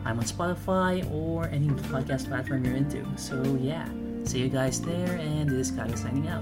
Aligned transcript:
I'm 0.00 0.16
on 0.16 0.24
Spotify 0.24 1.04
or 1.12 1.44
any 1.52 1.68
podcast 1.92 2.28
platform 2.28 2.64
you're 2.64 2.76
into. 2.76 3.04
So 3.20 3.36
yeah, 3.60 3.84
see 4.24 4.40
you 4.40 4.48
guys 4.48 4.80
there, 4.80 5.20
and 5.20 5.44
this 5.44 5.70
guy 5.70 5.92
is 5.92 6.00
signing 6.00 6.24
out. 6.24 6.40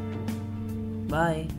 Bye. 1.10 1.50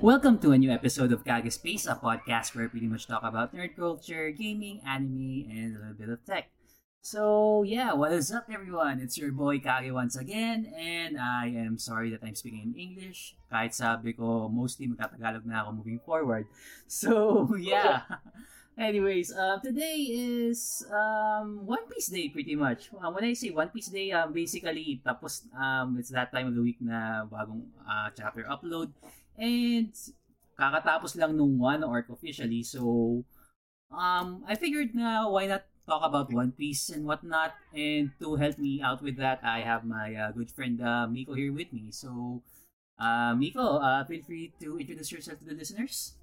Welcome 0.00 0.40
to 0.40 0.52
a 0.52 0.58
new 0.58 0.72
episode 0.72 1.12
of 1.12 1.24
Kage 1.28 1.52
Space, 1.52 1.84
a 1.84 2.00
podcast 2.00 2.56
where 2.56 2.64
I 2.64 2.68
pretty 2.68 2.88
much 2.88 3.06
talk 3.06 3.20
about 3.22 3.54
nerd 3.54 3.76
culture, 3.76 4.32
gaming, 4.32 4.80
anime, 4.88 5.44
and 5.52 5.76
a 5.76 5.78
little 5.78 6.00
bit 6.00 6.08
of 6.08 6.24
tech. 6.24 6.48
So 7.04 7.62
yeah, 7.62 7.92
what 7.92 8.12
is 8.16 8.32
up 8.32 8.48
everyone? 8.48 9.04
It's 9.04 9.18
your 9.18 9.36
boy 9.36 9.60
Kage 9.60 9.92
once 9.92 10.16
again, 10.16 10.72
and 10.80 11.20
I 11.20 11.52
am 11.52 11.76
sorry 11.76 12.08
that 12.16 12.24
I'm 12.24 12.34
speaking 12.34 12.72
in 12.72 12.80
English. 12.80 13.36
Kahit 13.52 13.76
sabi 13.76 14.16
ko, 14.16 14.48
mostly 14.48 14.88
magtatagalog 14.88 15.44
na 15.44 15.60
ako 15.60 15.84
moving 15.84 16.00
forward. 16.00 16.48
So 16.88 17.52
yeah. 17.60 18.08
Anyways, 18.72 19.36
uh, 19.36 19.60
today 19.60 20.00
is 20.08 20.80
um, 20.88 21.68
One 21.68 21.84
Piece 21.92 22.08
Day 22.08 22.32
pretty 22.32 22.56
much. 22.56 22.88
Uh, 22.96 23.12
when 23.12 23.24
I 23.24 23.34
say 23.36 23.50
One 23.52 23.68
Piece 23.68 23.92
Day, 23.92 24.10
um, 24.16 24.32
basically, 24.32 24.96
tapos 25.04 25.44
um, 25.52 26.00
it's 26.00 26.08
that 26.08 26.32
time 26.32 26.48
of 26.48 26.56
the 26.56 26.64
week 26.64 26.80
na 26.80 27.28
bagong 27.28 27.68
uh, 27.84 28.08
chapter 28.16 28.48
upload. 28.48 28.88
And 29.36 29.92
kakatapos 30.56 31.20
lang 31.20 31.36
nung 31.36 31.60
one 31.60 31.84
arc 31.84 32.08
officially. 32.08 32.64
So, 32.64 33.20
um, 33.92 34.44
I 34.48 34.56
figured 34.56 34.96
na 34.96 35.28
why 35.28 35.46
not 35.46 35.64
talk 35.88 36.02
about 36.06 36.32
One 36.32 36.52
Piece 36.56 36.90
and 36.90 37.04
whatnot. 37.04 37.52
And 37.76 38.12
to 38.24 38.36
help 38.40 38.56
me 38.58 38.80
out 38.80 39.02
with 39.02 39.20
that, 39.20 39.44
I 39.44 39.62
have 39.64 39.84
my 39.84 40.16
uh, 40.16 40.30
good 40.32 40.50
friend 40.50 40.80
uh, 40.80 41.06
Miko 41.08 41.34
here 41.36 41.52
with 41.52 41.72
me. 41.72 41.92
So, 41.92 42.42
uh, 43.00 43.34
Miko, 43.36 43.80
uh, 43.82 44.04
feel 44.08 44.22
free 44.24 44.52
to 44.64 44.80
introduce 44.80 45.12
yourself 45.12 45.40
to 45.40 45.46
the 45.48 45.56
listeners. 45.56 46.14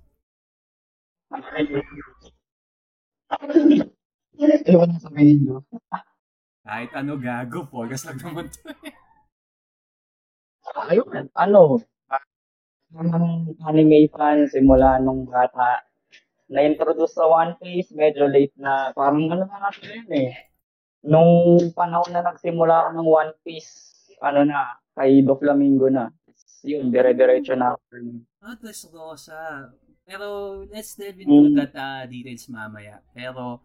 Ewan 4.69 4.89
na 4.95 4.99
sabihin 5.01 5.45
ko. 5.45 5.61
Kahit 6.63 6.91
ano 6.93 7.17
gago, 7.17 7.65
pogas 7.69 8.05
lang 8.05 8.19
naman 8.21 8.47
to. 8.49 8.61
Ayun, 10.89 11.27
ano, 11.33 11.81
ang 12.93 13.53
anime 13.65 14.09
fan 14.09 14.45
simula 14.49 15.01
nung 15.01 15.25
bata 15.25 15.81
na-introduce 16.49 17.13
sa 17.13 17.29
One 17.29 17.53
Piece, 17.61 17.93
medyo 17.93 18.25
late 18.25 18.57
na, 18.57 18.89
parang 18.97 19.29
ano 19.29 19.45
na 19.45 19.69
natin 19.69 19.85
yun 20.01 20.11
eh. 20.17 20.33
Nung 21.05 21.61
panahon 21.77 22.09
na 22.09 22.25
nagsimula 22.25 22.85
ako 22.85 22.89
ng 22.97 23.09
One 23.09 23.33
Piece, 23.45 23.71
ano 24.19 24.41
na, 24.43 24.81
kay 24.97 25.21
Doflamingo 25.21 25.93
na. 25.93 26.09
Yun, 26.65 26.89
dire-diretso 26.89 27.53
na 27.53 27.77
ako. 27.77 27.81
Ah, 28.41 28.57
Rosa. 28.91 29.69
Pero 30.09 30.25
let's 30.73 30.97
delve 30.97 31.21
into 31.21 31.53
Mm. 31.53 31.57
that 31.61 31.73
uh, 31.77 32.03
details 32.09 32.49
mamaya. 32.49 32.97
Pero 33.13 33.61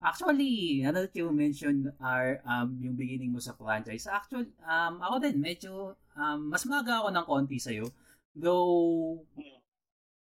actually, 0.00 0.80
now 0.80 0.96
that 0.96 1.12
you 1.12 1.28
mentioned 1.28 1.92
our, 2.00 2.40
um, 2.48 2.80
yung 2.80 2.96
beginning 2.96 3.28
mo 3.28 3.40
sa 3.40 3.52
franchise, 3.52 4.08
actually, 4.08 4.48
um, 4.64 4.96
ako 5.04 5.20
din, 5.20 5.36
medyo, 5.36 5.92
um, 6.16 6.48
mas 6.48 6.64
maga 6.64 7.04
ako 7.04 7.12
ng 7.12 7.26
konti 7.28 7.60
sa'yo. 7.60 7.84
Though, 8.32 9.20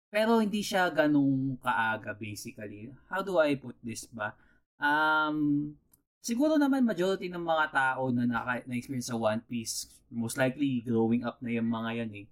pero 0.07 0.39
hindi 0.39 0.61
siya 0.61 0.93
ganong 0.93 1.57
kaaga 1.59 2.13
basically. 2.13 2.93
How 3.09 3.25
do 3.25 3.41
I 3.41 3.57
put 3.57 3.75
this 3.81 4.05
ba? 4.07 4.37
Um, 4.77 5.73
siguro 6.21 6.55
naman 6.55 6.85
majority 6.85 7.27
ng 7.33 7.43
mga 7.43 7.65
tao 7.73 8.13
na 8.13 8.29
naka, 8.29 8.61
na-experience 8.69 9.09
sa 9.09 9.17
One 9.17 9.41
Piece, 9.43 9.89
most 10.13 10.37
likely 10.39 10.85
growing 10.85 11.25
up 11.25 11.41
na 11.41 11.51
yung 11.51 11.67
mga 11.67 12.05
yan 12.05 12.11
eh. 12.23 12.25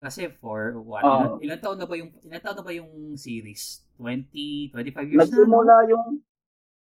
Kasi 0.00 0.32
for 0.40 0.80
what? 0.80 1.04
Oo. 1.04 1.36
ilan, 1.40 1.44
ilan 1.44 1.60
taon 1.60 1.76
na 1.76 1.84
ba 1.84 1.94
yung 1.94 2.10
ilan 2.24 2.40
taon 2.40 2.56
na 2.56 2.64
ba 2.64 2.72
yung 2.72 2.90
series? 3.20 3.84
20, 4.00 4.72
25 4.72 5.12
years 5.12 5.20
na? 5.20 5.24
Nagsimula 5.28 5.76
yung 5.92 6.24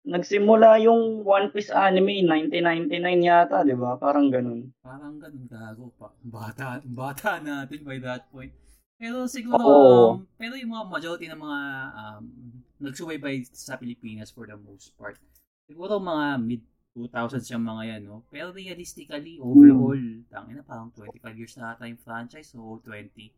Nagsimula 0.00 0.80
yung 0.80 1.28
One 1.28 1.52
Piece 1.52 1.68
anime 1.68 2.24
1999 2.24 3.20
yata, 3.20 3.60
'di 3.60 3.76
ba? 3.76 4.00
Parang 4.00 4.32
ganun. 4.32 4.72
Parang 4.80 5.20
ganun 5.20 5.44
gago 5.44 5.92
pa. 6.00 6.08
Bata, 6.24 6.80
bata 6.88 7.36
natin 7.44 7.84
by 7.84 8.00
that 8.00 8.24
point. 8.32 8.48
Pero 8.96 9.28
siguro, 9.28 9.60
um, 10.16 10.24
pero 10.40 10.56
yung 10.56 10.72
mga 10.72 10.88
majority 10.88 11.28
ng 11.28 11.36
mga 11.36 11.60
um, 11.92 12.24
nagsubaybay 12.80 13.44
sa 13.52 13.76
Pilipinas 13.76 14.32
for 14.32 14.48
the 14.48 14.56
most 14.56 14.96
part, 14.96 15.20
siguro 15.68 16.00
mga 16.00 16.40
mid 16.40 16.62
2000s 16.94 17.46
yung 17.54 17.62
mga 17.62 17.82
yan, 17.96 18.02
no? 18.10 18.26
Pero 18.28 18.50
realistically, 18.50 19.38
overall, 19.38 20.00
tangin 20.26 20.58
na 20.58 20.64
parang 20.66 20.90
25 20.92 21.38
years 21.38 21.54
na 21.56 21.74
ata 21.74 21.86
yung 21.86 22.02
franchise, 22.02 22.50
so 22.50 22.82
20. 22.82 23.30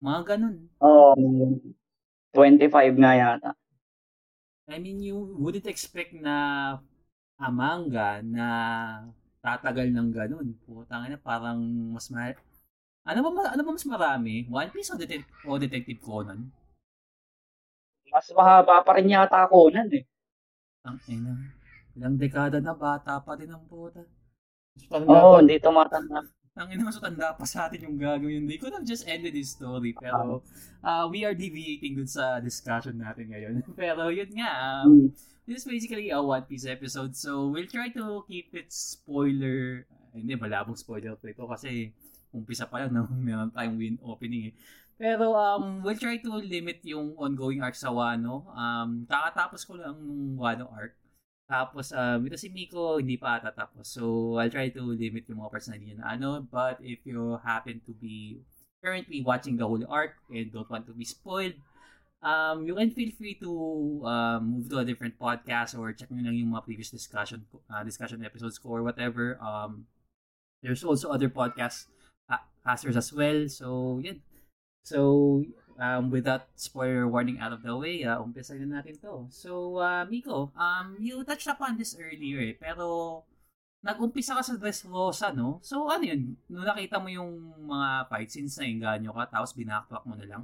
Mga 0.00 0.20
ganun. 0.24 0.56
Um 0.80 1.60
25 2.34 2.98
nga 2.98 3.12
yata. 3.14 3.50
I 4.64 4.80
mean, 4.80 5.04
you 5.04 5.16
wouldn't 5.36 5.68
expect 5.68 6.16
na 6.16 6.36
a 7.36 7.48
manga 7.52 8.24
na 8.24 8.48
tatagal 9.44 9.92
ng 9.92 10.08
ganun. 10.08 10.56
Putang 10.64 11.04
ina, 11.04 11.20
parang 11.20 11.60
mas 11.92 12.08
ma... 12.08 12.32
Ano 13.04 13.20
ba, 13.20 13.52
ano 13.52 13.60
ba 13.60 13.70
mas 13.76 13.84
marami? 13.84 14.48
One 14.48 14.72
Piece 14.72 14.88
o, 14.88 14.96
Detec- 14.96 15.28
o 15.44 15.60
Detective 15.60 16.00
Conan? 16.00 16.48
Mas 18.08 18.32
mahaba 18.32 18.80
pa 18.80 18.96
rin 18.96 19.12
yata 19.12 19.44
ako 19.44 19.68
nun 19.68 19.92
eh. 19.92 20.04
Ang 20.88 20.98
ina. 21.12 21.32
Ilang 21.94 22.18
dekada 22.18 22.58
na 22.58 22.74
bata 22.74 23.18
pa 23.18 23.34
din 23.34 23.50
ang 23.50 23.64
puta. 23.64 24.02
Parang 24.90 25.06
Oo, 25.06 25.14
dapat- 25.14 25.40
hindi 25.46 25.56
tumatanda. 25.62 26.20
Ang 26.54 26.70
ina, 26.70 26.86
mas 26.86 26.94
matanda 27.02 27.34
pa 27.34 27.42
sa 27.42 27.66
atin 27.66 27.82
yung 27.82 27.98
gagawin. 27.98 28.46
They 28.46 28.62
could 28.62 28.70
have 28.70 28.86
just 28.86 29.10
ended 29.10 29.34
this 29.34 29.58
story. 29.58 29.90
Pero 29.90 30.38
uh, 30.82 31.04
we 31.10 31.26
are 31.26 31.34
deviating 31.34 31.98
dun 31.98 32.06
sa 32.06 32.38
discussion 32.38 32.94
natin 32.94 33.26
ngayon. 33.26 33.54
pero 33.78 34.06
yun 34.10 34.30
nga, 34.34 34.50
um, 34.82 34.86
Hmm. 34.86 35.08
This 35.44 35.60
is 35.60 35.68
basically 35.68 36.08
a 36.08 36.24
One 36.24 36.48
Piece 36.48 36.64
episode, 36.64 37.12
so 37.12 37.52
we'll 37.52 37.68
try 37.68 37.92
to 37.92 38.24
keep 38.24 38.48
it 38.56 38.72
spoiler. 38.72 39.84
Hindi, 40.16 40.40
malabong 40.40 40.72
spoiler 40.72 41.20
pa 41.20 41.28
ito 41.28 41.44
kasi 41.44 41.92
umpisa 42.32 42.64
pa 42.64 42.80
lang, 42.80 42.96
no? 42.96 43.04
meron 43.20 43.52
tayong 43.52 43.76
win 43.76 44.00
opening 44.00 44.48
eh. 44.48 44.54
Pero 44.96 45.36
um, 45.36 45.84
we'll 45.84 46.00
try 46.00 46.16
to 46.16 46.40
limit 46.40 46.80
yung 46.88 47.12
ongoing 47.20 47.60
arc 47.60 47.76
sa 47.76 47.92
Wano. 47.92 48.48
Um, 48.56 49.04
kakatapos 49.04 49.68
ko 49.68 49.76
lang 49.76 50.00
nung 50.00 50.40
Wano 50.40 50.72
arc. 50.72 50.96
Tapos, 51.44 51.92
um, 51.92 52.24
ito 52.24 52.36
si 52.40 52.48
Miko, 52.48 52.96
hindi 52.96 53.20
pa 53.20 53.36
tatapos. 53.36 53.84
So, 53.84 54.34
I'll 54.40 54.52
try 54.52 54.72
to 54.72 54.82
limit 54.96 55.28
yung 55.28 55.44
mga 55.44 55.52
parts 55.52 55.68
na 55.68 55.76
hindi 55.76 55.92
na 55.92 56.16
ano. 56.16 56.40
But 56.40 56.80
if 56.80 57.04
you 57.04 57.36
happen 57.44 57.84
to 57.84 57.92
be 57.92 58.40
currently 58.80 59.20
watching 59.20 59.60
the 59.60 59.68
whole 59.68 59.84
arc 59.88 60.16
and 60.32 60.48
don't 60.52 60.68
want 60.68 60.88
to 60.88 60.96
be 60.96 61.04
spoiled, 61.04 61.56
um, 62.24 62.64
you 62.64 62.74
can 62.74 62.90
feel 62.90 63.12
free 63.12 63.36
to 63.44 63.52
um, 64.04 64.56
move 64.56 64.68
to 64.72 64.80
a 64.80 64.84
different 64.84 65.20
podcast 65.20 65.76
or 65.76 65.92
check 65.92 66.08
nyo 66.08 66.24
lang 66.24 66.36
yung 66.40 66.56
mga 66.56 66.64
previous 66.64 66.88
discussion 66.88 67.44
uh, 67.68 67.84
discussion 67.84 68.24
episodes 68.24 68.56
ko 68.56 68.80
or 68.80 68.82
whatever. 68.82 69.36
Um, 69.44 69.84
there's 70.64 70.82
also 70.82 71.12
other 71.12 71.28
podcast 71.28 71.92
uh, 72.32 72.40
casters 72.64 72.96
as 72.96 73.12
well. 73.12 73.48
So, 73.52 74.00
yun. 74.00 74.24
So, 74.84 75.44
um, 75.78 76.10
with 76.10 76.24
that 76.24 76.48
spoiler 76.54 77.06
warning 77.06 77.38
out 77.38 77.52
of 77.52 77.62
the 77.62 77.74
way, 77.74 78.04
uh, 78.04 78.20
umpisa 78.20 78.54
na 78.58 78.80
natin 78.80 78.98
to. 79.00 79.26
So, 79.30 79.78
uh, 79.78 80.04
Miko, 80.06 80.50
um, 80.54 80.96
you 80.98 81.22
touched 81.24 81.48
upon 81.48 81.78
this 81.78 81.96
earlier 81.98 82.40
eh, 82.40 82.54
pero 82.54 83.22
nag-umpisa 83.84 84.32
ka 84.32 84.42
sa 84.42 84.56
Dressrosa, 84.56 85.36
no? 85.36 85.60
So, 85.60 85.92
ano 85.92 86.08
yun? 86.08 86.40
Nung 86.48 86.64
nakita 86.64 86.96
mo 86.96 87.12
yung 87.12 87.52
mga 87.68 88.08
fight 88.08 88.32
scenes 88.32 88.56
na 88.56 88.64
inganyo 88.64 89.12
ka, 89.12 89.28
tapos 89.28 89.52
binakpak 89.52 90.02
mo 90.08 90.16
na 90.16 90.24
lang? 90.24 90.42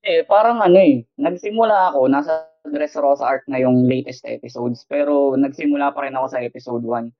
Eh, 0.00 0.24
parang 0.24 0.62
ano 0.64 0.78
eh, 0.80 1.04
nagsimula 1.18 1.92
ako, 1.92 2.08
nasa 2.08 2.48
Dressrosa 2.64 3.26
arc 3.26 3.44
na 3.50 3.58
yung 3.60 3.88
latest 3.88 4.24
episodes, 4.28 4.86
pero 4.86 5.34
nagsimula 5.34 5.90
pa 5.90 6.06
rin 6.06 6.14
ako 6.14 6.26
sa 6.30 6.40
episode 6.40 6.84
1. 6.84 7.10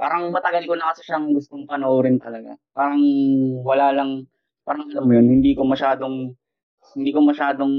Parang 0.00 0.32
matagal 0.32 0.64
ko 0.64 0.78
na 0.78 0.94
kasi 0.94 1.04
siyang 1.04 1.32
gustong 1.36 1.68
panoorin 1.68 2.16
talaga. 2.16 2.56
Parang 2.72 3.00
wala 3.60 3.92
lang, 3.92 4.24
parang 4.70 4.86
alam 4.86 5.02
mo 5.02 5.12
yun, 5.18 5.26
hindi 5.26 5.58
ko 5.58 5.66
masyadong, 5.66 6.30
hindi 6.94 7.10
ko 7.10 7.20
masyadong 7.26 7.74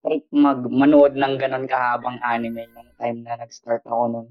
trip 0.00 0.24
mag 0.32 0.64
manood 0.64 1.12
ng 1.12 1.36
ganun 1.36 1.68
kahabang 1.68 2.16
anime 2.24 2.64
nung 2.72 2.88
time 2.96 3.20
na 3.20 3.36
nag-start 3.36 3.84
ako 3.84 4.04
nun. 4.08 4.28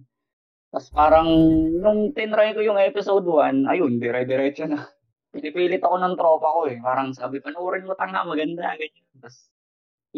Tapos 0.74 0.90
parang 0.90 1.30
nung 1.78 2.18
tinry 2.18 2.58
ko 2.58 2.66
yung 2.66 2.82
episode 2.82 3.30
1, 3.30 3.70
ayun, 3.70 4.02
dire-diretso 4.02 4.66
na. 4.66 4.90
Pinipilit 5.34 5.86
ako 5.86 6.02
ng 6.02 6.18
tropa 6.18 6.50
ko 6.50 6.62
eh. 6.66 6.82
Parang 6.82 7.14
sabi, 7.14 7.38
panoorin 7.38 7.86
mo 7.86 7.94
tanga, 7.94 8.26
maganda, 8.26 8.74
ganyan. 8.74 9.06
Tapos, 9.22 9.38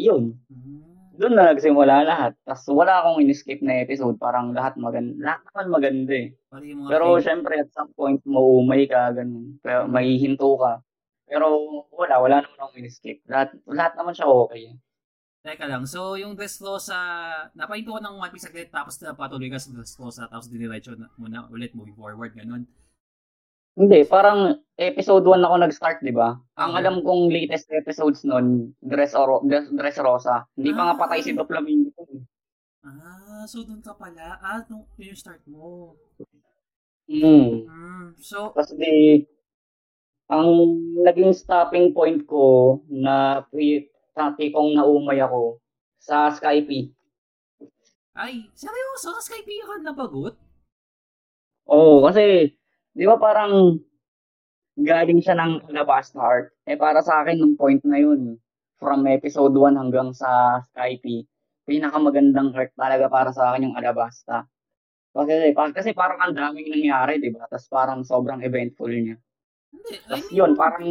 yun. 0.00 0.40
Hmm. 0.48 0.92
doon 1.20 1.36
na 1.36 1.52
nagsimula 1.52 2.08
lahat. 2.08 2.32
Tapos 2.48 2.64
wala 2.72 3.04
akong 3.04 3.20
in-skip 3.20 3.60
na 3.60 3.84
episode. 3.84 4.16
Parang 4.16 4.56
lahat 4.56 4.80
maganda. 4.80 5.12
Lahat 5.20 5.40
naman 5.52 5.66
maganda 5.68 6.14
eh. 6.16 6.32
Pero 6.88 7.20
favorite. 7.20 7.24
syempre 7.28 7.54
at 7.60 7.68
some 7.76 7.92
point 7.92 8.20
maumay 8.24 8.88
ka, 8.88 9.12
ganun. 9.12 9.60
Pero 9.60 9.84
may 9.92 10.16
hinto 10.16 10.56
ka. 10.56 10.80
Pero 11.32 11.48
wala, 11.88 12.20
wala 12.20 12.36
naman 12.44 12.58
akong 12.60 12.76
in-skip. 12.76 13.24
Lahat, 13.24 13.56
lahat 13.64 13.96
naman 13.96 14.12
siya 14.12 14.28
okay. 14.28 14.76
Teka 15.42 15.66
lang, 15.66 15.88
so 15.90 16.14
yung 16.14 16.38
Dressrosa, 16.38 16.94
napahinto 17.58 17.96
ko 17.96 17.98
ng 17.98 18.14
One 18.14 18.30
Piece 18.30 18.46
saglit, 18.46 18.70
tapos 18.70 19.00
napatuloy 19.02 19.50
ka 19.50 19.58
sa 19.58 19.74
Dressrosa, 19.74 20.30
tapos 20.30 20.46
diniretso 20.46 20.94
na, 20.94 21.10
muna 21.18 21.50
ulit 21.50 21.74
moving 21.74 21.98
forward, 21.98 22.30
ganun. 22.30 22.62
Hindi, 23.74 24.06
parang 24.06 24.62
episode 24.78 25.26
1 25.26 25.42
ako 25.42 25.54
nag-start, 25.58 25.98
di 26.04 26.14
ba? 26.14 26.38
Ang 26.60 26.72
alam 26.78 27.02
kong 27.02 27.32
latest 27.32 27.72
episodes 27.74 28.22
nun, 28.22 28.70
Dress, 28.78 29.18
Oro, 29.18 29.42
Dress, 29.42 29.66
Dress 29.72 29.98
Rosa. 29.98 30.46
Hindi 30.54 30.70
ah. 30.70 30.76
pa 30.78 30.82
nga 30.86 30.96
patay 31.00 31.24
si 31.24 31.34
Doflamingo. 31.34 31.90
Ah, 32.86 33.42
so 33.48 33.66
doon 33.66 33.82
ka 33.82 33.98
pala. 33.98 34.38
Ah, 34.38 34.62
nung 34.70 34.86
yung 35.00 35.18
start 35.18 35.42
mo. 35.50 35.96
Hmm. 37.10 37.66
Mm, 37.66 38.06
so, 38.22 38.54
Tapos 38.54 38.78
di, 38.78 39.26
ang 40.32 40.48
naging 41.04 41.36
stopping 41.36 41.92
point 41.92 42.24
ko 42.24 42.80
na 42.88 43.44
sa 44.16 44.32
tipong 44.32 44.72
naumay 44.72 45.20
ako 45.20 45.60
sa 46.00 46.32
Skype. 46.32 46.88
Ay, 48.16 48.48
seryoso? 48.56 49.12
Sa 49.12 49.20
Skype 49.20 49.52
ka 49.68 49.84
nabagot? 49.84 50.34
Oo, 51.68 52.08
kasi 52.08 52.56
Di 52.92 53.08
ba 53.08 53.16
parang 53.16 53.80
galing 54.76 55.20
siya 55.24 55.36
ng 55.40 55.72
Alabasta 55.72 56.20
Art? 56.20 56.52
Eh 56.68 56.76
para 56.76 57.00
sa 57.00 57.24
akin, 57.24 57.40
nung 57.40 57.56
point 57.56 57.80
na 57.88 57.96
yun, 57.96 58.36
from 58.76 59.08
episode 59.08 59.56
1 59.56 59.80
hanggang 59.80 60.12
sa 60.12 60.60
Skype, 60.72 61.24
pinakamagandang 61.64 62.52
art 62.52 62.72
talaga 62.76 63.08
para 63.08 63.30
sa 63.32 63.52
akin 63.52 63.72
yung 63.72 63.76
Alabasta. 63.80 64.44
Kasi, 65.12 65.52
kasi 65.56 65.90
parang 65.96 66.20
ang 66.20 66.34
daming 66.36 66.68
nangyari, 66.72 67.20
di 67.20 67.32
ba? 67.32 67.48
Tapos 67.48 67.68
parang 67.72 68.00
sobrang 68.04 68.44
eventful 68.44 68.92
niya. 68.92 69.16
Tapos 70.06 70.28
yun, 70.30 70.52
parang 70.54 70.84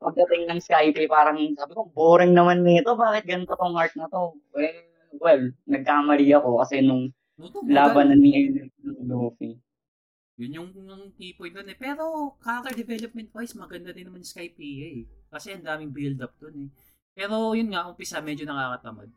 pagdating 0.00 0.48
ng 0.48 0.60
Skype, 0.60 0.96
parang 1.06 1.38
sabi 1.54 1.72
ko, 1.76 1.86
boring 1.92 2.32
naman 2.32 2.64
nito. 2.64 2.96
Bakit 2.96 3.24
ganito 3.28 3.54
tong 3.54 3.76
art 3.76 3.94
na 3.94 4.08
to? 4.08 4.34
Well, 4.56 4.78
well 5.20 5.42
nagkamali 5.68 6.26
ako 6.34 6.64
kasi 6.64 6.80
nung 6.80 7.12
laban 7.68 8.12
na 8.12 8.16
ni 8.16 8.52
Luffy. 9.04 9.56
Yun 10.40 10.56
yung, 10.56 10.68
yung 10.72 11.12
key 11.20 11.36
point 11.36 11.52
doon 11.52 11.68
eh. 11.68 11.76
Pero 11.76 12.32
character 12.40 12.72
development 12.72 13.28
wise, 13.36 13.52
maganda 13.52 13.92
din 13.92 14.08
naman 14.08 14.24
yung 14.24 14.32
Sky 14.32 14.48
PA 14.48 14.88
eh. 14.88 15.04
Kasi 15.28 15.52
ang 15.52 15.64
daming 15.68 15.92
build 15.92 16.16
up 16.24 16.32
doon 16.40 16.64
eh. 16.64 16.70
Pero 17.12 17.52
yun 17.52 17.68
nga, 17.68 17.84
umpisa 17.84 18.24
medyo 18.24 18.48
nakakatamad. 18.48 19.12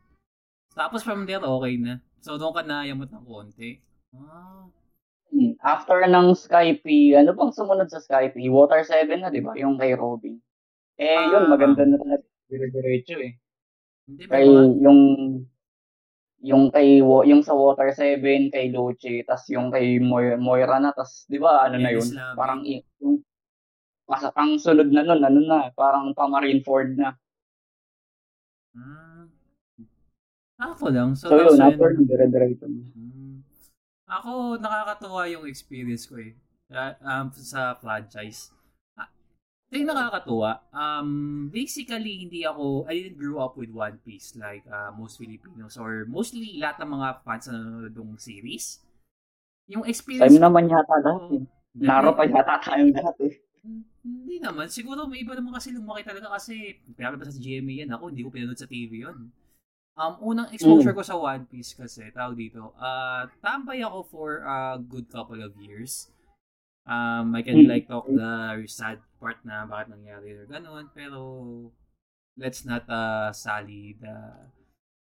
Tapos 0.76 1.00
from 1.00 1.24
there, 1.24 1.40
okay 1.40 1.80
na. 1.80 2.04
So 2.20 2.36
doon 2.36 2.52
ka 2.52 2.62
na 2.68 2.84
yamot 2.84 3.08
ng 3.08 3.24
konti. 3.24 3.80
Ah. 4.12 4.68
Hmm. 5.32 5.56
After 5.64 6.04
ng 6.04 6.36
Skype, 6.36 6.84
ano 7.16 7.30
bang 7.32 7.52
sumunod 7.54 7.88
sa 7.88 8.02
Skype? 8.02 8.36
Water 8.50 8.84
7 8.84 9.08
na, 9.20 9.32
di 9.32 9.40
ba? 9.40 9.56
Yung 9.56 9.80
kay 9.80 9.96
Robin. 9.96 10.36
Eh, 11.00 11.10
ah, 11.10 11.26
yun, 11.38 11.44
maganda 11.50 11.82
na 11.88 11.98
talaga. 11.98 12.24
Dire-diretso 12.46 13.18
eh. 13.18 13.34
Hindi, 14.04 14.24
kay 14.28 14.44
yung 14.84 15.00
yung 16.44 16.68
kay 16.68 17.00
yung 17.00 17.40
sa 17.40 17.56
Water 17.56 17.88
7 17.88 18.52
kay 18.52 18.68
Luce 18.68 19.24
tas 19.24 19.48
yung 19.48 19.72
kay 19.72 19.96
Moy, 19.96 20.36
Moira 20.36 20.76
na 20.76 20.92
tas 20.92 21.24
'di 21.24 21.40
ba 21.40 21.64
ano 21.64 21.80
yes, 21.80 21.84
na 21.88 21.90
yun 21.96 22.08
parang 22.36 22.60
yung 22.68 23.24
mas 24.04 24.28
ang 24.28 24.60
sunod 24.60 24.92
na 24.92 25.08
nun 25.08 25.24
ano 25.24 25.40
na 25.40 25.72
parang 25.72 26.12
pa 26.12 26.28
Marineford 26.28 27.00
na 27.00 27.16
hmm. 28.76 29.32
ako 30.60 30.92
lang 30.92 31.16
so, 31.16 31.32
so 31.32 31.40
yun 31.40 31.56
after 31.64 31.96
dire-diretso 31.96 32.68
hmm. 32.68 33.23
Ako 34.04 34.60
nakakatuwa 34.60 35.28
yung 35.32 35.44
experience 35.48 36.08
ko 36.08 36.20
eh 36.20 36.36
um, 37.00 37.28
sa 37.32 37.76
franchise 37.78 38.54
ito 39.74 39.82
yung 39.82 39.90
nakakatuwa. 39.90 40.62
Um, 40.70 41.10
basically, 41.50 42.22
hindi 42.22 42.46
ako, 42.46 42.86
I 42.86 42.94
didn't 42.94 43.18
grow 43.18 43.42
up 43.42 43.58
with 43.58 43.74
One 43.74 43.98
Piece 44.06 44.38
like 44.38 44.62
uh, 44.70 44.94
most 44.94 45.18
Filipinos 45.18 45.74
or 45.74 46.06
mostly 46.06 46.62
lahat 46.62 46.78
ng 46.78 46.94
mga 46.94 47.08
fans 47.26 47.50
na 47.50 47.58
nanonood 47.58 47.98
ng 47.98 48.14
series. 48.14 48.78
Yung 49.66 49.82
experience... 49.82 50.30
Time 50.30 50.38
naman 50.38 50.70
yata 50.70 50.94
dati. 51.02 51.42
Oh, 51.42 51.48
Naro 51.74 52.14
pa 52.14 52.22
yata 52.22 52.62
tayong 52.62 52.94
dati. 52.94 53.26
Hindi 54.06 54.38
naman. 54.38 54.70
Siguro 54.70 55.10
may 55.10 55.26
iba 55.26 55.34
naman 55.34 55.58
kasi 55.58 55.74
lumaki 55.74 56.06
talaga 56.06 56.30
kasi 56.38 56.78
pinapalabas 56.94 57.34
sa 57.34 57.42
GMA 57.42 57.82
yan. 57.82 57.90
Ako, 57.98 58.14
hindi 58.14 58.22
ko 58.22 58.30
pinanood 58.30 58.60
sa 58.60 58.70
TV 58.70 59.02
yon 59.02 59.34
Um, 59.94 60.18
unang 60.26 60.50
exposure 60.50 60.90
mm. 60.90 60.98
ko 60.98 61.02
sa 61.06 61.14
One 61.14 61.46
Piece 61.46 61.78
kasi, 61.78 62.10
tawag 62.10 62.34
dito, 62.34 62.74
uh, 62.82 63.30
tambay 63.38 63.78
ako 63.78 63.98
for 64.10 64.30
a 64.42 64.74
good 64.82 65.06
couple 65.06 65.38
of 65.38 65.54
years. 65.62 66.10
Um, 66.84 67.30
I 67.32 67.46
can 67.46 67.64
like 67.70 67.86
talk 67.86 68.10
the 68.10 68.60
sad 68.68 69.00
part 69.16 69.40
na 69.46 69.64
bakit 69.64 69.94
nangyari 69.94 70.34
or 70.34 70.50
ganun. 70.50 70.90
Pero, 70.92 71.70
let's 72.34 72.66
not 72.66 72.84
uh, 72.90 73.30
sally 73.30 73.94
the 74.02 74.12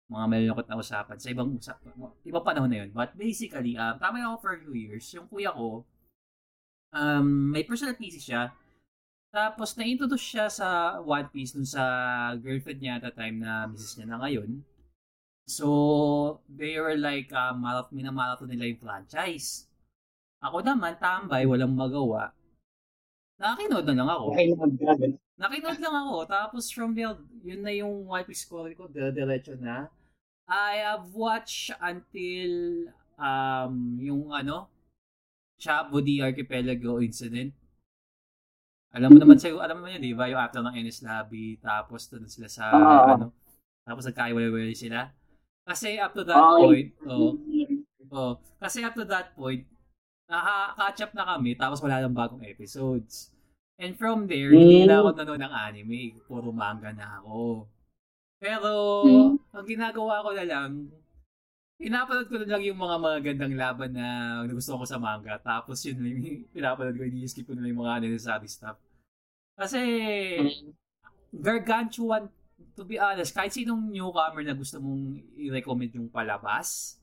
mga 0.07 0.25
malulungkot 0.31 0.67
na 0.71 0.79
usapan 0.79 1.17
sa 1.19 1.27
ibang 1.33 1.51
usap, 1.59 1.83
ibang 2.23 2.45
panahon 2.45 2.71
na 2.71 2.85
yun. 2.85 2.91
But 2.95 3.17
basically, 3.19 3.75
um, 3.75 3.99
tama 3.99 4.23
ako 4.23 4.37
for 4.39 4.51
a 4.55 4.61
few 4.61 4.71
years. 4.77 5.03
Yung 5.11 5.27
kuya 5.27 5.51
ko, 5.51 5.83
um, 6.95 7.51
may 7.51 7.67
personal 7.67 7.97
PC 7.97 8.23
siya. 8.23 8.55
Tapos, 9.31 9.75
na-introduce 9.75 10.23
siya 10.23 10.47
sa 10.47 10.97
One 11.03 11.27
Piece 11.29 11.53
dun 11.53 11.67
sa 11.67 11.83
girlfriend 12.39 12.79
niya 12.79 12.97
at 12.97 13.03
the 13.07 13.13
time 13.13 13.43
na 13.43 13.67
misis 13.67 13.99
niya 13.99 14.07
na 14.09 14.19
ngayon. 14.23 14.63
So, 15.47 16.43
they 16.51 16.75
were 16.79 16.99
like, 16.99 17.31
uh, 17.31 17.55
marath- 17.55 17.93
minamarathon 17.95 18.51
nila 18.51 18.67
yung 18.67 18.83
franchise. 18.83 19.67
Ako 20.43 20.59
naman, 20.63 20.99
tambay, 20.99 21.47
walang 21.47 21.75
magawa. 21.75 22.35
Nakakinood 23.37 23.85
na 23.85 23.93
lang 23.93 24.09
ako. 24.09 24.25
Nakinood 25.37 25.77
lang 25.77 25.95
ako. 25.95 26.15
Tapos 26.25 26.73
from 26.73 26.97
there, 26.97 27.13
yun 27.45 27.61
na 27.61 27.69
yung 27.69 28.09
wipe 28.09 28.33
score 28.33 28.73
ko. 28.73 28.89
Diretso 28.89 29.53
na. 29.61 29.93
I 30.49 30.81
have 30.81 31.13
watched 31.13 31.69
until 31.77 32.89
um, 33.21 34.01
yung 34.01 34.33
ano, 34.33 34.65
Chabo 35.61 36.01
the 36.01 36.25
Archipelago 36.25 36.97
incident. 36.97 37.53
Alam 38.95 39.15
mo 39.15 39.17
naman 39.19 39.37
sa'yo, 39.37 39.59
alam 39.59 39.83
mo 39.83 39.87
yun, 39.91 39.99
di 39.99 40.15
ba? 40.15 40.31
Yung 40.31 40.39
after 40.39 40.63
ng 40.63 40.75
Ennis 40.75 41.03
Lobby, 41.03 41.59
tapos 41.59 42.07
doon 42.07 42.29
sila 42.31 42.47
sa, 42.47 42.71
uh, 42.71 43.03
ano, 43.19 43.27
tapos 43.83 44.07
nagkaiwalay 44.07 44.75
sila. 44.75 45.11
Kasi 45.67 45.99
up 45.99 46.15
to 46.15 46.23
that 46.23 46.39
uh, 46.39 46.55
point, 46.63 46.95
oh, 47.03 47.35
oh, 48.15 48.39
kasi 48.63 48.87
up 48.87 48.95
to 48.95 49.03
that 49.03 49.35
point, 49.35 49.67
naka-catch 50.31 51.03
up 51.03 51.13
na 51.15 51.27
kami, 51.35 51.59
tapos 51.59 51.83
wala 51.83 51.99
nang 51.99 52.15
bagong 52.15 52.47
episodes. 52.47 53.35
And 53.77 53.93
from 53.93 54.25
there, 54.25 54.49
mm. 54.49 54.57
hindi 54.57 54.79
na 54.89 55.05
ako 55.05 55.09
nanonood 55.13 55.41
ng 55.45 55.53
anime. 55.53 56.17
Puro 56.25 56.49
manga 56.49 56.89
na 56.89 57.21
ako. 57.21 57.69
Pero, 58.41 58.71
mm. 59.05 59.53
ang 59.53 59.65
ginagawa 59.69 60.25
ko 60.25 60.29
na 60.33 60.45
lang, 60.45 60.89
pinapanood 61.77 62.27
ko 62.27 62.41
na 62.41 62.57
lang 62.57 62.63
yung 62.65 62.81
mga 62.81 62.97
magagandang 62.97 63.53
laban 63.53 63.91
na 63.93 64.07
gusto 64.49 64.81
ko 64.81 64.83
sa 64.83 64.97
manga. 64.97 65.37
Tapos 65.37 65.77
yun 65.85 66.01
lang 66.01 66.17
yung 66.17 66.49
pinapanood 66.55 66.97
ko, 66.97 67.05
ini-skip 67.05 67.45
ko 67.45 67.53
na 67.53 67.69
yung 67.69 67.81
mga 67.85 68.01
unnecessary 68.01 68.49
stuff. 68.49 68.77
Kasi, 69.57 69.81
mm. 70.41 70.69
gargantuan, 71.37 72.29
to 72.73 72.85
be 72.85 72.97
honest, 72.97 73.33
kahit 73.33 73.53
sinong 73.53 73.93
newcomer 73.93 74.41
na 74.41 74.57
gusto 74.57 74.81
mong 74.81 75.21
i-recommend 75.37 75.93
yung 75.93 76.09
palabas, 76.09 76.97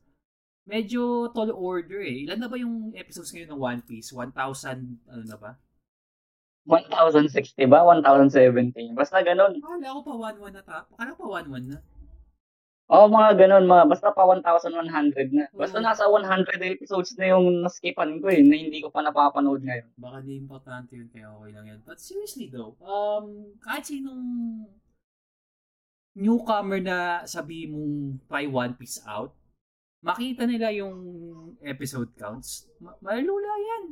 medyo 0.67 1.31
tall 1.31 1.55
order 1.55 2.03
eh. 2.03 2.27
Ilan 2.27 2.43
na 2.43 2.51
ba 2.51 2.59
yung 2.59 2.95
episodes 2.99 3.31
ngayon 3.31 3.55
ng 3.55 3.63
One 3.63 3.83
Piece? 3.87 4.11
1,000, 4.11 4.35
ano 5.07 5.23
na 5.27 5.39
ba? 5.39 5.55
1,060 6.65 7.69
ba? 7.69 7.85
1,070? 7.85 8.97
Basta 8.97 9.21
ganun. 9.21 9.61
Akala 9.61 9.95
ko 9.95 10.01
pa 10.01 10.13
1,1 10.33 10.57
na 10.57 10.63
ta. 10.65 10.79
Akala 10.89 11.13
pa 11.13 11.25
1,1 11.45 11.69
na. 11.69 11.79
Oo, 12.85 13.09
oh, 13.09 13.09
mga 13.09 13.41
ganun. 13.41 13.65
Mga, 13.65 13.85
basta 13.89 14.13
pa 14.13 14.29
1,100 14.29 15.33
na. 15.33 15.49
Basta 15.57 15.81
oh. 15.81 15.85
nasa 15.85 16.05
100 16.05 16.61
episodes 16.61 17.17
na 17.17 17.33
yung 17.33 17.65
naskipan 17.65 18.21
ko 18.21 18.29
eh, 18.29 18.45
na 18.45 18.61
hindi 18.61 18.85
ko 18.85 18.93
pa 18.93 19.01
napapanood 19.01 19.65
ngayon. 19.65 19.89
Baka 19.97 20.21
di 20.21 20.37
importante 20.37 20.93
yun, 20.93 21.09
kaya 21.09 21.33
okay 21.33 21.51
lang 21.57 21.65
yan. 21.65 21.81
But 21.89 21.97
seriously 21.97 22.53
though, 22.53 22.77
um, 22.85 23.57
kahit 23.65 23.89
sinong 23.89 24.21
newcomer 26.13 26.79
na 26.85 27.25
sabi 27.25 27.65
mong 27.73 28.21
try 28.29 28.45
One 28.45 28.77
Piece 28.77 29.01
out, 29.09 29.33
makita 30.05 30.45
nila 30.45 30.69
yung 30.77 30.97
episode 31.65 32.13
counts, 32.21 32.69
ma- 32.85 33.01
malula 33.01 33.53
yan. 33.65 33.85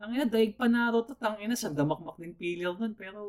Ang 0.00 0.10
ina, 0.16 0.24
daig 0.24 0.56
pa 0.56 0.64
Naruto, 0.64 1.12
tang 1.12 1.36
ina, 1.40 1.52
sa 1.52 1.68
damakmak 1.68 2.16
din 2.16 2.32
pilil 2.32 2.72
nun, 2.76 2.96
pero... 2.96 3.20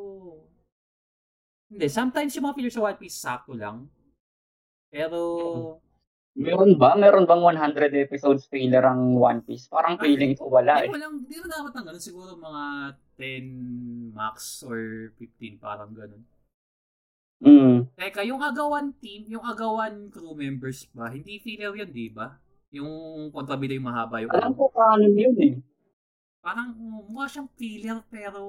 Hindi, 1.67 1.91
sometimes 1.91 2.31
yung 2.35 2.47
mga 2.47 2.55
filler 2.55 2.71
sa 2.71 2.83
One 2.87 2.99
Piece, 2.99 3.19
sakto 3.19 3.51
lang. 3.51 3.91
Pero... 4.97 5.19
Meron 6.37 6.77
ba? 6.77 6.93
Meron 6.93 7.25
bang 7.25 7.41
100 7.41 7.93
episodes 7.97 8.45
filler 8.45 8.85
ang 8.85 9.17
One 9.17 9.41
Piece? 9.41 9.69
Parang 9.69 9.97
feeling 9.97 10.37
ko 10.37 10.49
wala 10.49 10.85
eh. 10.85 10.89
Walang, 10.89 11.25
di 11.25 11.37
mo 11.37 11.49
dapat 11.49 11.73
ng 11.73 11.85
ganun. 11.89 12.01
Siguro 12.01 12.37
mga 12.37 12.93
10 13.17 14.13
max 14.13 14.61
or 14.61 15.09
15, 15.17 15.57
parang 15.57 15.93
ganun. 15.97 16.21
Mm. 17.41 17.89
Teka, 17.93 18.25
yung 18.25 18.41
agawan 18.41 18.93
team, 18.97 19.25
yung 19.29 19.45
agawan 19.45 20.09
crew 20.09 20.33
members 20.33 20.89
ba, 20.93 21.09
hindi 21.09 21.37
filler 21.41 21.73
yun, 21.73 21.89
di 21.89 22.09
ba? 22.09 22.37
Yung 22.73 23.29
kontrabida 23.33 23.77
yung 23.77 23.89
mahaba 23.89 24.21
yung 24.21 24.33
Alam 24.33 24.53
ko 24.53 24.69
canon 24.73 25.13
yun 25.13 25.37
eh. 25.41 25.53
Parang 26.41 26.73
mukha 26.77 27.25
siyang 27.29 27.49
filler 27.57 27.97
pero 28.09 28.41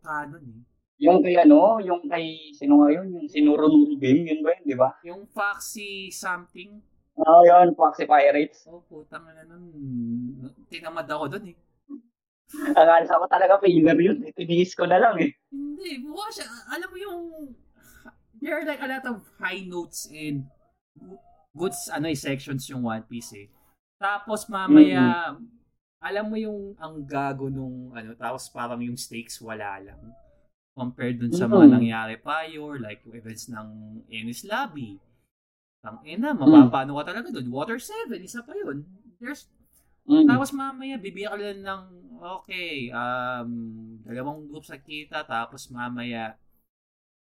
canon 0.00 0.44
eh. 0.48 0.60
Yung 1.02 1.18
kay 1.20 1.34
ano, 1.34 1.82
yung 1.82 2.06
kay, 2.06 2.54
sino 2.54 2.78
nga 2.82 2.88
yun? 2.94 3.10
Yung 3.10 3.26
sinuro-nuro 3.26 3.98
game, 3.98 4.30
yun 4.30 4.40
ba 4.46 4.54
yun, 4.54 4.64
di 4.64 4.76
ba? 4.78 4.90
Yung 5.02 5.22
Foxy 5.26 6.10
something, 6.14 6.78
Oo, 7.14 7.26
oh, 7.26 7.42
yun, 7.46 7.74
Foxy 7.78 8.06
Pirates. 8.10 8.66
oh 8.66 8.82
putang 8.90 9.26
na 9.26 9.42
nun, 9.46 9.70
tinamad 10.66 11.06
ako 11.06 11.30
dun 11.30 11.54
eh. 11.54 11.56
Akala 12.74 13.06
ko 13.06 13.26
talaga 13.26 13.58
filler 13.62 13.98
yun. 13.98 14.18
eh. 14.22 14.30
Tinihis 14.34 14.74
ko 14.78 14.86
na 14.86 14.98
lang 14.98 15.18
eh. 15.18 15.30
Hindi, 15.50 16.02
mukha 16.02 16.30
siya, 16.30 16.46
alam 16.70 16.88
mo 16.90 16.98
yung, 16.98 17.20
there 18.38 18.58
are 18.58 18.66
like 18.66 18.82
a 18.82 18.90
lot 18.90 19.06
of 19.06 19.22
high 19.38 19.62
notes 19.66 20.06
and 20.10 20.46
goods 21.54 21.86
ano 21.90 22.10
eh, 22.10 22.18
sections 22.18 22.66
yung 22.70 22.82
One 22.82 23.02
Piece 23.06 23.34
eh. 23.34 23.46
Tapos 23.98 24.50
mamaya, 24.50 25.38
alam 26.02 26.24
mo 26.26 26.36
yung 26.36 26.74
ang 26.76 26.98
gago 27.06 27.46
nung 27.46 27.94
ano, 27.94 28.14
tapos 28.18 28.50
parang 28.50 28.82
yung 28.82 28.98
stakes 28.98 29.38
wala 29.38 29.78
lang. 29.80 29.98
Compared 30.74 31.22
dun 31.22 31.30
sa 31.30 31.46
mga 31.46 31.70
Mm. 31.70 31.74
nangyari 31.78 32.14
prior, 32.18 32.82
like 32.82 33.06
yung 33.06 33.14
events 33.14 33.46
ng 33.46 33.68
Ennis 34.10 34.42
Lobby. 34.42 34.98
Tang 35.78 36.02
ina, 36.02 36.34
mapapano 36.34 36.98
ka 36.98 37.14
talaga 37.14 37.30
dun. 37.30 37.46
Water 37.46 37.78
7, 37.78 38.18
isa 38.18 38.42
pa 38.42 38.50
yun. 38.58 38.82
There's 39.22 39.46
Mm. 40.04 40.28
tapos 40.28 40.52
mamaya, 40.52 41.00
bibigyan 41.00 41.32
ka 41.32 41.38
lang 41.40 41.60
ng, 41.64 41.82
okay, 42.20 42.92
um, 42.92 43.50
dalawang 44.04 44.50
groups 44.52 44.68
nakita, 44.68 45.24
tapos 45.24 45.72
mamaya, 45.72 46.36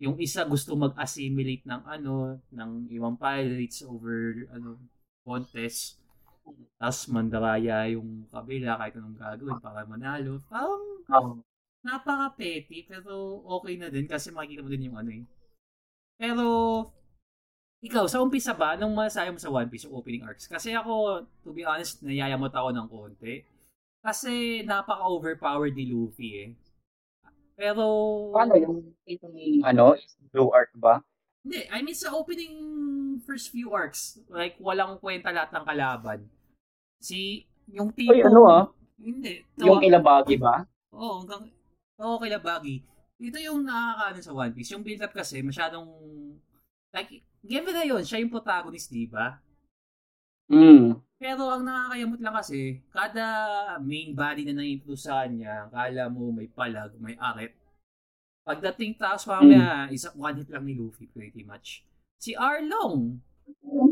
yung 0.00 0.16
isa 0.16 0.42
gusto 0.48 0.72
mag-assimilate 0.72 1.68
ng 1.68 1.82
ano, 1.84 2.40
ng 2.48 2.70
ibang 2.88 3.18
pirates 3.20 3.84
over, 3.84 4.48
ano, 4.56 4.80
contest. 5.20 6.00
Tapos 6.80 7.06
mandaraya 7.12 7.86
yung 7.92 8.24
kabila 8.32 8.80
kahit 8.80 8.96
anong 8.98 9.18
gagawin 9.20 9.58
para 9.60 9.84
manalo. 9.84 10.40
Parang 10.48 10.82
Oh. 11.12 11.44
Napaka-petty, 11.82 12.86
pero 12.86 13.42
okay 13.58 13.74
na 13.76 13.90
din 13.90 14.06
kasi 14.06 14.30
makikita 14.30 14.62
mo 14.62 14.70
din 14.70 14.86
yung 14.90 14.98
ano 14.98 15.10
eh. 15.10 15.24
Pero, 16.18 16.46
ikaw, 17.82 18.06
sa 18.06 18.22
umpisa 18.22 18.54
ba, 18.54 18.78
anong 18.78 18.94
masasabi 18.94 19.34
mo 19.34 19.40
sa 19.42 19.50
One 19.50 19.66
Piece, 19.66 19.90
yung 19.90 19.98
opening 19.98 20.22
arcs? 20.22 20.46
Kasi 20.46 20.70
ako, 20.70 21.26
to 21.42 21.50
be 21.50 21.66
honest, 21.66 21.98
nayayamot 22.06 22.54
ako 22.54 22.70
ng 22.70 22.86
konti. 22.86 23.42
Kasi 24.02 24.62
napaka-overpowered 24.62 25.74
ni 25.74 25.90
Luffy 25.90 26.30
eh. 26.38 26.50
Pero, 27.58 27.84
Paano 28.30 28.54
yung 28.58 28.94
itong 29.06 29.34
ano, 29.66 29.98
blue 30.30 30.50
art 30.54 30.70
ba? 30.78 31.02
hindi, 31.42 31.66
I 31.74 31.82
mean 31.82 31.98
sa 31.98 32.14
opening 32.14 32.54
first 33.26 33.50
few 33.50 33.74
arcs, 33.74 34.22
like 34.30 34.54
walang 34.62 35.02
kwenta 35.02 35.34
lahat 35.34 35.50
ng 35.50 35.66
kalaban. 35.66 36.20
Si, 37.02 37.42
yung 37.66 37.90
tipo, 37.90 38.14
Uy, 38.14 38.22
ano 38.22 38.40
ah? 38.46 38.64
Hindi. 38.94 39.42
Yung 39.58 39.82
ilabagi 39.82 40.38
ba? 40.38 40.62
Oo, 40.94 41.26
hanggang, 41.26 41.50
oo, 42.02 42.18
kila 42.18 42.42
Baggy. 42.42 42.82
Ito 43.22 43.38
yung 43.38 43.62
nakakaano 43.62 44.18
sa 44.18 44.34
One 44.34 44.52
Piece. 44.52 44.74
Yung 44.74 44.82
build-up 44.82 45.14
kasi, 45.14 45.40
masyadong, 45.46 45.86
like, 46.90 47.22
given 47.46 47.74
na 47.74 47.86
yun, 47.86 48.02
siya 48.02 48.18
yung 48.18 48.34
protagonist, 48.34 48.90
di 48.90 49.06
ba? 49.06 49.38
Mm. 50.50 50.98
Pero 51.22 51.46
ang 51.46 51.62
nakakayamot 51.62 52.18
lang 52.18 52.34
kasi, 52.34 52.82
kada 52.90 53.24
main 53.78 54.10
body 54.10 54.50
na 54.50 54.58
na-introduce 54.58 55.06
sa 55.06 55.22
kanya, 55.22 55.70
kala 55.70 56.10
mo 56.10 56.34
may 56.34 56.50
palag, 56.50 56.98
may 56.98 57.14
aret. 57.14 57.54
Pagdating 58.42 58.98
taas 58.98 59.22
mamaya, 59.22 59.86
isang 59.94 60.18
one 60.18 60.42
hit 60.42 60.50
lang 60.50 60.66
ni 60.66 60.74
Luffy 60.74 61.06
pretty 61.06 61.46
much. 61.46 61.86
Si 62.18 62.34
Arlong. 62.34 63.22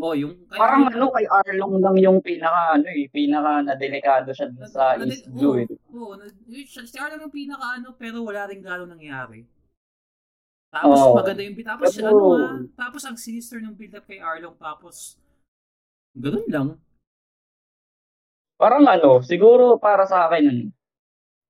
Oh, 0.00 0.12
yung 0.12 0.44
kay 0.46 0.56
Parang 0.56 0.86
Arlong- 0.86 0.96
ano, 0.96 1.06
kay 1.12 1.26
Arlong 1.26 1.74
lang 1.78 1.96
yung 1.96 2.18
pinaka, 2.20 2.76
ano 2.76 2.86
eh, 2.86 3.08
pinaka 3.08 3.52
na 3.60 3.74
delikado 3.74 4.28
siya 4.30 4.48
dun 4.48 4.64
sa 4.64 4.96
Na- 4.96 5.04
East 5.04 5.24
oo, 5.26 5.32
Blue 5.32 5.54
eh. 5.56 5.66
Oo, 5.90 6.12
na- 6.16 6.28
yun 6.46 6.64
siya- 6.64 6.84
si 6.84 6.96
Arlong 6.96 7.24
yung 7.24 7.34
pinaka 7.34 7.66
ano, 7.76 7.92
pero 7.94 8.20
wala 8.20 8.44
rin 8.46 8.60
gano'ng 8.60 8.90
nangyari. 8.90 9.44
Tapos 10.70 10.98
Oo. 11.00 11.16
maganda 11.16 11.42
yung 11.42 11.56
tapos 11.58 11.90
Pero- 11.90 12.06
ano 12.06 12.16
ah, 12.38 12.60
tapos 12.78 13.02
ang 13.02 13.18
sinister 13.18 13.58
ng 13.58 13.74
build 13.74 13.92
up 13.92 14.06
kay 14.06 14.20
Arlong 14.20 14.54
tapos 14.54 15.18
ganun 16.14 16.46
lang. 16.46 16.68
Parang 18.54 18.84
ano, 18.84 19.18
siguro 19.20 19.76
para 19.76 20.04
sa 20.04 20.28
akin, 20.28 20.68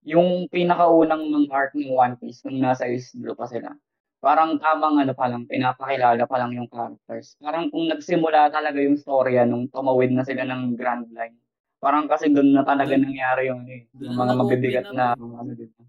yung 0.02 0.46
pinakaunang 0.48 1.26
mga 1.26 1.50
arc 1.50 1.72
ng 1.74 1.90
One 1.90 2.14
Piece 2.16 2.40
nung 2.46 2.56
nasa 2.56 2.86
East 2.86 3.12
Blue 3.12 3.34
pa 3.34 3.44
sila. 3.44 3.74
Parang 4.20 4.60
tamang 4.60 5.00
ano 5.00 5.16
pa 5.16 5.32
lang, 5.32 5.48
pinapakilala 5.48 6.28
pa 6.28 6.36
lang 6.36 6.52
yung 6.52 6.68
characters. 6.68 7.40
Parang 7.40 7.72
kung 7.72 7.88
nagsimula 7.88 8.52
talaga 8.52 8.76
yung 8.76 9.00
storya 9.00 9.48
nung 9.48 9.64
tumawid 9.72 10.12
na 10.12 10.20
sila 10.20 10.44
ng 10.44 10.76
Grand 10.76 11.08
Line. 11.08 11.40
Parang 11.80 12.04
kasi 12.04 12.28
doon 12.28 12.52
na 12.52 12.60
talaga 12.60 12.92
nangyari 13.00 13.48
yung, 13.48 13.64
eh, 13.64 13.88
yung 13.96 14.12
na 14.12 14.20
mga 14.20 14.34
mabibigat 14.36 14.86
na 14.92 15.16
ano 15.16 15.52
dito. 15.56 15.80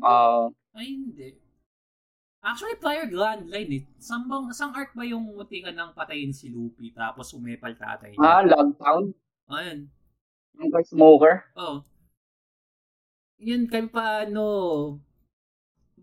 Ah, 0.00 0.48
Ay 0.72 0.96
hindi. 0.96 1.36
Actually, 2.40 2.80
prior 2.80 3.04
Grand 3.04 3.44
Line 3.44 3.70
eh. 3.76 3.82
Sambang, 4.00 4.48
sang 4.56 4.72
arc 4.72 4.96
ba 4.96 5.04
yung 5.04 5.36
muntikan 5.36 5.76
ng 5.76 5.92
patayin 5.92 6.32
si 6.32 6.48
Luffy 6.48 6.96
tapos 6.96 7.36
umepal 7.36 7.76
tatay 7.76 8.16
ah, 8.16 8.40
niya? 8.40 8.56
Log 8.56 8.72
Town, 8.80 9.04
Ayun. 9.52 9.92
yung 10.56 10.70
kay 10.72 10.84
Smoker. 10.88 11.44
Oh. 11.52 11.84
Yun 13.36 13.68
kami 13.68 13.92
paano, 13.92 14.44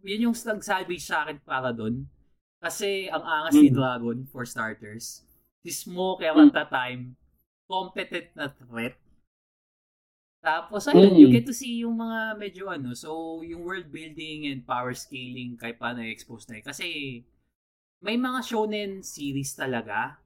yun 0.03 0.29
yung 0.29 0.36
nag-salvage 0.36 1.07
sa 1.07 1.24
akin 1.24 1.39
para 1.41 1.72
doon. 1.72 2.05
Kasi 2.60 3.07
ang 3.07 3.24
angas 3.24 3.55
ni 3.55 3.72
Mm. 3.72 3.75
Dragon, 3.75 4.17
for 4.27 4.43
starters. 4.43 5.24
Si 5.63 5.72
Smoker 5.72 6.31
at 6.31 6.51
Mm. 6.51 6.55
the 6.55 6.65
time, 6.67 7.01
competent 7.67 8.27
na 8.36 8.51
threat. 8.51 9.00
Tapos 10.43 10.91
ayun, 10.91 11.15
Mm. 11.15 11.19
you 11.24 11.27
get 11.31 11.48
to 11.48 11.55
see 11.55 11.88
yung 11.88 11.95
mga 11.95 12.36
medyo 12.36 12.67
ano, 12.67 12.91
so 12.91 13.39
yung 13.48 13.63
world 13.63 13.88
building 13.88 14.51
and 14.51 14.67
power 14.67 14.91
scaling 14.91 15.55
kay 15.55 15.72
paano 15.72 16.03
i-expose 16.03 16.51
na 16.51 16.60
yun. 16.60 16.67
Kasi 16.67 16.88
may 18.03 18.19
mga 18.19 18.43
shonen 18.43 19.00
series 19.00 19.55
talaga 19.55 20.19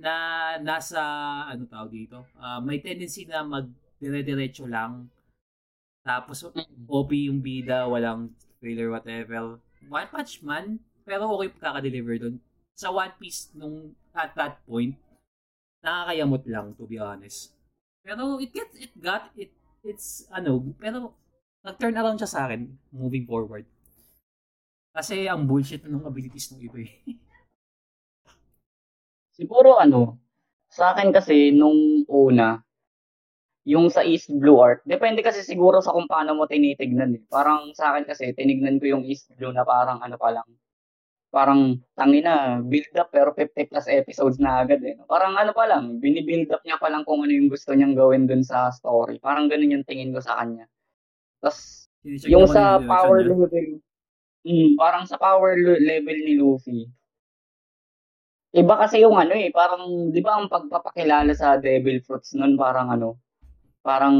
na 0.00 0.56
nasa 0.64 1.00
ano 1.44 1.68
tawag 1.68 1.92
dito, 1.92 2.24
ah, 2.40 2.56
may 2.56 2.80
tendency 2.80 3.28
na 3.28 3.44
mag 3.44 3.68
dire-diretso 4.00 4.64
lang. 4.64 5.12
Tapos 6.00 6.40
OP 6.88 7.12
yung 7.12 7.44
bida, 7.44 7.84
walang 7.84 8.32
trailer 8.60 8.92
whatever. 8.92 9.58
One 9.88 10.08
Punch 10.12 10.44
Man, 10.44 10.78
pero 11.02 11.26
okay 11.34 11.50
kaka-deliver 11.56 12.20
doon. 12.20 12.36
Sa 12.76 12.92
One 12.92 13.12
Piece 13.16 13.50
nung 13.56 13.96
at 14.12 14.36
that 14.36 14.60
point, 14.68 14.94
nakakayamot 15.80 16.44
lang 16.44 16.76
to 16.76 16.84
be 16.84 17.00
honest. 17.00 17.56
Pero 18.04 18.36
it 18.38 18.52
get 18.52 18.68
it 18.76 18.92
got 19.00 19.32
it 19.34 19.50
it's 19.80 20.28
ano, 20.28 20.76
pero 20.76 21.16
nag-turn 21.64 21.96
around 21.96 22.20
siya 22.20 22.30
sa 22.30 22.40
akin 22.48 22.68
moving 22.92 23.24
forward. 23.24 23.64
Kasi 24.92 25.24
ang 25.24 25.48
bullshit 25.48 25.86
ng 25.86 26.04
abilities 26.04 26.52
ng 26.52 26.60
iba 26.60 26.84
eh. 26.84 26.92
Siguro 29.36 29.80
ano, 29.80 30.20
sa 30.68 30.92
akin 30.92 31.10
kasi 31.14 31.54
nung 31.54 32.04
una, 32.10 32.60
yung 33.68 33.92
sa 33.92 34.00
East 34.00 34.32
Blue 34.32 34.56
Art, 34.56 34.80
depende 34.88 35.20
kasi 35.20 35.44
siguro 35.44 35.84
sa 35.84 35.92
kung 35.92 36.08
paano 36.08 36.32
mo 36.32 36.48
tinitignan 36.48 37.12
eh. 37.20 37.22
Parang 37.28 37.72
sa 37.76 37.92
akin 37.92 38.08
kasi, 38.08 38.32
tinignan 38.32 38.80
ko 38.80 38.96
yung 38.96 39.04
East 39.04 39.28
Blue 39.36 39.52
na 39.52 39.68
parang 39.68 40.00
ano 40.00 40.16
pa 40.16 40.32
lang, 40.32 40.48
parang 41.30 41.78
tangina, 41.94 42.58
build 42.64 42.90
up 42.98 43.12
pero 43.14 43.30
50 43.36 43.70
plus 43.70 43.86
episodes 43.86 44.40
na 44.42 44.66
agad 44.66 44.82
eh. 44.82 44.98
Parang 45.06 45.38
ano 45.38 45.54
pa 45.54 45.68
lang, 45.68 46.02
binibuild 46.02 46.50
up 46.50 46.64
niya 46.66 46.80
pa 46.80 46.90
lang 46.90 47.06
kung 47.06 47.22
ano 47.22 47.30
yung 47.30 47.46
gusto 47.52 47.70
niyang 47.76 47.94
gawin 47.94 48.26
dun 48.26 48.42
sa 48.42 48.72
story. 48.74 49.22
Parang 49.22 49.46
ganun 49.46 49.78
yung 49.78 49.86
tingin 49.86 50.10
ko 50.10 50.18
sa 50.18 50.42
kanya. 50.42 50.66
Tapos, 51.38 51.86
yung 52.04 52.50
sa 52.50 52.82
power 52.82 53.22
niya. 53.22 53.36
level, 53.36 53.78
mm, 54.42 54.70
parang 54.74 55.04
sa 55.06 55.16
power 55.20 55.54
le- 55.54 55.82
level 55.84 56.18
ni 56.26 56.34
Luffy, 56.40 56.90
iba 58.50 58.74
kasi 58.74 59.06
yung 59.06 59.14
ano 59.14 59.36
eh, 59.36 59.54
parang, 59.54 60.10
di 60.10 60.18
ba 60.24 60.40
ang 60.40 60.50
pagpapakilala 60.50 61.30
sa 61.38 61.54
Devil 61.62 62.02
Fruits 62.02 62.34
nun, 62.34 62.58
parang 62.58 62.90
ano, 62.90 63.20
parang 63.80 64.16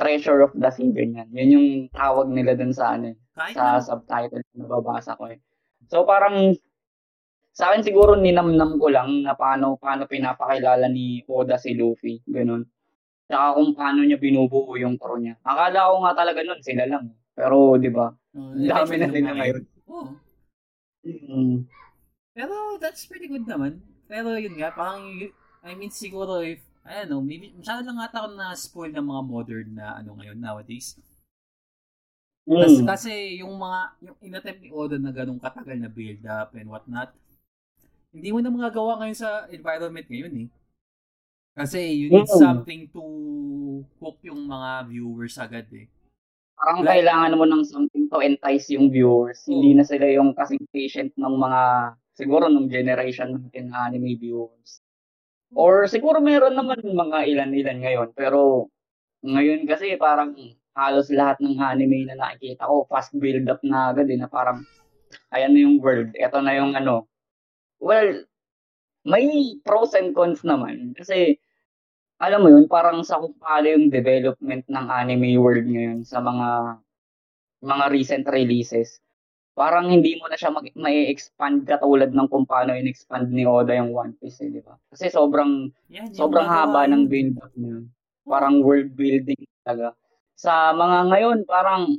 treasure 0.00 0.40
of 0.40 0.52
the 0.56 0.70
sea, 0.72 0.88
ganyan. 0.88 1.28
Yun 1.28 1.54
yung 1.54 1.68
tawag 1.92 2.32
nila 2.32 2.56
dun 2.56 2.72
sa 2.72 2.96
ano 2.96 3.12
eh, 3.12 3.16
Kahit 3.36 3.54
sa 3.54 3.76
na, 3.76 3.84
subtitle 3.84 4.40
na 4.40 4.64
nababasa 4.64 5.16
ko 5.20 5.28
eh. 5.28 5.38
So 5.92 6.08
parang, 6.08 6.56
sa 7.52 7.70
akin 7.70 7.84
siguro 7.84 8.16
ninamnam 8.16 8.80
ko 8.80 8.88
lang 8.88 9.20
na 9.20 9.36
paano, 9.36 9.76
paano 9.76 10.08
pinapakilala 10.08 10.88
ni 10.88 11.20
Oda 11.28 11.60
si 11.60 11.76
Luffy, 11.76 12.24
ganun. 12.24 12.64
Tsaka 13.28 13.60
kung 13.60 13.76
paano 13.76 14.02
niya 14.02 14.18
binubuo 14.18 14.74
yung 14.80 14.96
crew 14.96 15.20
niya. 15.20 15.38
Akala 15.46 15.92
ko 15.92 15.96
nga 16.02 16.12
talaga 16.16 16.40
nun, 16.42 16.60
sila 16.64 16.84
lang. 16.88 17.14
Pero, 17.30 17.78
di 17.78 17.90
ba, 17.92 18.10
uh, 18.10 18.52
dami 18.58 18.94
na 18.98 19.06
nila 19.06 19.30
ngayon. 19.38 19.62
Oo. 19.86 20.12
Mm. 21.06 21.58
Pero 22.34 22.54
that's 22.82 23.06
pretty 23.06 23.30
good 23.30 23.46
naman. 23.46 23.80
Pero 24.10 24.34
yun 24.34 24.58
nga, 24.58 24.74
parang, 24.74 25.14
y- 25.14 25.30
I 25.62 25.78
mean, 25.78 25.94
siguro 25.94 26.42
if, 26.42 26.58
I 26.80 27.04
don't 27.04 27.10
know, 27.12 27.20
maybe, 27.20 27.52
masyado 27.52 27.84
lang 27.84 28.00
ata 28.00 28.24
ako 28.24 28.28
na-spoil 28.34 28.92
ng 28.96 29.04
mga 29.04 29.22
modern 29.28 29.68
na 29.76 30.00
ano 30.00 30.16
ngayon, 30.16 30.38
nowadays. 30.40 30.96
Kasi, 32.48 32.80
Mm. 32.80 32.86
kasi 32.88 33.12
yung 33.44 33.54
mga, 33.60 33.80
yung 34.00 34.18
inattempt 34.24 34.60
ni 34.64 34.70
Oda 34.72 34.96
na 34.96 35.12
ganong 35.12 35.38
katagal 35.38 35.76
na 35.76 35.92
build 35.92 36.24
up 36.24 36.56
and 36.56 36.66
whatnot, 36.66 37.12
hindi 38.10 38.32
mo 38.32 38.40
na 38.40 38.50
magagawa 38.50 38.98
ngayon 38.98 39.18
sa 39.18 39.46
environment 39.52 40.08
ngayon 40.08 40.34
eh. 40.34 40.48
Kasi 41.54 41.78
you 41.94 42.08
need 42.08 42.26
Mm. 42.26 42.40
something 42.40 42.82
to 42.90 43.02
hook 44.00 44.18
yung 44.24 44.48
mga 44.48 44.88
viewers 44.88 45.36
agad 45.36 45.68
eh. 45.70 45.86
Parang 46.56 46.80
Like- 46.82 47.04
kailangan 47.04 47.36
mo 47.36 47.44
ng 47.44 47.62
something 47.64 48.08
to 48.08 48.18
entice 48.24 48.72
yung 48.72 48.88
viewers. 48.88 49.44
Hindi 49.46 49.76
na 49.76 49.84
sila 49.84 50.08
yung 50.08 50.32
kasing 50.32 50.64
patient 50.72 51.12
ng 51.14 51.34
mga, 51.36 51.60
siguro 52.16 52.48
nung 52.48 52.68
generation 52.68 53.36
natin 53.36 53.68
na 53.70 53.86
anime 53.86 54.16
viewers. 54.16 54.80
Or 55.54 55.90
siguro 55.90 56.22
meron 56.22 56.54
naman 56.54 56.78
mga 56.82 57.26
ilan-ilan 57.26 57.78
ngayon. 57.82 58.08
Pero 58.14 58.70
ngayon 59.26 59.66
kasi 59.66 59.98
parang 59.98 60.34
halos 60.78 61.10
lahat 61.10 61.42
ng 61.42 61.58
anime 61.58 62.06
na 62.06 62.16
nakikita 62.16 62.66
ko, 62.70 62.86
fast 62.86 63.12
build-up 63.18 63.60
na 63.66 63.90
agad 63.90 64.06
eh, 64.08 64.18
na 64.18 64.30
parang, 64.30 64.62
ayan 65.34 65.52
na 65.52 65.60
yung 65.66 65.76
world, 65.82 66.14
eto 66.14 66.38
na 66.40 66.54
yung 66.54 66.78
ano. 66.78 67.10
Well, 67.82 68.24
may 69.04 69.58
pros 69.66 69.92
and 69.98 70.14
cons 70.14 70.44
naman. 70.46 70.94
Kasi, 70.94 71.36
alam 72.22 72.44
mo 72.44 72.48
yun, 72.52 72.68
parang 72.70 73.02
sa 73.02 73.18
kung 73.20 73.34
yung 73.64 73.88
development 73.90 74.64
ng 74.68 74.86
anime 74.88 75.40
world 75.40 75.66
ngayon 75.66 76.04
sa 76.06 76.20
mga 76.22 76.80
mga 77.64 77.84
recent 77.92 78.24
releases. 78.30 79.00
Parang 79.60 79.92
hindi 79.92 80.16
mo 80.16 80.24
na 80.24 80.40
siya 80.40 80.48
mag- 80.48 80.72
mai-expand 80.72 81.68
katulad 81.68 82.16
ng 82.16 82.28
kung 82.32 82.48
paano 82.48 82.72
in-expand 82.72 83.28
ni 83.28 83.44
Oda 83.44 83.76
yung 83.76 83.92
One 83.92 84.16
Piece, 84.16 84.40
eh, 84.40 84.48
di 84.48 84.64
ba? 84.64 84.72
Kasi 84.88 85.12
sobrang 85.12 85.68
yung 85.92 86.16
sobrang 86.16 86.48
haba 86.48 86.88
ng 86.88 87.04
yun. 87.04 87.10
build-up 87.12 87.52
niya. 87.60 87.84
Parang 88.24 88.64
world 88.64 88.96
building 88.96 89.44
talaga. 89.60 89.92
Sa 90.32 90.72
mga 90.72 91.12
ngayon, 91.12 91.38
parang 91.44 91.92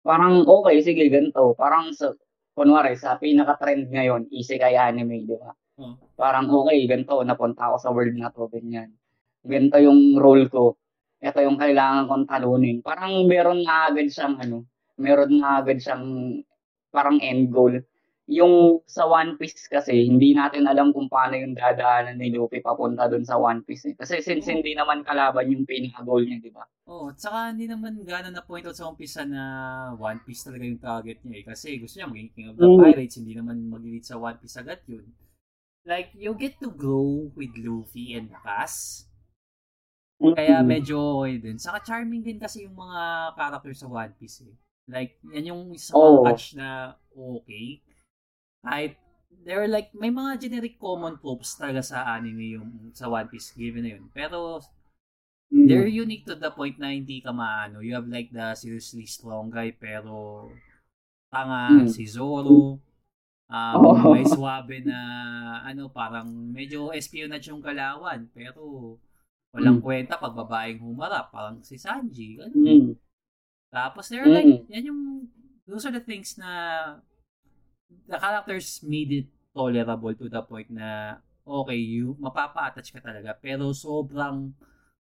parang 0.00 0.40
okay, 0.48 0.80
sige, 0.80 1.12
ganito. 1.12 1.52
Parang 1.52 1.92
sa, 1.92 2.16
kunwari, 2.56 2.96
sa 2.96 3.20
pinaka-trend 3.20 3.92
ngayon, 3.92 4.32
isekai 4.32 4.72
anime, 4.72 5.28
di 5.28 5.36
ba? 5.36 5.52
Oh. 5.84 6.00
Parang 6.16 6.48
okay, 6.48 6.80
ganito, 6.88 7.20
napunta 7.28 7.68
ako 7.68 7.76
sa 7.76 7.92
world 7.92 8.16
na 8.16 8.32
to, 8.32 8.48
ganyan. 8.48 8.88
Ganito 9.44 9.76
yung 9.76 10.16
role 10.16 10.48
ko. 10.48 10.80
Ito 11.20 11.44
yung 11.44 11.60
kailangan 11.60 12.08
kong 12.08 12.24
talunin. 12.24 12.80
Parang 12.80 13.28
meron 13.28 13.68
na 13.68 13.92
agad 13.92 14.08
siyang, 14.08 14.40
ano, 14.40 14.64
meron 14.98 15.40
na 15.40 15.60
agad 15.62 15.78
siyang 15.80 16.04
parang 16.92 17.18
end 17.22 17.48
goal. 17.52 17.72
Yung 18.30 18.80
sa 18.86 19.04
One 19.10 19.34
Piece 19.34 19.66
kasi, 19.66 20.06
hindi 20.06 20.30
natin 20.32 20.64
alam 20.70 20.94
kung 20.94 21.10
paano 21.10 21.34
yung 21.34 21.58
dadaanan 21.58 22.16
ni 22.16 22.30
Luffy 22.30 22.62
papunta 22.62 23.10
dun 23.10 23.26
sa 23.26 23.34
One 23.36 23.66
Piece. 23.66 23.92
Eh. 23.92 23.94
Kasi 23.98 24.22
since 24.22 24.46
Oo. 24.46 24.62
hindi 24.62 24.78
naman 24.78 25.02
kalaban 25.02 25.50
yung 25.50 25.66
pinaka-goal 25.66 26.22
niya, 26.22 26.38
di 26.38 26.52
ba? 26.54 26.62
Oh, 26.86 27.10
at 27.10 27.18
saka 27.18 27.50
hindi 27.50 27.66
naman 27.66 27.98
gano'n 27.98 28.30
na 28.32 28.46
point 28.46 28.62
out 28.62 28.78
sa 28.78 28.86
umpisa 28.86 29.26
na 29.26 29.42
One 29.98 30.22
Piece 30.22 30.46
talaga 30.46 30.64
yung 30.64 30.78
target 30.80 31.18
niya 31.26 31.42
eh. 31.42 31.44
Kasi 31.50 31.76
gusto 31.82 31.98
niya 31.98 32.08
maging 32.08 32.30
King 32.32 32.48
of 32.54 32.56
the 32.56 32.68
Mm. 32.70 32.78
Pirates, 32.78 33.16
hindi 33.18 33.34
naman 33.34 33.56
mag-lead 33.68 34.04
sa 34.06 34.16
One 34.16 34.38
Piece 34.38 34.56
agad 34.56 34.80
yun. 34.86 35.04
Like, 35.82 36.14
you 36.14 36.30
get 36.38 36.62
to 36.62 36.70
grow 36.70 37.26
with 37.34 37.52
Luffy 37.58 38.14
and 38.14 38.30
Cass. 38.46 39.08
Kaya 40.22 40.62
medyo 40.62 41.26
okay 41.26 41.42
din. 41.42 41.58
Saka 41.58 41.82
charming 41.82 42.22
din 42.22 42.38
kasi 42.38 42.70
yung 42.70 42.78
mga 42.78 43.34
character 43.34 43.74
sa 43.74 43.90
One 43.90 44.14
Piece 44.14 44.46
eh. 44.46 44.54
Like, 44.92 45.16
yan 45.24 45.48
yung 45.48 45.62
isa 45.72 45.96
Oo. 45.96 46.20
mga 46.20 46.24
catch 46.28 46.46
na 46.54 46.68
okay. 47.10 47.80
Kahit, 48.60 49.00
they're 49.42 49.66
like, 49.66 49.88
may 49.96 50.12
mga 50.12 50.36
generic 50.38 50.76
common 50.76 51.16
tropes 51.16 51.56
talaga 51.56 51.80
sa 51.80 52.04
anime 52.12 52.60
yung 52.60 52.68
sa 52.92 53.08
One 53.08 53.26
Piece 53.26 53.56
given 53.56 53.82
na 53.82 53.96
yun. 53.96 54.12
Pero, 54.12 54.60
Mm. 55.52 55.68
they're 55.68 55.84
unique 55.88 56.24
to 56.24 56.32
the 56.32 56.48
point 56.48 56.80
na 56.80 56.88
hindi 56.88 57.20
ka 57.20 57.28
maano. 57.28 57.84
You 57.84 57.92
have 57.92 58.08
like 58.08 58.32
the 58.32 58.56
seriously 58.56 59.04
strong 59.04 59.52
guy 59.52 59.68
pero 59.72 60.48
tanga 61.28 61.84
Mm. 61.84 61.92
si 61.92 62.08
Zoro. 62.08 62.80
Um, 63.52 63.74
Oo. 63.84 64.16
may 64.16 64.24
swabe 64.24 64.80
na 64.80 64.96
ano 65.60 65.92
parang 65.92 66.24
medyo 66.48 66.88
espionage 66.96 67.52
yung 67.52 67.60
galawan 67.60 68.32
pero 68.32 68.96
walang 69.52 69.76
Mm. 69.76 69.84
kwenta 69.84 70.16
pag 70.16 70.32
babaeng 70.32 70.80
humarap 70.80 71.28
parang 71.28 71.60
si 71.60 71.76
Sanji. 71.76 72.40
Ganun. 72.40 72.56
Mm. 72.56 72.92
Tapos 73.72 74.12
they're 74.12 74.28
like 74.28 74.44
Mm. 74.44 74.68
yan 74.68 74.84
yung 74.86 75.00
those 75.64 75.88
are 75.88 75.94
the 75.94 76.04
things 76.04 76.36
na 76.36 76.50
the 78.04 78.20
characters 78.20 78.84
made 78.84 79.08
it 79.10 79.26
tolerable 79.56 80.12
to 80.12 80.28
the 80.28 80.42
point 80.44 80.68
na 80.68 81.16
okay, 81.42 81.76
you 81.76 82.12
mapapa-attach 82.20 82.92
ka 82.92 83.00
talaga 83.00 83.32
pero 83.34 83.72
sobrang 83.72 84.52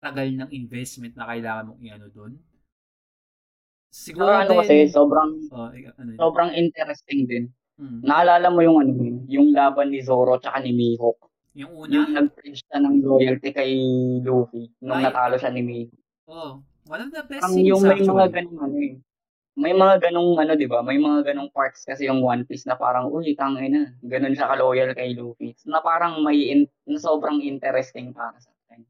tagal 0.00 0.28
ng 0.28 0.50
investment 0.50 1.12
na 1.14 1.28
kailangan 1.28 1.70
mong 1.70 1.80
i-ano 1.80 2.08
doon. 2.08 2.32
Siguro 3.88 4.26
ano 4.34 4.50
din, 4.50 4.58
kasi, 4.58 4.74
sobrang, 4.90 5.30
oh, 5.54 5.70
ano 5.70 6.08
yun? 6.12 6.18
sobrang 6.18 6.50
interesting 6.52 7.24
din. 7.24 7.44
Hmm. 7.78 8.02
Naalala 8.02 8.50
mo 8.50 8.60
yung 8.60 8.82
ano 8.82 8.90
yun, 8.92 9.16
yung 9.30 9.48
laban 9.54 9.94
ni 9.94 10.02
Zoro 10.02 10.36
tsaka 10.38 10.60
ni 10.60 10.74
Mihawk. 10.74 11.18
Yung 11.54 11.70
una, 11.72 12.02
Yung 12.02 12.10
nag-pledge 12.10 12.58
siya 12.66 12.82
ng 12.82 12.94
loyalty 13.00 13.50
kay 13.54 13.70
Luffy 14.20 14.74
nung 14.82 14.98
Ay. 14.98 15.06
natalo 15.06 15.38
siya 15.38 15.54
ni 15.54 15.62
Mihawk. 15.62 15.94
oh, 16.26 16.52
one 16.86 17.00
of 17.04 17.10
the 17.10 17.24
best 17.24 17.44
Ang 17.44 17.52
scenes 17.56 17.68
yung 17.68 17.82
may 17.82 17.98
actually. 17.98 18.12
mga 18.12 18.26
ganung 18.32 18.60
ano 18.60 18.76
eh. 18.78 18.94
May 19.54 19.70
mga 19.70 19.94
ganung 20.10 20.30
ano, 20.34 20.52
'di 20.58 20.66
ba? 20.66 20.82
May 20.82 20.98
mga 20.98 21.30
ganung 21.30 21.50
parts 21.54 21.86
kasi 21.86 22.10
yung 22.10 22.18
One 22.20 22.42
Piece 22.42 22.66
na 22.66 22.74
parang, 22.74 23.06
uy, 23.06 23.38
tangay 23.38 23.70
na. 23.70 23.94
Ganun 24.02 24.34
siya 24.34 24.50
ka-loyal 24.50 24.90
kay 24.98 25.14
Luffy. 25.14 25.54
Na 25.70 25.78
parang 25.78 26.20
may 26.26 26.50
in, 26.50 26.66
na 26.90 26.98
sobrang 26.98 27.38
interesting 27.38 28.10
para 28.10 28.34
sa 28.42 28.50
akin. 28.66 28.82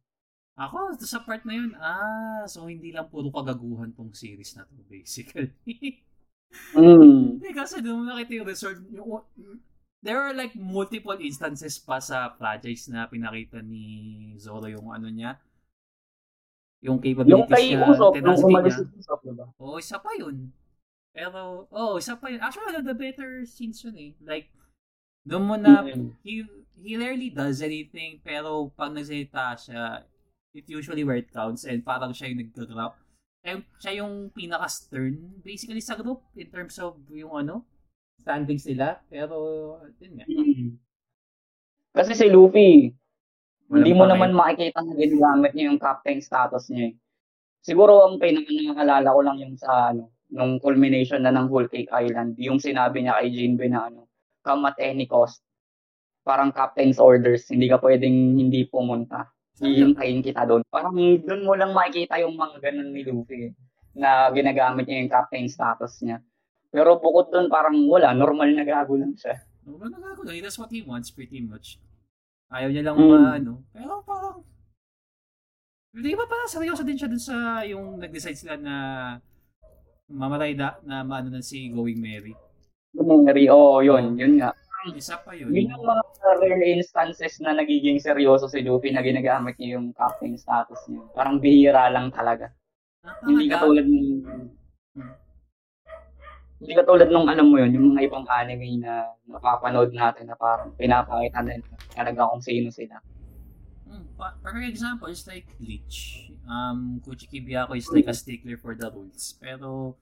Ako, 0.57 0.97
sa 1.05 1.21
part 1.21 1.45
na 1.45 1.53
yun, 1.53 1.77
ah, 1.77 2.49
so 2.49 2.65
hindi 2.65 2.97
lang 2.97 3.13
puro 3.13 3.29
kagaguhan 3.29 3.93
tong 3.93 4.17
series 4.17 4.57
na 4.57 4.65
to, 4.65 4.81
basically. 4.89 5.53
Mm. 6.71 7.43
Kasi 7.51 7.83
doon 7.83 8.07
nakita 8.07 8.33
yung 8.39 8.47
resort, 8.47 8.79
yung, 8.95 9.27
there 10.05 10.23
are 10.23 10.31
like 10.31 10.55
multiple 10.55 11.17
instances 11.19 11.83
pa 11.83 11.99
sa 11.99 12.31
franchise 12.39 12.87
na 12.87 13.11
pinakita 13.11 13.59
ni 13.59 14.31
Zoro 14.39 14.71
yung 14.71 14.95
ano 14.95 15.11
niya, 15.11 15.35
yung 16.85 17.01
capabilities 17.01 17.33
Yung 17.33 17.49
kay 17.49 17.67
Usopp, 17.81 18.13
nung 18.13 18.37
tenacity 18.37 18.53
umalis 18.53 18.75
niya. 18.77 18.85
si 18.85 18.97
Usopp, 19.01 19.21
'di 19.25 19.33
ba? 19.33 19.47
Oo, 19.57 19.77
isa 19.81 19.97
pa 19.97 20.13
yun. 20.21 20.53
Pero, 21.15 21.65
oh, 21.73 21.97
isa 21.97 22.19
pa 22.19 22.29
yun. 22.29 22.43
Actually, 22.45 22.75
one 22.75 22.79
of 22.83 22.87
the 22.87 22.99
better 22.99 23.47
scenes 23.49 23.81
yun 23.81 23.97
eh. 23.97 24.13
Like, 24.21 24.51
doon 25.25 25.47
mo 25.47 25.57
na, 25.57 25.87
he, 26.27 26.45
he 26.77 26.93
rarely 26.99 27.31
does 27.31 27.63
anything, 27.65 28.21
pero 28.21 28.69
pag 28.75 28.93
nagsalita 28.93 29.57
siya, 29.57 30.05
it 30.53 30.67
usually 30.69 31.07
where 31.07 31.17
it 31.17 31.31
counts, 31.33 31.65
and 31.65 31.87
parang 31.87 32.13
siya 32.13 32.35
yung 32.35 32.41
nag-grab. 32.45 32.93
Eh, 33.47 33.63
siya 33.79 34.03
yung 34.05 34.35
pinaka-stern, 34.35 35.41
basically 35.41 35.81
sa 35.81 35.95
group, 35.97 36.21
in 36.35 36.51
terms 36.51 36.77
of 36.83 36.99
yung 37.15 37.33
ano, 37.33 37.63
standings 38.21 38.67
nila. 38.67 38.99
Pero, 39.07 39.37
yun 40.03 40.19
nga. 40.19 40.27
Kasi 41.95 42.13
si 42.19 42.27
Luffy, 42.27 42.91
Walang 43.75 43.83
hindi 43.83 43.93
mo 43.99 44.05
naman 44.07 44.31
makikita 44.31 44.79
na 44.87 44.95
ginagamit 44.95 45.51
niya 45.53 45.65
yung 45.75 45.81
captain 45.83 46.23
status 46.23 46.71
niya. 46.71 46.91
eh. 46.91 46.95
Siguro 47.65 48.07
ang 48.07 48.23
pinaka-naalala 48.23 49.09
ko 49.11 49.21
lang 49.25 49.37
yung 49.43 49.59
sa 49.59 49.91
ano, 49.91 50.15
nung 50.31 50.63
culmination 50.63 51.27
na 51.27 51.35
ng 51.35 51.51
Whole 51.51 51.67
Cake 51.67 51.91
Island, 51.91 52.39
yung 52.39 52.63
sinabi 52.63 53.03
niya 53.03 53.19
kay 53.19 53.35
Jinbe 53.35 53.67
na 53.67 53.91
ano, 53.91 54.07
come 54.47 54.71
at 54.71 54.79
any 54.79 55.11
cost. 55.11 55.43
Parang 56.23 56.55
captain's 56.55 57.03
orders, 57.03 57.51
hindi 57.51 57.67
ka 57.67 57.83
pwedeng 57.83 58.39
hindi 58.39 58.65
pumunta. 58.65 59.29
Hihintayin 59.59 60.23
kita 60.23 60.47
doon. 60.47 60.63
Parang 60.67 60.95
doon 60.99 61.43
mo 61.47 61.55
lang 61.55 61.71
makikita 61.75 62.19
yung 62.23 62.35
mga 62.35 62.59
ganun 62.59 62.91
ni 62.91 63.03
Luffy 63.07 63.49
eh, 63.49 63.53
na 63.95 64.29
ginagamit 64.35 64.87
niya 64.87 65.03
yung 65.03 65.13
captain 65.13 65.47
status 65.47 66.03
niya. 66.03 66.19
Pero 66.75 66.99
bukod 66.99 67.31
doon, 67.31 67.47
parang 67.47 67.79
wala, 67.87 68.11
normal 68.13 68.51
na 68.51 68.67
gago 68.67 68.99
lang 68.99 69.15
siya. 69.15 69.39
No, 69.63 69.79
wala 69.79 69.95
nga 69.95 70.11
ako. 70.13 70.27
That's 70.27 70.59
what 70.59 70.75
he 70.75 70.83
wants 70.83 71.15
pretty 71.15 71.39
much. 71.39 71.79
Ayaw 72.55 72.71
niya 72.71 72.87
lang 72.87 72.97
Mm. 72.97 73.11
maano. 73.11 73.53
Pero 73.75 73.93
parang, 74.07 74.39
di 75.91 76.15
ba 76.15 76.25
parang 76.25 76.47
seryoso 76.47 76.87
din 76.87 76.95
siya 76.95 77.11
dun 77.11 77.19
sa 77.19 77.67
yung 77.67 77.99
nag-decide 77.99 78.39
sila 78.39 78.55
na 78.55 78.75
mamatay 80.07 80.55
da, 80.55 80.79
na 80.87 81.03
maano 81.03 81.35
na 81.35 81.43
si 81.43 81.67
Going 81.69 81.99
Mary. 81.99 82.31
Mary, 82.95 83.51
oo, 83.51 83.83
yun, 83.83 84.15
yun 84.15 84.39
nga. 84.39 84.55
Isa 84.95 85.17
pa 85.19 85.33
yun. 85.33 85.49
Yun 85.51 85.73
yung 85.73 85.83
mga 85.83 86.03
rare 86.39 86.77
instances 86.77 87.41
na 87.41 87.57
nagiging 87.57 87.97
seryoso 87.99 88.47
si 88.47 88.61
Luffy 88.61 88.93
na 88.93 89.01
ginagamit 89.01 89.57
niya 89.57 89.81
yung 89.81 89.91
captain 89.97 90.37
status 90.37 90.79
niya. 90.87 91.03
Parang 91.11 91.41
bihira 91.41 91.89
lang 91.89 92.13
talaga. 92.13 92.53
Hindi 93.25 93.49
Napakadami. 93.49 93.51
katulad 93.51 93.87
ng... 93.89 94.09
Hindi 96.65 96.81
katulad 96.81 97.13
nung 97.13 97.29
alam 97.29 97.53
mo 97.53 97.61
yun, 97.61 97.77
yung 97.77 97.87
mga 97.93 98.09
ibang 98.09 98.25
anime 98.25 98.81
na 98.81 99.13
napapanood 99.29 99.93
natin 99.93 100.33
na 100.33 100.37
parang 100.41 100.73
pinapakita 100.81 101.45
din 101.45 101.61
talaga 101.93 102.25
kung 102.25 102.41
sino 102.41 102.73
sila. 102.73 103.05
Mm, 103.85 104.17
pa- 104.17 104.33
for 104.41 104.57
example, 104.65 105.13
it's 105.13 105.29
like 105.29 105.45
Bleach. 105.61 106.33
Um, 106.49 107.05
Kuchiki 107.05 107.45
Byaku 107.45 107.77
is 107.77 107.93
like 107.93 108.09
a 108.09 108.17
stickler 108.17 108.57
for 108.57 108.73
the 108.73 108.89
rules. 108.89 109.37
Pero, 109.37 110.01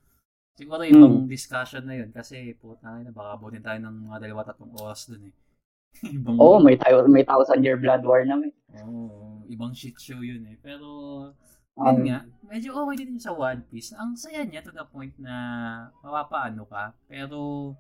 siguro 0.55 0.87
ibang 0.87 1.27
discussion 1.27 1.83
na 1.83 1.99
yun 1.99 2.15
kasi 2.15 2.55
puta 2.55 2.95
na 3.03 3.11
baka 3.11 3.35
abutin 3.35 3.67
tayo 3.67 3.83
ng 3.83 4.07
mga 4.07 4.31
dalawa 4.31 4.47
tatlong 4.47 4.71
oras 4.79 5.11
dun 5.11 5.35
eh. 5.35 5.35
ibang, 6.15 6.39
Oo, 6.39 6.63
may, 6.63 6.79
tayo, 6.79 7.03
may 7.11 7.27
thousand 7.27 7.59
year 7.67 7.75
blood 7.75 8.07
war 8.07 8.23
naman. 8.23 8.55
Oo, 8.87 9.43
ibang 9.51 9.75
shit 9.75 9.99
show 9.99 10.23
yun 10.23 10.47
eh. 10.47 10.55
Pero, 10.63 10.87
yun 11.77 12.05
nga, 12.05 12.21
medyo 12.53 12.77
okay 12.77 13.09
din 13.09 13.17
sa 13.17 13.33
One 13.33 13.65
Piece. 13.73 13.97
Ang 13.97 14.13
saya 14.13 14.45
niya 14.45 14.61
to 14.61 14.73
the 14.77 14.85
point 14.85 15.17
na 15.17 15.35
mapapaano 16.05 16.69
ka. 16.69 16.93
Pero, 17.09 17.73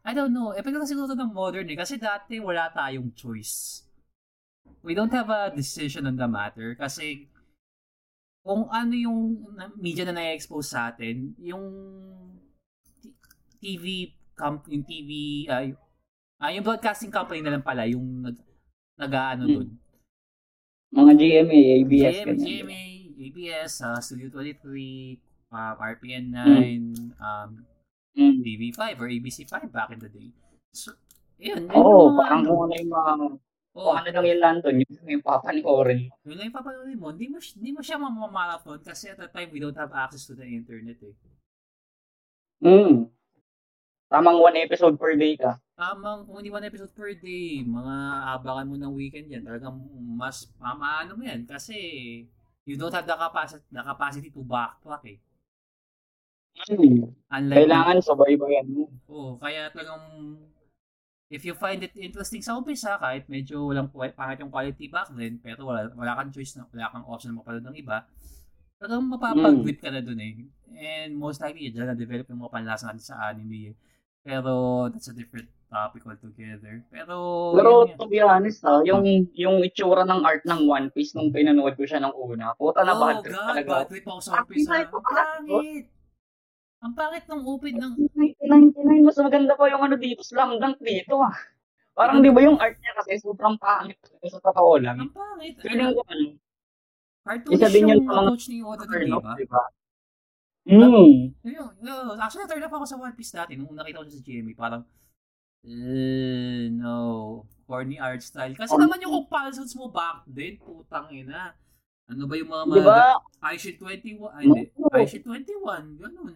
I 0.00 0.16
don't 0.16 0.32
know. 0.32 0.56
Epekto 0.56 0.88
siguro 0.88 1.12
ng 1.12 1.36
modern 1.36 1.68
eh. 1.68 1.76
Kasi 1.76 2.00
dati 2.00 2.40
wala 2.40 2.72
tayong 2.72 3.12
choice. 3.12 3.84
We 4.80 4.96
don't 4.96 5.12
have 5.12 5.28
a 5.28 5.52
decision 5.52 6.08
on 6.08 6.16
the 6.16 6.24
matter. 6.24 6.72
Kasi, 6.80 7.28
kung 8.40 8.72
ano 8.72 8.96
yung 8.96 9.20
media 9.76 10.08
na 10.08 10.16
na-expose 10.16 10.72
sa 10.72 10.88
atin, 10.88 11.36
yung 11.36 11.68
TV, 13.60 14.16
comp, 14.32 14.64
yung 14.72 14.88
TV, 14.88 15.44
uh, 15.44 15.68
uh, 16.40 16.48
yung 16.48 16.64
broadcasting 16.64 17.12
company 17.12 17.44
na 17.44 17.52
lang 17.52 17.60
pala, 17.60 17.84
yung 17.84 18.24
nag, 18.24 18.40
nag-ano 18.96 19.44
hmm. 19.44 19.52
doon. 19.52 19.68
Mga 20.90 21.12
GMA, 21.20 21.60
ABS. 21.84 22.16
GMA, 22.24 22.34
GMA 22.40 22.99
ABS, 23.20 23.84
uh, 23.84 24.00
Studio 24.00 24.32
23, 24.32 25.20
uh, 25.52 25.74
RPN 25.76 26.32
9, 26.32 26.40
mm. 26.40 27.12
um, 27.20 27.50
mm. 28.16 28.34
TV5 28.40 28.80
or 28.96 29.06
ABC5 29.12 29.68
back 29.68 29.92
in 29.92 30.00
the 30.00 30.08
day. 30.08 30.32
So, 30.72 30.96
yun. 31.36 31.68
Oo, 31.70 32.08
oh, 32.08 32.16
parang 32.16 32.48
kung 32.48 32.64
ano 32.64 32.74
yung 32.80 32.92
mga 32.92 33.12
Oh. 33.70 33.94
Ano 33.94 34.10
lang 34.10 34.26
yung 34.26 34.42
London, 34.42 34.82
yun 34.82 35.22
yung 35.22 35.22
papanoorin. 35.22 36.10
Yun 36.26 36.34
lang 36.34 36.46
yung 36.50 36.58
papanoorin 36.58 36.98
mo. 36.98 37.14
Hindi 37.14 37.30
mo, 37.30 37.38
hindi 37.38 37.70
mo 37.70 37.80
siya 37.86 38.02
mamamarathon 38.02 38.82
kasi 38.82 39.14
at 39.14 39.18
that 39.22 39.30
time 39.30 39.46
we 39.54 39.62
don't 39.62 39.78
have 39.78 39.94
access 39.94 40.26
to 40.26 40.34
the 40.34 40.42
internet 40.42 40.98
eh. 41.06 41.14
Hmm. 42.60 43.06
Tamang 44.10 44.42
one 44.42 44.58
episode 44.58 44.98
per 44.98 45.14
day 45.14 45.38
ka. 45.38 45.54
Tamang, 45.78 46.26
kung 46.26 46.42
hindi 46.42 46.50
one 46.50 46.66
episode 46.66 46.90
per 46.98 47.14
day, 47.14 47.62
mga 47.62 47.96
abangan 48.36 48.66
mo 48.66 48.74
ng 48.74 48.92
weekend 48.98 49.30
yan. 49.30 49.46
Talagang 49.46 49.78
mas, 50.18 50.50
mamaano 50.58 51.14
mo 51.14 51.22
yan. 51.22 51.46
Kasi, 51.46 51.78
you 52.70 52.78
don't 52.78 52.94
have 52.94 53.06
the 53.06 53.18
capacity, 53.18 53.66
the 53.74 53.82
capacity 53.82 54.30
to 54.30 54.46
backtrack 54.46 55.02
eh. 55.10 55.18
Hmm. 56.70 57.10
Unlike 57.34 57.58
Kailangan 57.66 57.96
sabay-bayan 57.98 58.66
mo. 58.70 58.86
Oo, 59.10 59.34
kaya 59.42 59.74
talagang 59.74 60.06
if 61.30 61.42
you 61.42 61.54
find 61.58 61.82
it 61.82 61.94
interesting 61.98 62.42
sa 62.42 62.54
umpisa, 62.54 62.94
kahit 62.98 63.26
medyo 63.26 63.66
walang 63.66 63.90
pangit 63.90 64.38
yung 64.38 64.54
quality 64.54 64.86
back 64.86 65.10
then, 65.14 65.42
pero 65.42 65.66
wala, 65.66 65.90
wala 65.94 66.14
kang 66.18 66.30
choice 66.30 66.54
na, 66.58 66.66
wala 66.70 66.90
kang 66.90 67.06
option 67.06 67.34
na 67.34 67.38
mapanood 67.42 67.66
ng 67.70 67.78
iba, 67.78 68.06
talagang 68.78 69.02
mapapag-grip 69.10 69.78
ka 69.82 69.90
na 69.90 70.02
dun 70.02 70.20
eh. 70.22 70.46
And 70.74 71.18
most 71.18 71.42
likely, 71.42 71.70
dyan 71.70 71.90
na-develop 71.90 72.30
yung 72.30 72.42
mga 72.46 72.54
panlasa 72.54 72.90
natin 72.90 73.02
sa 73.02 73.30
anime 73.30 73.74
eh. 73.74 73.74
Pero 74.20 74.86
that's 74.92 75.10
a 75.10 75.16
different 75.16 75.48
topic 75.70 76.02
altogether. 76.04 76.82
Pero 76.90 77.16
Pero 77.54 77.70
to 77.94 78.04
be 78.10 78.18
honest 78.18 78.60
ha, 78.66 78.82
yung 78.82 79.06
yung 79.38 79.62
itsura 79.62 80.02
ng 80.04 80.20
art 80.26 80.42
ng 80.44 80.66
One 80.66 80.90
Piece 80.90 81.14
nung 81.14 81.30
pinanood 81.30 81.78
ko 81.78 81.86
siya 81.86 82.02
ng 82.02 82.14
una, 82.18 82.52
puta 82.58 82.82
na 82.82 82.98
oh, 82.98 83.00
bad 83.00 83.22
trip 83.22 83.38
talaga. 83.38 83.86
Bad 83.86 83.88
trip 83.88 84.06
ako 84.10 84.20
sa 84.20 84.30
One 84.42 84.46
Piece. 84.50 84.66
Ang 84.66 84.90
pangit. 84.90 85.84
Ang 86.80 86.92
pangit 86.96 87.24
ng 87.30 87.42
open 87.46 87.74
ng 87.78 87.92
1999 88.42 89.06
mas 89.06 89.18
maganda 89.22 89.54
pa 89.54 89.64
yung 89.70 89.82
ano 89.86 89.94
dito, 89.94 90.20
Slam 90.26 90.58
Dunk 90.58 90.82
dito 90.82 91.22
ah. 91.22 91.36
Parang 91.94 92.18
di 92.18 92.34
ba 92.34 92.40
yung 92.42 92.58
art 92.58 92.74
niya 92.74 92.92
kasi 92.98 93.22
sobrang 93.22 93.54
pangit 93.56 93.96
sa 94.02 94.42
totoo 94.42 94.82
lang. 94.82 94.98
Ang 94.98 95.14
pangit. 95.14 95.54
Feeling 95.62 95.94
ko 95.94 96.02
ano. 96.10 96.36
Cartoon 97.20 97.52
isa 97.52 97.68
din 97.68 97.84
yung 97.86 98.04
coach 98.08 98.48
ni 98.48 98.58
Oda 98.64 98.84
din, 98.88 99.12
di 99.12 99.46
ba? 99.46 99.62
Mm. 100.68 101.32
Yun, 101.44 101.72
yun. 101.80 102.16
Actually, 102.20 102.48
turn 102.48 102.64
up 102.64 102.72
ako 102.72 102.84
sa 102.84 102.96
One 103.00 103.16
Piece 103.16 103.32
dati 103.32 103.56
nung 103.56 103.72
nakita 103.72 104.00
ko 104.00 104.04
siya 104.08 104.16
sa 104.20 104.24
GMA. 104.24 104.52
Parang, 104.56 104.82
uh, 105.66 106.64
no, 106.70 106.96
corny 107.68 107.98
art 108.00 108.22
style. 108.22 108.54
Kasi 108.56 108.74
oh. 108.74 108.80
naman 108.80 109.02
yung 109.04 109.24
compulsions 109.24 109.72
mo 109.76 109.92
back 109.92 110.24
then, 110.26 110.58
putang 110.60 111.08
ina. 111.12 111.54
Ano 112.10 112.26
ba 112.26 112.34
yung 112.34 112.50
mga 112.50 112.64
mga... 112.66 112.76
Diba? 112.82 113.02
Aishin 113.38 113.76
21, 113.78 114.34
ay 114.34 114.44
hindi, 114.50 114.62
Aishin 114.90 115.22
21, 115.22 116.02
ganun. 116.02 116.34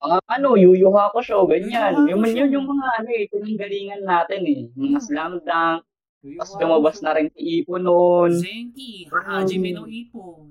Uh, 0.00 0.20
ano, 0.28 0.56
Yu 0.56 0.72
Yu 0.76 0.88
Hakusho, 0.88 1.44
ganyan. 1.48 2.08
Yung, 2.08 2.24
yun 2.24 2.52
yung 2.52 2.68
mga 2.68 2.86
ano 3.00 3.08
eh, 3.12 3.24
pinanggalingan 3.28 4.02
natin 4.04 4.40
eh. 4.44 4.62
Mga 4.72 4.98
slam 5.04 5.32
dunk. 5.44 5.84
Tapos 6.26 6.52
lumabas 6.58 6.96
na 7.04 7.14
rin 7.14 7.28
si 7.32 7.62
Ipo 7.62 7.78
noon. 7.78 8.34
Zenki, 8.34 9.06
Hajime 9.06 9.76
no 9.76 9.86
Ipo. 9.86 10.48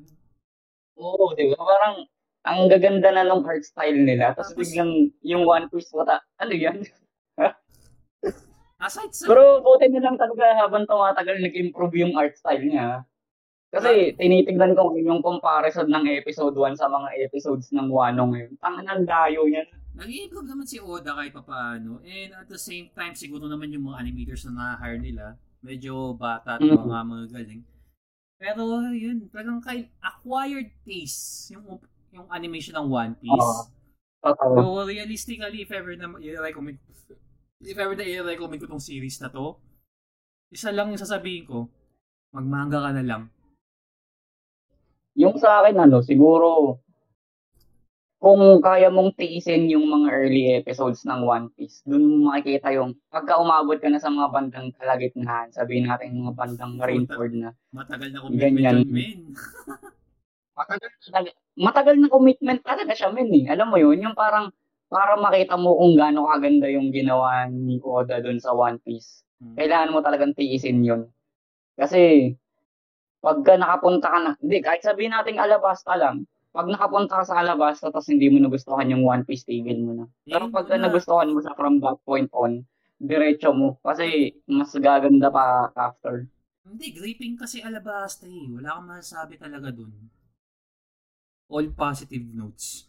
Oo, 0.96 1.36
di 1.36 1.52
ba? 1.52 1.60
Parang, 1.60 1.96
ang 2.46 2.70
gaganda 2.70 3.10
na 3.12 3.26
ng 3.26 3.44
art 3.44 3.66
style 3.66 3.98
nila. 3.98 4.38
Tapos 4.38 4.54
biglang 4.54 5.10
yung 5.26 5.44
One 5.44 5.68
Piece, 5.68 5.92
wata, 5.92 6.22
ano 6.38 6.54
yan? 6.54 6.86
Aside 8.86 9.12
sa... 9.18 9.26
Pero 9.26 9.66
buti 9.66 9.90
na 9.90 10.06
lang 10.06 10.16
talaga 10.22 10.46
habang 10.62 10.86
tumatagal, 10.86 11.42
nag-improve 11.42 11.96
yung 12.06 12.14
art 12.14 12.38
style 12.38 12.62
niya. 12.62 13.02
Kasi 13.74 14.14
tinitignan 14.14 14.78
ko 14.78 14.94
yung 14.94 15.26
comparison 15.26 15.90
ng 15.90 16.06
episode 16.22 16.54
1 16.54 16.78
sa 16.78 16.86
mga 16.86 17.18
episodes 17.26 17.74
ng 17.74 17.90
Wano 17.90 18.30
ngayon. 18.30 18.54
Tangan 18.62 18.86
ang 18.86 19.04
dayo 19.04 19.50
niyan. 19.50 19.68
Nag-improve 19.98 20.48
naman 20.48 20.68
si 20.70 20.78
Oda 20.78 21.18
kahit 21.18 21.34
papaano. 21.34 22.00
And 22.06 22.32
at 22.38 22.46
the 22.46 22.62
same 22.62 22.94
time, 22.94 23.18
siguro 23.18 23.50
naman 23.50 23.74
yung 23.74 23.90
mga 23.90 24.06
animators 24.06 24.46
na 24.48 24.54
na-hire 24.78 25.02
nila, 25.02 25.36
medyo 25.66 26.14
bata 26.14 26.56
at 26.56 26.62
mm-hmm. 26.62 26.86
mga 26.86 27.00
mga 27.10 27.26
galing. 27.34 27.62
Pero 28.38 28.64
yun, 28.94 29.18
talagang 29.34 29.64
kay 29.66 29.90
acquired 30.04 30.70
taste 30.86 31.50
yung 31.56 31.82
yung 32.14 32.28
animation 32.30 32.78
ng 32.78 32.88
One 32.88 33.14
Piece. 33.18 33.52
Uh, 34.24 34.32
uh, 34.32 34.36
so, 34.36 34.84
realistically, 34.88 35.64
if 35.64 35.72
ever 35.72 35.96
na 35.98 36.12
i-recommend 36.20 36.80
if 37.64 37.78
ever 37.78 37.96
na 37.96 38.04
i-recommend 38.04 38.60
ko 38.60 38.68
tong 38.68 38.84
series 38.84 39.22
na 39.24 39.32
to, 39.32 39.56
isa 40.52 40.72
lang 40.76 40.92
yung 40.92 41.02
sasabihin 41.02 41.48
ko, 41.48 41.72
magmanga 42.36 42.80
ka 42.84 42.92
na 42.92 43.04
lang. 43.06 43.24
Yung 45.16 45.40
sa 45.40 45.64
akin, 45.64 45.80
ano, 45.80 46.04
siguro, 46.04 46.80
kung 48.20 48.60
kaya 48.60 48.92
mong 48.92 49.16
tiisin 49.16 49.72
yung 49.72 49.88
mga 49.88 50.08
early 50.12 50.44
episodes 50.60 51.08
ng 51.08 51.24
One 51.24 51.48
Piece, 51.56 51.86
dun 51.88 52.04
mo 52.04 52.34
makikita 52.34 52.76
yung, 52.76 52.98
pagka 53.08 53.40
umabot 53.40 53.80
ka 53.80 53.88
na 53.88 54.02
sa 54.02 54.12
mga 54.12 54.28
bandang 54.34 54.70
kalagitnaan, 54.76 55.56
sabihin 55.56 55.88
natin 55.88 56.20
mga 56.20 56.36
bandang 56.36 56.74
Marineford 56.76 57.34
na. 57.38 57.56
Matagal 57.72 58.12
na 58.12 58.20
commitment 58.26 58.60
yun, 58.60 58.92
men. 58.92 59.20
matagal, 60.58 60.90
matagal 61.68 61.96
na 61.96 62.10
commitment 62.12 62.60
talaga 62.66 62.92
siya, 62.92 63.14
men 63.16 63.32
eh. 63.32 63.46
Alam 63.48 63.72
mo 63.72 63.78
yun, 63.80 64.04
yung 64.04 64.18
parang, 64.18 64.52
para 64.88 65.18
makita 65.18 65.58
mo 65.58 65.76
kung 65.76 65.98
gaano 65.98 66.30
kaganda 66.30 66.70
yung 66.70 66.94
ginawa 66.94 67.50
ni 67.50 67.82
Oda 67.82 68.22
doon 68.22 68.40
sa 68.40 68.54
One 68.54 68.80
Piece. 68.82 69.26
Hmm. 69.42 69.58
Kailangan 69.58 69.94
mo 69.94 70.00
talagang 70.00 70.34
tiisin 70.38 70.86
yun. 70.86 71.02
Kasi, 71.76 72.32
pagka 73.20 73.60
nakapunta 73.60 74.08
ka 74.08 74.20
na, 74.22 74.32
hindi, 74.40 74.58
kahit 74.64 74.86
sabihin 74.86 75.12
natin 75.12 75.42
Alabasta 75.42 75.98
lang, 76.00 76.24
pag 76.56 76.72
nakapunta 76.72 77.20
ka 77.20 77.24
sa 77.28 77.44
Alabasta 77.44 77.92
tapos 77.92 78.08
hindi 78.08 78.32
mo 78.32 78.40
nagustuhan 78.40 78.88
yung 78.88 79.04
One 79.04 79.28
Piece, 79.28 79.44
tigil 79.44 79.84
mo 79.84 79.92
na. 79.92 80.06
Pero 80.24 80.48
pagka 80.48 80.80
na. 80.80 80.88
nagustuhan 80.88 81.34
mo 81.34 81.44
sa 81.44 81.52
from 81.58 81.84
that 81.84 82.00
point 82.08 82.32
on, 82.32 82.64
diretso 82.96 83.52
mo. 83.52 83.76
Kasi 83.84 84.32
mas 84.48 84.72
gaganda 84.80 85.28
pa 85.28 85.68
after. 85.76 86.32
Hindi, 86.64 86.96
gripping 86.96 87.36
kasi 87.36 87.60
Alabasta 87.60 88.24
eh. 88.24 88.48
Wala 88.56 88.80
kang 88.80 88.88
masasabi 88.88 89.36
talaga 89.36 89.70
dun 89.76 89.92
all 91.50 91.68
positive 91.78 92.26
notes. 92.34 92.86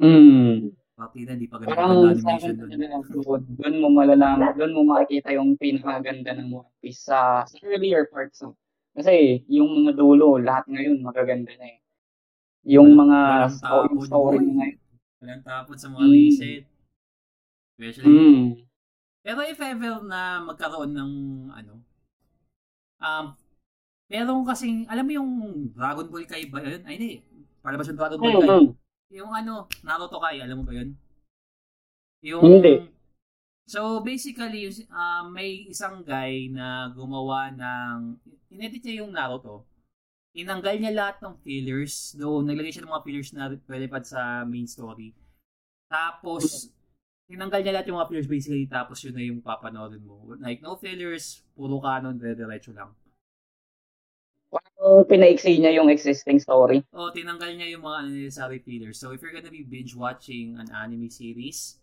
Mm. 0.00 0.72
Partida, 0.98 1.38
di 1.38 1.46
pa 1.46 1.62
ganun 1.62 1.70
Parang 1.70 2.10
animation 2.10 2.58
doon. 2.58 3.46
Doon 3.54 3.76
mo 3.78 3.88
malalaman, 3.94 4.50
doon 4.58 4.74
mo 4.74 4.82
makikita 4.98 5.30
yung 5.30 5.54
pinakaganda 5.54 6.34
ng 6.34 6.50
One 6.50 6.74
Piece 6.82 7.06
sa, 7.06 7.46
sa 7.46 7.56
earlier 7.62 8.10
parts. 8.10 8.42
So. 8.42 8.58
Kasi 8.98 9.46
yung 9.46 9.86
mga 9.86 9.94
dulo, 9.94 10.42
lahat 10.42 10.66
ngayon 10.66 10.98
magaganda 10.98 11.54
na 11.54 11.70
eh. 11.70 11.78
Yung 12.66 12.98
mga 12.98 13.46
story, 13.54 13.94
story 14.10 14.38
na 14.42 14.52
ngayon. 14.58 14.78
Walang 15.22 15.44
tapon 15.46 15.78
sa 15.78 15.86
mga 15.86 16.02
mm. 16.02 16.14
reset. 16.18 16.62
Especially, 17.78 18.10
mm. 18.10 18.46
pero 19.22 19.38
if 19.46 19.58
ever 19.62 20.02
na 20.02 20.42
magkaroon 20.42 20.98
ng 20.98 21.12
ano, 21.54 21.78
um, 22.98 23.38
meron 24.10 24.42
kasing, 24.50 24.82
alam 24.90 25.06
mo 25.06 25.12
yung 25.14 25.30
Dragon 25.70 26.10
Ball 26.10 26.26
Kai 26.26 26.50
ba 26.50 26.58
yun? 26.58 26.82
Ay, 26.82 26.98
hindi. 26.98 27.22
Palabas 27.62 27.86
yung 27.86 27.98
Dragon 28.02 28.18
Ball 28.18 28.34
Kai. 28.34 28.50
Mm-hmm. 28.50 28.87
Yung 29.08 29.32
ano, 29.32 29.64
Naruto 29.80 30.20
Kai, 30.20 30.44
alam 30.44 30.60
mo 30.60 30.64
ba 30.68 30.76
yun? 30.76 30.92
Yung, 32.20 32.44
Hindi. 32.44 32.92
So, 33.68 34.00
basically, 34.00 34.68
uh, 34.88 35.28
may 35.28 35.68
isang 35.68 36.00
guy 36.00 36.48
na 36.48 36.88
gumawa 36.92 37.52
ng, 37.52 38.16
inedit 38.52 38.84
niya 38.84 39.04
yung 39.04 39.12
Naruto. 39.12 39.64
Tinanggal 40.32 40.76
niya 40.80 40.92
lahat 40.92 41.16
ng 41.24 41.34
fillers, 41.40 42.16
though 42.16 42.44
naglagay 42.44 42.72
siya 42.72 42.84
ng 42.84 42.92
mga 42.92 43.04
fillers 43.04 43.30
na 43.32 43.52
relevant 43.68 44.04
sa 44.04 44.44
main 44.44 44.68
story. 44.68 45.16
Tapos, 45.88 46.68
tinanggal 47.28 47.60
niya 47.64 47.74
lahat 47.80 47.86
yung 47.88 47.98
mga 48.00 48.08
fillers 48.12 48.28
basically, 48.28 48.64
tapos 48.68 49.04
yun 49.04 49.14
na 49.16 49.24
yung 49.24 49.40
papanoorin 49.40 50.04
mo. 50.04 50.36
Like, 50.36 50.60
no 50.60 50.76
fillers, 50.76 51.44
puro 51.56 51.80
canon, 51.80 52.16
dire-diretso 52.16 52.72
lang. 52.76 52.92
Parang 54.88 55.04
pinaiksi 55.04 55.60
niya 55.60 55.76
yung 55.76 55.92
existing 55.92 56.40
story. 56.40 56.80
Oh, 56.96 57.12
tinanggal 57.12 57.52
niya 57.52 57.76
yung 57.76 57.84
mga 57.84 58.08
unnecessary 58.08 58.58
fillers. 58.64 58.96
So, 58.96 59.12
if 59.12 59.20
you're 59.20 59.36
gonna 59.36 59.52
be 59.52 59.64
binge 59.64 59.92
watching 59.92 60.56
an 60.56 60.72
anime 60.72 61.12
series, 61.12 61.76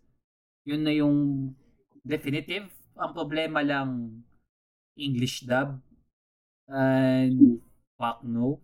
yun 0.66 0.82
na 0.82 0.90
yung 0.90 1.54
definitive. 2.02 2.66
Ang 2.98 3.12
problema 3.14 3.62
lang, 3.62 4.24
English 4.98 5.46
dub. 5.46 5.78
And, 6.66 7.62
fuck 8.02 8.26
no. 8.26 8.58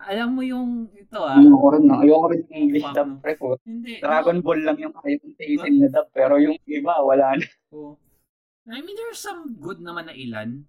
Alam 0.00 0.40
mo 0.40 0.42
yung 0.42 0.88
ito 0.96 1.20
ah. 1.20 1.36
Ayoko 1.36 1.66
rin, 1.76 1.84
no? 1.84 2.00
ayoko 2.00 2.26
rin 2.32 2.40
ng 2.48 2.56
English 2.56 2.88
dub, 2.96 3.08
no. 3.12 3.20
pre 3.20 3.36
po. 3.36 3.60
Hindi. 3.68 4.00
Dragon 4.00 4.40
Ball 4.40 4.60
lang 4.64 4.78
yung 4.80 4.94
kaya 4.96 5.20
kong 5.20 5.36
taisin 5.36 5.84
na 5.84 5.88
dub, 5.92 6.08
pero 6.16 6.40
yung 6.40 6.56
iba, 6.64 6.96
wala 7.04 7.36
na. 7.36 7.46
Oo. 7.76 8.00
I 8.64 8.80
mean, 8.80 8.96
there's 8.96 9.20
some 9.20 9.60
good 9.60 9.84
naman 9.84 10.08
na 10.08 10.16
ilan. 10.16 10.64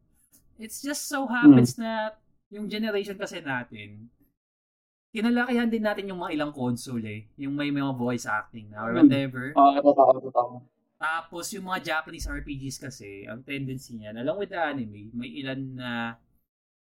It's 0.59 0.83
just 0.83 1.07
so 1.07 1.23
Hmm. 1.23 1.55
happens 1.55 1.79
na 1.79 2.19
yung 2.55 2.71
generation 2.71 3.19
kasi 3.19 3.43
natin, 3.43 4.07
kinalakihan 5.11 5.67
din 5.67 5.83
natin 5.83 6.07
yung 6.07 6.23
mga 6.23 6.33
ilang 6.39 6.51
console 6.55 7.03
eh. 7.03 7.27
Yung 7.35 7.55
may 7.55 7.71
mga 7.71 7.91
voice 7.95 8.23
acting 8.27 8.71
na 8.71 8.83
or 8.83 8.95
Hmm. 8.95 9.03
whatever. 9.03 9.51
Oo, 9.55 9.79
totoo, 9.83 10.11
totoo. 10.31 10.53
Tapos 10.95 11.51
yung 11.51 11.67
mga 11.67 11.83
Japanese 11.83 12.27
RPGs 12.27 12.79
kasi, 12.79 13.27
ang 13.27 13.43
tendency 13.43 13.99
niyan, 13.99 14.15
along 14.23 14.39
with 14.39 14.51
the 14.55 14.59
anime, 14.59 15.11
may 15.11 15.27
ilan 15.43 15.75
na 15.75 15.91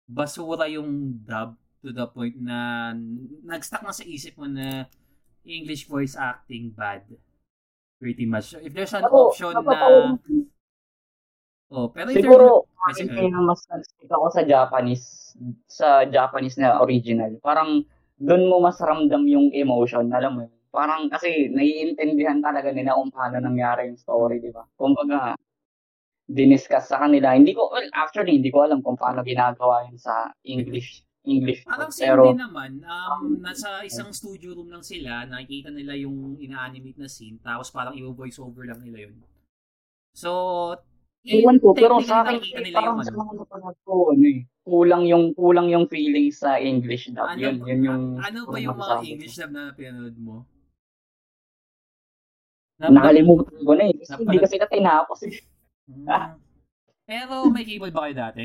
basura 0.05 0.69
yung 0.69 1.17
dub 1.25 1.57
to 1.81 1.89
the 1.93 2.05
point 2.09 2.37
na 2.37 2.89
nag-stuck 3.45 3.81
na 3.81 3.93
sa 3.93 4.05
isip 4.05 4.37
mo 4.37 4.45
na 4.45 4.85
English 5.41 5.89
voice 5.89 6.13
acting 6.13 6.69
bad. 6.73 7.05
Pretty 7.97 8.29
much. 8.29 8.53
If 8.61 8.73
there's 8.73 8.93
an 8.93 9.05
Ako, 9.09 9.33
option 9.33 9.53
na... 9.65 9.77
Oh, 11.67 11.91
pero 11.91 12.07
if 12.13 12.23
Siguro, 12.23 12.63
there's... 12.95 13.09
akin 13.09 13.17
kaya 13.17 13.39
mas 13.43 13.61
nag-stick 13.67 14.11
ako 14.11 14.25
sa 14.31 14.41
Japanese, 14.47 15.35
sa 15.67 15.87
Japanese 16.07 16.55
na 16.55 16.79
original. 16.79 17.35
Parang, 17.43 17.83
doon 18.17 18.43
mo 18.47 18.63
mas 18.63 18.79
ramdam 18.79 19.27
yung 19.27 19.51
emotion, 19.51 20.07
alam 20.13 20.37
mo 20.37 20.41
yun. 20.47 20.55
Parang 20.71 21.09
kasi 21.09 21.49
naiintindihan 21.49 22.39
talaga 22.43 22.69
nila 22.69 22.93
kung 22.93 23.09
paano 23.09 23.41
nangyari 23.41 23.89
yung 23.89 23.97
story, 23.97 24.43
di 24.43 24.53
ba? 24.53 24.67
Kumbaga, 24.77 25.33
diniscuss 26.27 26.91
sa 26.91 27.01
kanila. 27.01 27.33
Hindi 27.33 27.55
ko, 27.55 27.71
well, 27.71 27.87
actually, 27.95 28.35
hindi 28.35 28.51
ko 28.51 28.67
alam 28.67 28.83
kung 28.83 28.99
paano 28.99 29.23
ginagawa 29.23 29.87
yun 29.87 29.95
sa 29.97 30.29
English. 30.43 31.07
English. 31.27 31.63
Parang 31.67 31.91
same 31.91 32.15
Pero, 32.15 32.31
din 32.31 32.39
naman, 32.39 32.71
um, 32.87 33.39
nasa 33.43 33.83
isang 33.83 34.11
studio 34.15 34.55
room 34.55 34.71
lang 34.71 34.83
sila, 34.83 35.27
nakikita 35.27 35.71
nila 35.71 35.95
yung 35.99 36.39
ina-animate 36.39 36.99
na 36.99 37.11
scene, 37.11 37.35
tapos 37.43 37.67
parang 37.67 37.95
i-voice 37.95 38.39
over 38.39 38.63
lang 38.63 38.79
nila 38.79 39.11
yun. 39.11 39.15
So, 40.15 40.31
Ewan 41.27 41.59
ko, 41.59 41.75
pero 41.75 41.99
sa 41.99 42.23
akin, 42.23 42.39
parang 42.71 43.03
yung 43.03 43.03
sa 43.03 43.11
ano. 43.11 43.19
mga 43.19 43.33
napanood 43.43 43.77
ko, 43.83 44.15
ano 44.15 44.23
eh, 44.23 44.39
kulang 44.63 45.03
yung, 45.03 45.25
kulang 45.35 45.67
yung 45.67 45.85
feeling 45.91 46.31
sa 46.31 46.55
English 46.55 47.11
dub. 47.11 47.27
Ano, 47.27 47.39
yun, 47.43 47.55
yun 47.67 47.81
yung, 47.83 48.03
ano 48.23 48.39
ba 48.47 48.57
yung 48.63 48.79
mga. 48.79 48.95
English 49.03 49.35
dub 49.35 49.51
na 49.51 49.75
pinanood 49.75 50.15
mo? 50.15 50.47
Nakalimutan 52.79 53.59
ko 53.65 53.73
na 53.73 53.83
eh. 53.89 53.95
Kasi 53.97 54.21
hindi 54.21 54.37
kasi 54.37 54.55
na 54.61 54.69
tinapos 54.69 55.19
eh. 55.25 55.33
Hmm. 55.89 56.37
Pero 57.09 57.49
may 57.49 57.65
cable 57.65 57.91
ba 57.91 58.05
kayo 58.05 58.15
dati? 58.15 58.43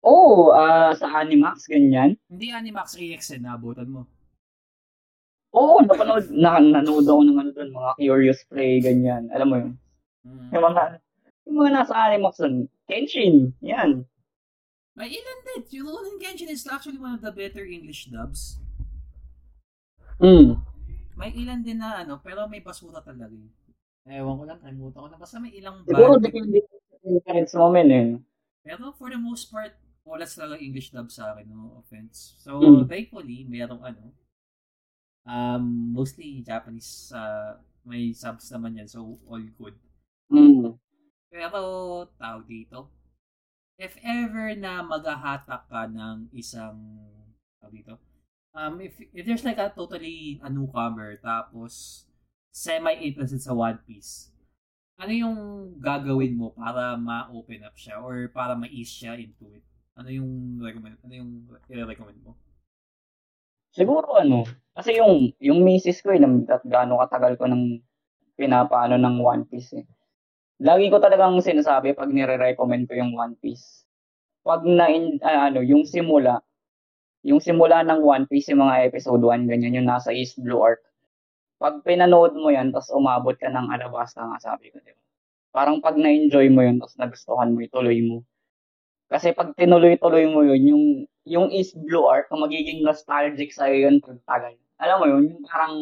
Oo, 0.00 0.52
ah, 0.56 0.96
sa 0.96 1.12
Animax, 1.20 1.68
ganyan. 1.68 2.16
Hindi 2.28 2.52
Animax 2.52 2.96
AXN, 2.96 3.44
naabutan 3.44 3.88
mo. 3.88 4.08
Oo, 5.50 5.82
napanood, 5.82 6.30
na, 6.30 6.62
nanood 6.62 7.04
ako 7.04 7.20
ng 7.26 7.38
ano 7.38 7.50
doon, 7.52 7.70
mga 7.74 7.90
Curious 7.98 8.40
Play, 8.46 8.80
ganyan. 8.80 9.28
Alam 9.34 9.48
mo 9.50 9.56
yun? 9.60 9.72
Hmm. 10.20 10.52
Yung 10.52 10.64
mga, 10.68 10.82
yung 11.48 11.56
mga 11.56 11.70
nasa 11.72 11.94
Animax 11.96 12.34
doon, 12.38 12.68
Kenshin, 12.84 13.56
yan. 13.64 14.04
May 14.92 15.08
ilan 15.08 15.38
din. 15.46 15.80
Yung 15.80 15.86
Rurouni 15.88 16.20
Kenshin 16.20 16.50
is 16.52 16.66
actually 16.68 17.00
one 17.00 17.16
of 17.16 17.22
the 17.24 17.32
better 17.32 17.64
English 17.64 18.10
dubs. 18.12 18.60
Mm. 20.20 20.60
May 21.16 21.32
ilan 21.32 21.64
din 21.64 21.80
na 21.80 22.04
ano, 22.04 22.20
pero 22.20 22.44
may 22.44 22.60
basura 22.60 23.00
talaga 23.00 23.32
yun. 23.32 23.48
Ewan 24.04 24.36
ko 24.36 24.44
lang, 24.44 24.60
kalimutan 24.60 25.00
ko 25.00 25.08
na. 25.08 25.16
Basta 25.16 25.40
may 25.40 25.52
ilang 25.56 25.80
Siguro, 25.88 26.20
band. 26.20 26.24
depende 26.24 26.60
sa 26.60 26.76
preference 27.00 27.52
mo, 27.56 27.72
men, 27.72 27.88
eh. 27.88 28.08
Pero 28.60 28.92
for 28.92 29.08
the 29.08 29.16
most 29.16 29.48
part, 29.48 29.72
wala 30.04 30.28
talaga 30.28 30.60
English 30.60 30.92
dub 30.92 31.08
sa 31.08 31.32
akin, 31.32 31.48
no 31.48 31.80
offense. 31.80 32.36
So, 32.40 32.60
Mm. 32.60 32.84
thankfully, 32.84 33.48
merong 33.48 33.80
ano, 33.80 34.12
um, 35.24 35.64
mostly 35.96 36.44
Japanese, 36.44 37.08
uh, 37.14 37.56
may 37.86 38.12
subs 38.12 38.52
naman 38.52 38.76
yan, 38.76 38.88
so 38.90 39.16
all 39.24 39.40
good. 39.56 39.76
Mm. 40.30 40.78
Pero, 41.30 41.60
tawag 42.18 42.46
dito, 42.46 42.90
if 43.78 43.98
ever 44.02 44.54
na 44.54 44.82
maghahatak 44.82 45.66
ka 45.66 45.90
ng 45.90 46.30
isang, 46.34 46.78
tawag 47.58 47.74
dito, 47.74 47.94
um, 48.54 48.78
if, 48.78 48.98
if 49.14 49.22
there's 49.26 49.46
like 49.46 49.58
a 49.58 49.70
totally 49.74 50.38
a 50.42 50.48
newcomer, 50.50 51.18
tapos 51.18 52.04
semi-interested 52.50 53.42
sa 53.42 53.54
One 53.54 53.78
Piece, 53.86 54.30
ano 55.00 55.12
yung 55.16 55.36
gagawin 55.80 56.36
mo 56.36 56.52
para 56.52 56.94
ma-open 56.98 57.64
up 57.64 57.74
siya 57.74 57.98
or 58.04 58.28
para 58.30 58.52
ma-ease 58.52 58.90
siya 58.90 59.16
into 59.16 59.48
it? 59.54 59.64
Ano 59.96 60.12
yung 60.12 60.60
recommend, 60.60 61.00
ano 61.00 61.14
yung 61.14 61.30
i-recommend 61.72 62.20
mo? 62.20 62.36
Siguro 63.70 64.18
ano, 64.18 64.44
kasi 64.74 64.98
yung 64.98 65.30
yung 65.38 65.62
misis 65.62 66.02
ko 66.02 66.10
eh, 66.10 66.20
gaano 66.66 66.98
katagal 67.06 67.38
ko 67.38 67.46
nang 67.46 67.80
pinapaano 68.34 68.98
ng 68.98 69.16
One 69.22 69.44
Piece 69.46 69.78
eh. 69.78 69.86
Lagi 70.60 70.92
ko 70.92 71.00
talagang 71.00 71.40
sinasabi 71.40 71.96
pag 71.96 72.12
nire-recommend 72.12 72.84
ko 72.84 72.92
yung 72.92 73.16
One 73.16 73.32
Piece. 73.40 73.88
Pag 74.44 74.60
na 74.68 74.92
ah, 75.24 75.48
ano, 75.48 75.64
yung 75.64 75.88
simula, 75.88 76.44
yung 77.24 77.40
simula 77.40 77.80
ng 77.80 78.04
One 78.04 78.28
Piece 78.28 78.52
yung 78.52 78.68
mga 78.68 78.92
episode 78.92 79.24
1 79.24 79.48
ganyan 79.48 79.80
yung 79.80 79.88
nasa 79.88 80.12
East 80.12 80.36
Blue 80.36 80.60
Arc. 80.60 80.84
Pag 81.56 81.80
pinanood 81.80 82.36
mo 82.36 82.52
yan 82.52 82.76
tapos 82.76 82.92
umabot 82.92 83.36
ka 83.40 83.48
ng 83.48 83.72
Alabasta 83.72 84.20
nga 84.20 84.52
sabi 84.52 84.68
ko, 84.68 84.84
di? 84.84 84.92
Parang 85.48 85.80
pag 85.80 85.96
na-enjoy 85.96 86.52
mo 86.52 86.60
yun 86.60 86.76
tapos 86.76 86.96
nagustuhan 87.00 87.56
mo, 87.56 87.64
ituloy 87.64 87.96
mo. 88.04 88.20
Kasi 89.08 89.32
pag 89.32 89.56
tinuloy-tuloy 89.56 90.28
mo 90.28 90.44
yun, 90.44 90.60
yung 90.60 90.84
yung 91.24 91.46
East 91.56 91.72
Blue 91.88 92.04
Arc, 92.04 92.28
magiging 92.32 92.84
nostalgic 92.84 93.48
sa'yo 93.48 93.88
yun 93.88 93.96
pag 94.04 94.20
tagal. 94.28 94.54
Alam 94.76 94.96
mo 95.00 95.06
yun, 95.08 95.24
yung 95.32 95.42
parang 95.48 95.74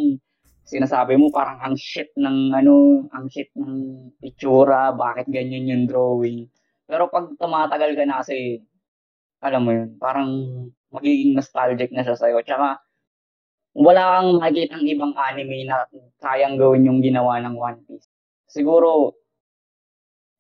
sinasabi 0.69 1.17
mo 1.17 1.33
parang 1.33 1.57
ang 1.65 1.75
shit 1.81 2.13
ng 2.21 2.53
ano, 2.53 3.09
ang 3.17 3.27
shit 3.33 3.49
ng 3.57 4.13
itsura, 4.21 4.93
bakit 4.93 5.25
ganyan 5.33 5.65
yung 5.65 5.85
drawing. 5.89 6.45
Pero 6.85 7.09
pag 7.09 7.33
tumatagal 7.41 7.97
ka 7.97 8.05
na 8.05 8.21
kasi, 8.21 8.61
alam 9.41 9.65
mo 9.65 9.73
yun, 9.73 9.97
parang 9.97 10.29
magiging 10.93 11.33
nostalgic 11.33 11.89
na 11.93 12.05
siya 12.05 12.17
sa'yo. 12.21 12.45
Tsaka, 12.45 12.81
wala 13.77 14.03
kang 14.21 14.31
makikita 14.41 14.77
ibang 14.85 15.15
anime 15.17 15.65
na 15.65 15.89
kayang 16.21 16.61
gawin 16.61 16.89
yung 16.89 17.01
ginawa 17.01 17.41
ng 17.41 17.57
One 17.57 17.79
Piece. 17.89 18.09
Siguro, 18.49 19.17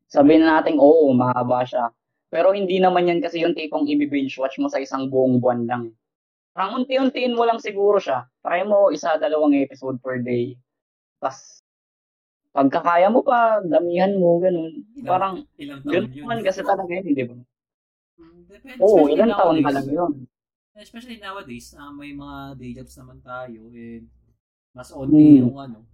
sabihin 0.09 0.45
na 0.45 0.61
natin, 0.61 0.77
oo, 0.81 1.13
mahaba 1.17 1.65
siya. 1.65 1.93
Pero 2.29 2.53
hindi 2.53 2.77
naman 2.81 3.09
yan 3.09 3.25
kasi 3.25 3.41
yung 3.41 3.57
tipong 3.57 3.89
i-binge 3.89 4.37
watch 4.37 4.61
mo 4.61 4.69
sa 4.69 4.81
isang 4.81 5.09
buong 5.09 5.41
buwan 5.41 5.65
lang. 5.65 5.85
Parang 6.59 6.83
unti-untiin 6.83 7.39
mo 7.39 7.47
lang 7.47 7.63
siguro 7.63 8.03
siya. 8.03 8.27
Try 8.43 8.67
mo 8.67 8.91
isa, 8.91 9.15
dalawang 9.15 9.55
episode 9.55 10.03
per 10.03 10.19
day. 10.19 10.59
Tapos, 11.23 11.63
pagkakaya 12.51 13.07
mo 13.07 13.23
pa, 13.23 13.63
damihan 13.63 14.19
mo, 14.19 14.43
ganun. 14.43 14.83
Ilang- 14.91 15.07
Parang, 15.07 15.35
Ilang 15.55 15.87
taon 15.87 15.95
yun? 16.11 16.19
naman 16.19 16.43
kasi 16.43 16.67
talaga 16.67 16.91
yun, 16.91 17.15
di 17.15 17.23
ba? 17.23 17.39
Mm, 18.19 18.41
Depende. 18.51 18.81
Oo, 18.83 19.07
ilang 19.07 19.31
taon 19.31 19.63
nowadays. 19.63 19.67
talaga 19.71 19.91
yun. 19.95 20.13
Especially 20.75 21.19
nowadays, 21.23 21.79
ah, 21.79 21.95
may 21.95 22.11
mga 22.11 22.59
day 22.59 22.75
jobs 22.75 22.99
naman 22.99 23.23
tayo 23.23 23.71
and 23.71 24.11
mas 24.75 24.91
onti 24.91 25.15
Hmm. 25.15 25.39
yung 25.41 25.55
ano, 25.55 25.87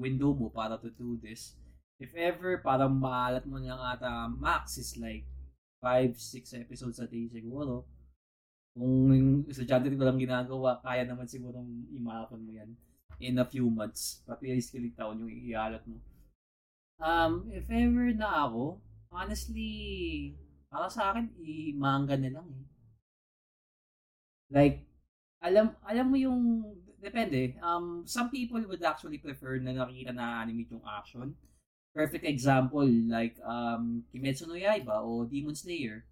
window 0.00 0.32
mo 0.32 0.48
para 0.48 0.80
to 0.80 0.88
do 0.88 1.20
this. 1.20 1.60
If 2.00 2.16
ever, 2.16 2.56
parang 2.56 2.96
maalat 2.96 3.44
mo 3.44 3.60
lang 3.60 3.76
ata, 3.76 4.32
max 4.32 4.80
is 4.80 4.96
like 4.96 5.28
5-6 5.76 6.56
episodes 6.56 6.96
a 6.96 7.04
day 7.04 7.28
siguro. 7.28 7.84
Kung 8.74 9.10
yung 9.10 9.32
estudyante 9.50 9.90
ko 9.92 10.06
lang 10.06 10.20
ginagawa, 10.20 10.78
kaya 10.80 11.02
naman 11.04 11.26
siguro 11.26 11.60
i-marathon 11.90 12.42
mo 12.42 12.52
yan 12.54 12.70
in 13.20 13.36
a 13.38 13.46
few 13.46 13.68
months. 13.68 14.22
But 14.24 14.40
realistically, 14.40 14.94
taon 14.96 15.26
yung 15.26 15.32
ialat 15.32 15.84
mo. 15.84 15.98
Um, 17.00 17.48
if 17.50 17.66
ever 17.72 18.12
na 18.12 18.46
ako, 18.48 18.78
honestly, 19.10 19.70
para 20.70 20.86
sa 20.86 21.12
akin, 21.12 21.32
i-manga 21.40 22.14
na 22.14 22.30
lang 22.40 22.46
eh. 22.46 22.64
Like, 24.50 24.90
alam 25.40 25.72
alam 25.88 26.06
mo 26.12 26.16
yung 26.20 26.40
depende. 27.00 27.56
Um 27.64 28.04
some 28.04 28.28
people 28.28 28.60
would 28.68 28.84
actually 28.84 29.16
prefer 29.16 29.56
na 29.56 29.72
nakikita 29.72 30.12
na 30.12 30.44
animate 30.44 30.70
yung 30.70 30.84
action. 30.84 31.32
Perfect 31.96 32.28
example 32.28 32.86
like 33.08 33.40
um 33.42 34.04
Kimetsu 34.12 34.46
no 34.46 34.54
Yaiba 34.54 35.00
o 35.00 35.24
Demon 35.24 35.56
Slayer. 35.56 36.04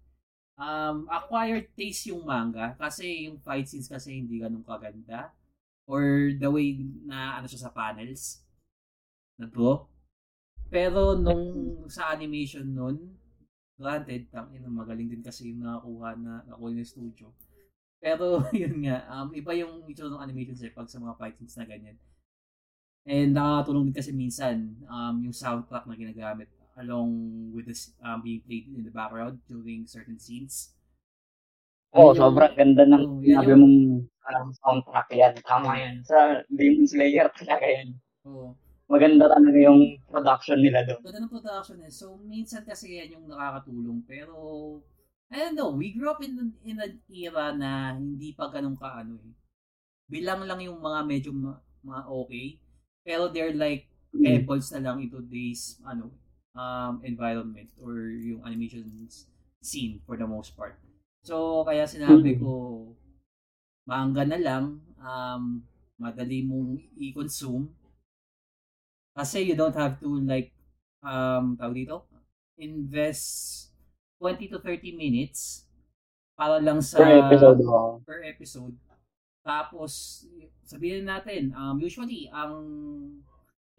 Um 0.59 1.07
acquired 1.07 1.71
taste 1.71 2.11
yung 2.11 2.27
manga 2.27 2.75
kasi 2.75 3.31
yung 3.31 3.39
fight 3.39 3.63
scenes 3.63 3.87
kasi 3.87 4.19
hindi 4.19 4.43
ganun 4.43 4.67
kaganda 4.67 5.31
or 5.87 6.35
the 6.35 6.49
way 6.51 6.83
na 7.07 7.39
ano 7.39 7.47
siya 7.47 7.65
sa 7.65 7.71
panels 7.71 8.43
na 9.39 9.47
draw. 9.47 9.87
Pero 10.69 11.15
nung 11.17 11.87
sa 11.89 12.13
animation 12.13 12.67
nun, 12.75 13.17
granted, 13.79 14.27
tang 14.29 14.51
ina 14.51 14.67
magaling 14.67 15.09
din 15.09 15.23
kasi 15.23 15.49
yung 15.49 15.63
nakakuha 15.63 16.19
na 16.19 16.43
nakuha 16.45 16.69
ng 16.75 16.83
studio. 16.85 17.31
Pero 18.03 18.43
yun 18.61 18.83
nga, 18.83 19.07
um, 19.15 19.31
iba 19.31 19.55
yung 19.55 19.87
itsura 19.87 20.11
ng 20.11 20.23
animation 20.27 20.59
eh 20.59 20.75
pag 20.75 20.91
sa 20.91 20.99
mga 20.99 21.15
fight 21.15 21.39
scenes 21.39 21.55
na 21.55 21.65
ganyan. 21.65 21.97
And 23.07 23.31
nakakatulong 23.33 23.89
din 23.89 23.95
kasi 23.95 24.11
minsan 24.11 24.75
um, 24.85 25.15
yung 25.23 25.33
soundtrack 25.33 25.87
na 25.87 25.95
ginagamit 25.95 26.51
along 26.79 27.11
with 27.51 27.67
this 27.67 27.91
um, 28.01 28.23
being 28.23 28.41
played 28.47 28.71
in 28.71 28.83
the 28.87 28.93
background 28.93 29.43
during 29.51 29.83
certain 29.85 30.17
scenes. 30.17 30.73
Oo, 31.97 32.11
oh, 32.11 32.13
sobrang 32.13 32.53
ganda 32.53 32.85
ng 32.85 33.25
yan 33.25 33.41
sinabi 33.41 33.53
mong 33.57 33.77
parang 34.21 34.47
soundtrack 34.61 35.09
yan. 35.09 35.33
Tama 35.41 35.73
yan. 35.73 35.95
Sa 36.05 36.45
Demon 36.47 36.85
Slayer 36.85 37.27
talaga 37.33 37.65
yan. 37.65 37.89
Oo. 38.29 38.53
Maganda 38.89 39.29
talaga 39.29 39.57
yung 39.57 40.01
production 40.05 40.61
nila 40.61 40.85
doon. 40.85 41.01
Ganda 41.01 41.21
ng 41.25 41.33
production 41.33 41.77
eh. 41.85 41.93
So, 41.93 42.17
minsan 42.21 42.61
kasi 42.65 43.01
yan 43.01 43.17
yung 43.17 43.25
nakakatulong. 43.29 44.05
Pero, 44.05 44.37
I 45.29 45.49
don't 45.49 45.57
know, 45.57 45.73
we 45.73 45.93
grew 45.93 46.09
up 46.09 46.21
in, 46.21 46.57
in 46.65 46.77
an 46.81 46.97
era 47.09 47.53
na 47.53 47.93
hindi 47.97 48.33
pa 48.33 48.49
ganun 48.49 48.77
ka 48.77 49.05
ano 49.05 49.17
eh. 49.21 49.33
Bilang 50.09 50.45
lang 50.45 50.61
yung 50.61 50.81
mga 50.81 51.05
medyo 51.05 51.29
ma- 51.33 51.61
mga 51.85 52.01
okay. 52.09 52.57
Pero 53.05 53.29
they're 53.29 53.53
like 53.53 53.85
pebbles 54.09 54.73
na 54.73 54.89
lang 54.89 55.05
into 55.05 55.21
today's 55.21 55.77
ano, 55.85 56.09
um, 56.55 57.01
environment 57.03 57.69
or 57.81 58.09
yung 58.09 58.41
animation 58.45 58.85
scene 59.61 59.99
for 60.05 60.15
the 60.17 60.27
most 60.27 60.55
part. 60.55 60.79
So, 61.23 61.67
kaya 61.67 61.83
sinabi 61.83 62.39
ko, 62.39 62.85
manga 63.83 64.23
na 64.23 64.39
lang, 64.39 64.79
um, 65.01 65.63
madali 65.99 66.47
mong 66.47 66.79
i-consume. 66.95 67.67
Kasi 69.11 69.43
you 69.43 69.55
don't 69.59 69.75
have 69.75 69.99
to 69.99 70.07
like, 70.23 70.55
um, 71.03 71.59
tawag 71.59 71.83
dito, 71.83 72.07
invest 72.55 73.67
20 74.23 74.47
to 74.51 74.59
30 74.63 74.95
minutes 74.95 75.67
para 76.39 76.59
lang 76.59 76.79
sa 76.79 77.03
Per 77.03 77.19
episode. 77.27 77.59
per 78.07 78.19
episode. 78.23 78.75
Tapos, 79.43 80.23
sabihin 80.63 81.03
natin, 81.03 81.51
um, 81.51 81.75
usually, 81.83 82.31
ang 82.31 82.63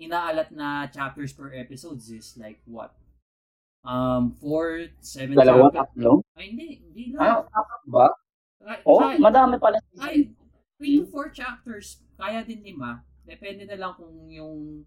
inaalat 0.01 0.49
na 0.51 0.89
chapters 0.89 1.31
per 1.31 1.53
episodes 1.53 2.09
is 2.09 2.33
like 2.41 2.59
what? 2.65 2.97
Um, 3.81 4.33
four, 4.37 4.89
seven 5.01 5.37
Dalawa, 5.37 5.69
tatlo. 5.73 6.25
Ay, 6.37 6.53
hindi. 6.53 6.69
Hindi 6.83 7.03
Ah, 7.17 7.41
lang. 7.41 7.49
apat 7.49 7.83
ba? 7.87 8.07
Ay, 8.61 8.79
Oh, 8.85 9.01
ay, 9.01 9.17
madami 9.17 9.57
pala. 9.57 9.81
ay, 10.01 10.33
three 10.77 11.01
to 11.01 11.09
four 11.09 11.29
chapters. 11.29 12.01
Kaya 12.17 12.45
din 12.45 12.61
lima. 12.61 13.05
Depende 13.25 13.65
na 13.65 13.77
lang 13.77 13.93
kung 13.97 14.29
yung 14.29 14.85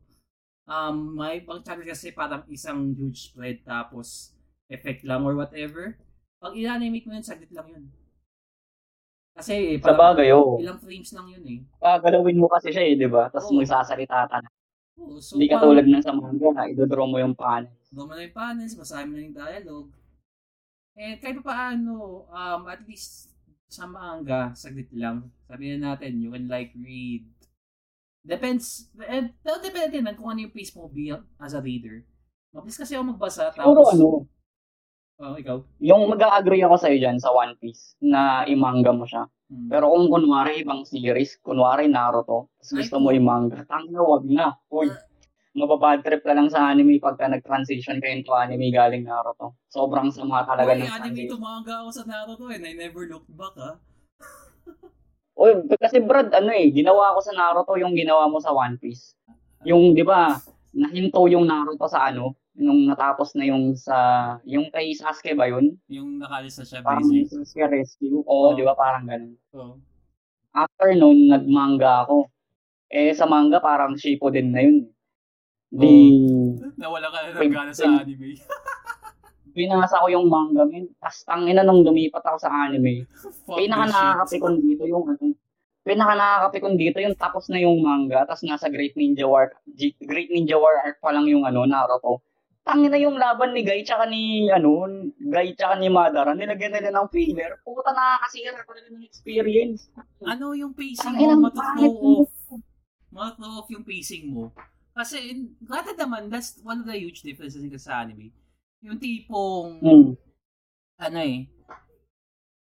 um, 0.65 0.95
may 1.13 1.41
ibang 1.41 1.61
chapters 1.61 1.89
kasi 1.89 2.13
parang 2.13 2.45
isang 2.49 2.93
huge 2.93 3.33
spread 3.33 3.61
tapos 3.65 4.33
effect 4.69 5.01
lang 5.01 5.25
or 5.25 5.33
whatever. 5.33 5.97
Pag 6.37 6.53
i-animate 6.53 7.05
mo 7.09 7.17
yun, 7.17 7.25
saglit 7.25 7.49
lang 7.49 7.65
yun. 7.69 7.85
Kasi 9.33 9.81
Sa 9.81 9.89
parang 9.89 10.13
bagay, 10.13 10.29
oo. 10.37 10.61
ilang 10.61 10.77
frames 10.77 11.09
lang 11.09 11.25
yun 11.33 11.45
eh. 11.49 11.59
Pagalawin 11.81 12.37
mo 12.37 12.45
kasi 12.45 12.69
siya 12.69 12.85
eh, 12.85 12.93
di 12.93 13.09
ba? 13.09 13.33
Tapos 13.33 13.49
Oo. 13.49 13.57
magsasalita 13.57 14.29
ka 14.29 14.37
na. 14.37 14.49
Oo, 14.99 15.17
so 15.17 15.35
Hindi 15.35 15.49
ka 15.49 15.57
parang- 15.57 15.65
tulad 15.73 15.85
ng 15.89 16.03
sa 16.05 16.13
manga 16.13 16.49
na 16.53 16.69
idodraw 16.69 17.05
mo 17.09 17.17
yung 17.17 17.33
panel. 17.33 17.73
Gawa 17.93 18.05
mo 18.05 18.13
na 18.13 18.25
yung 18.25 18.37
panels, 18.37 18.73
basahin 18.77 19.09
mo 19.09 19.15
na 19.17 19.25
yung 19.25 19.37
dialogue. 19.37 19.91
And 20.93 21.17
kahit 21.17 21.37
pa 21.41 21.45
paano, 21.45 21.93
um, 22.29 22.61
at 22.69 22.81
least 22.85 23.33
sa 23.65 23.89
manga, 23.89 24.53
saglit 24.53 24.93
lang. 24.93 25.33
Sabihin 25.49 25.81
natin, 25.81 26.21
you 26.21 26.29
can 26.29 26.45
like 26.45 26.69
read. 26.77 27.25
Depends, 28.23 28.87
well, 28.95 29.59
depende 29.59 29.99
din 29.99 30.07
kung 30.15 30.29
ano 30.29 30.39
yung 30.45 30.53
pace 30.53 30.71
mo 30.77 30.87
be 30.87 31.11
as 31.41 31.57
a 31.57 31.59
reader. 31.59 32.05
Mabilis 32.53 32.77
kasi 32.77 32.93
ako 32.93 33.17
magbasa, 33.17 33.49
Siguro 33.49 33.81
tapos, 33.81 33.97
ano, 33.97 34.07
oh, 35.23 35.39
ikaw. 35.39 35.57
yung 35.79 36.11
mag-agree 36.11 36.63
ako 36.67 36.75
sa'yo 36.75 36.97
dyan 36.99 37.17
sa 37.17 37.31
One 37.31 37.55
Piece 37.57 37.95
na 38.03 38.43
imanga 38.43 38.91
mo 38.91 39.07
siya. 39.07 39.25
Hmm. 39.47 39.69
Pero 39.69 39.93
kung 39.93 40.09
kunwari 40.11 40.65
ibang 40.65 40.83
series, 40.83 41.39
kunwari 41.39 41.87
Naruto, 41.87 42.51
tapos 42.59 42.71
Ay, 42.73 42.77
gusto 42.83 42.95
mo 42.99 43.09
i-manga, 43.13 43.63
tangina 43.69 44.01
wag 44.01 44.25
na. 44.27 44.57
Uy, 44.73 44.89
mababad 45.53 46.01
trip 46.01 46.25
ka 46.25 46.33
lang 46.33 46.49
sa 46.49 46.73
anime 46.73 46.97
pagka 46.97 47.29
nag-transition 47.29 48.01
ka 48.01 48.07
into 48.09 48.33
anime 48.33 48.73
galing 48.73 49.05
Naruto. 49.05 49.55
Sobrang 49.69 50.09
sama 50.09 50.43
talaga 50.43 50.73
Uy, 50.73 50.81
ng 50.81 50.89
anime 50.89 50.99
transition. 50.99 51.31
tumanga 51.37 51.73
ako 51.85 51.89
sa 51.93 52.03
Naruto 52.09 52.45
and 52.49 52.63
I 52.65 52.73
never 52.73 53.05
looked 53.05 53.31
back, 53.31 53.55
ah. 53.61 53.75
Uy, 55.41 55.51
kasi 55.77 56.01
Brad, 56.01 56.33
ano 56.33 56.49
eh, 56.53 56.73
ginawa 56.73 57.13
ko 57.13 57.19
sa 57.21 57.33
Naruto 57.37 57.73
yung 57.77 57.93
ginawa 57.93 58.25
mo 58.27 58.41
sa 58.41 58.51
One 58.51 58.81
Piece. 58.81 59.13
Yung, 59.63 59.93
di 59.95 60.03
ba, 60.03 60.35
nahinto 60.73 61.29
yung 61.29 61.45
Naruto 61.45 61.85
sa 61.85 62.09
ano, 62.09 62.33
nung 62.53 62.85
natapos 62.85 63.33
na 63.33 63.49
yung 63.49 63.73
sa, 63.73 63.97
yung 64.45 64.69
kay 64.69 64.93
Sasuke 64.93 65.33
ba 65.33 65.49
yun? 65.49 65.73
Yung 65.89 66.21
nakalis 66.21 66.61
na 66.61 66.65
siya, 66.65 66.79
Parang 66.85 67.09
basic. 67.09 67.33
Sasuke 67.33 67.65
Rescue. 67.69 68.21
Oo. 68.23 68.53
Oo, 68.53 68.57
di 68.57 68.63
ba, 68.63 68.77
parang 68.77 69.09
ganun. 69.09 69.33
So, 69.49 69.81
After 70.53 70.93
nun, 70.93 71.33
nagmanga 71.33 72.05
ako. 72.05 72.29
Eh, 72.93 73.09
sa 73.17 73.25
manga, 73.25 73.57
parang 73.57 73.97
Shippuden 73.97 74.53
na 74.53 74.61
yun. 74.61 74.85
Di, 75.73 76.21
nawala 76.77 77.09
ka 77.09 77.17
na 77.25 77.41
ng 77.41 77.49
gana 77.49 77.73
sa 77.73 77.89
anime. 77.89 78.37
binasa 79.53 80.01
ko 80.01 80.07
yung 80.09 80.29
manga, 80.29 80.65
min. 80.69 80.89
Tapos, 81.01 81.25
tangina 81.25 81.65
nung 81.65 81.81
lumipat 81.81 82.21
ako 82.21 82.37
sa 82.37 82.53
anime. 82.53 83.09
Fuck 83.45 83.57
Pinaka 83.57 83.85
nakakapikon 83.89 84.61
dito 84.61 84.83
yung 84.85 85.05
ano. 85.09 85.33
Pinaka 85.81 86.13
nakakapikon 86.13 86.75
dito 86.77 86.97
yung 87.01 87.17
tapos 87.17 87.49
na 87.49 87.61
yung 87.61 87.81
manga, 87.81 88.25
tapos 88.29 88.45
nasa 88.45 88.69
Great 88.69 88.97
Ninja 88.97 89.25
War, 89.25 89.53
Great 90.05 90.29
Ninja 90.29 90.55
War 90.57 90.79
arc 90.85 91.01
pa 91.01 91.13
lang 91.13 91.29
yung 91.29 91.45
ano, 91.45 91.65
Naruto. 91.65 92.21
Tangina 92.63 92.95
yung 92.95 93.19
laban 93.19 93.51
ni 93.51 93.59
Guy 93.67 93.83
tsaka 93.83 94.07
ni 94.07 94.47
ano, 94.47 94.87
Guy 95.19 95.51
tsaka 95.51 95.75
ni 95.75 95.91
Madara, 95.91 96.31
nilagyan 96.31 96.71
nila 96.79 96.95
ng 96.95 97.11
filler. 97.11 97.59
Puta 97.59 97.91
nakakasira 97.91 98.55
talaga 98.63 98.87
ng 98.87 99.03
experience. 99.03 99.91
ano 100.23 100.55
yung 100.55 100.71
pacing 100.71 101.19
inang 101.19 101.43
mo, 101.43 101.51
mo. 101.51 102.23
off. 102.23 102.31
Matuthrow 103.11 103.59
off 103.59 103.67
yung 103.67 103.83
pacing 103.83 104.31
mo. 104.31 104.55
Kasi, 104.95 105.43
granted 105.59 105.99
naman, 105.99 106.31
that's 106.31 106.55
one 106.63 106.79
of 106.79 106.87
the 106.87 106.95
huge 106.95 107.19
differences 107.19 107.59
in 107.59 107.73
sa 107.75 107.99
anime. 107.99 108.31
Yung 108.79 108.95
tipong, 108.95 109.83
Hmm. 109.83 110.09
ano 111.03 111.19
eh, 111.19 111.51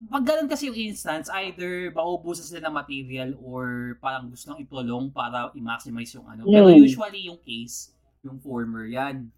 pag 0.09 0.25
ganun 0.25 0.49
kasi 0.49 0.73
yung 0.73 0.81
instance, 0.81 1.29
either 1.44 1.92
maubusan 1.92 2.44
sila 2.49 2.68
ng 2.68 2.77
material 2.77 3.31
or 3.37 3.97
parang 4.01 4.33
gusto 4.33 4.49
nang 4.49 4.64
iprolong 4.64 5.12
para 5.12 5.53
i-maximize 5.53 6.16
yung 6.16 6.25
ano. 6.25 6.49
Pero 6.49 6.73
Hmm. 6.73 6.81
usually 6.81 7.29
yung 7.29 7.40
case, 7.44 7.92
yung 8.25 8.40
former 8.40 8.88
yan. 8.88 9.29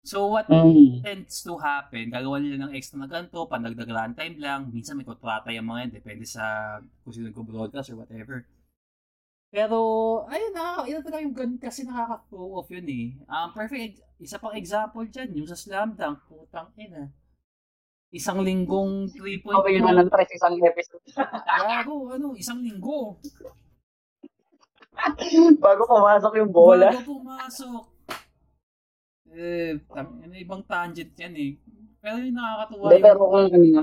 So 0.00 0.32
what 0.32 0.48
Hmm. 0.48 1.04
tends 1.04 1.44
to 1.44 1.60
happen, 1.60 2.08
gagawa 2.08 2.40
nila 2.40 2.64
ng 2.66 2.72
extra 2.72 2.96
na 2.96 3.04
ganito, 3.04 3.44
pandagdag 3.44 3.84
runtime 3.84 4.40
lang, 4.40 4.72
minsan 4.72 4.96
may 4.96 5.04
kontrata 5.04 5.52
yung 5.52 5.68
mga 5.68 5.80
yan, 5.84 5.92
depende 5.92 6.24
sa 6.24 6.44
kung 7.04 7.12
sino 7.12 7.28
nag-broadcast 7.28 7.92
or 7.92 8.00
whatever. 8.00 8.48
Pero, 9.52 9.78
ayun, 10.30 10.54
nakaka, 10.56 10.82
yun 10.88 11.02
talaga 11.04 11.20
yung 11.26 11.36
ganun 11.36 11.58
kasi 11.60 11.84
nakaka-throw 11.84 12.48
off 12.56 12.70
yun 12.72 12.86
eh. 12.88 13.06
Um, 13.28 13.50
perfect, 13.52 14.00
isa 14.16 14.40
pang 14.40 14.56
example 14.56 15.04
dyan, 15.04 15.36
yung 15.36 15.48
sa 15.50 15.58
Slam 15.58 15.92
Dunk, 15.98 16.22
putang 16.30 16.72
ina. 16.80 17.12
Isang 18.10 18.40
linggong 18.40 19.10
3.2. 19.12 19.52
Okay 19.52 19.72
yun 19.78 19.84
na 19.84 20.00
ng 20.00 20.10
tres 20.10 20.32
isang 20.34 20.56
episode. 20.64 21.02
Gago, 21.46 22.10
ano, 22.10 22.32
isang 22.34 22.58
linggo. 22.64 23.20
Bago 25.64 25.82
pumasok 25.86 26.32
yung 26.40 26.50
bola. 26.50 26.90
Bago 26.90 27.20
pumasok. 27.20 27.82
Eh, 29.30 29.78
ano, 29.94 30.34
ibang 30.34 30.62
tangent 30.66 31.14
yan 31.14 31.34
eh. 31.38 31.52
Pero 32.02 32.18
yung 32.18 32.34
nakakatuwa 32.34 32.84
Hindi, 32.90 32.96
yung... 32.98 33.06
pero 33.06 33.20
kung 33.22 33.44
ano 33.46 33.58
nga, 33.60 33.82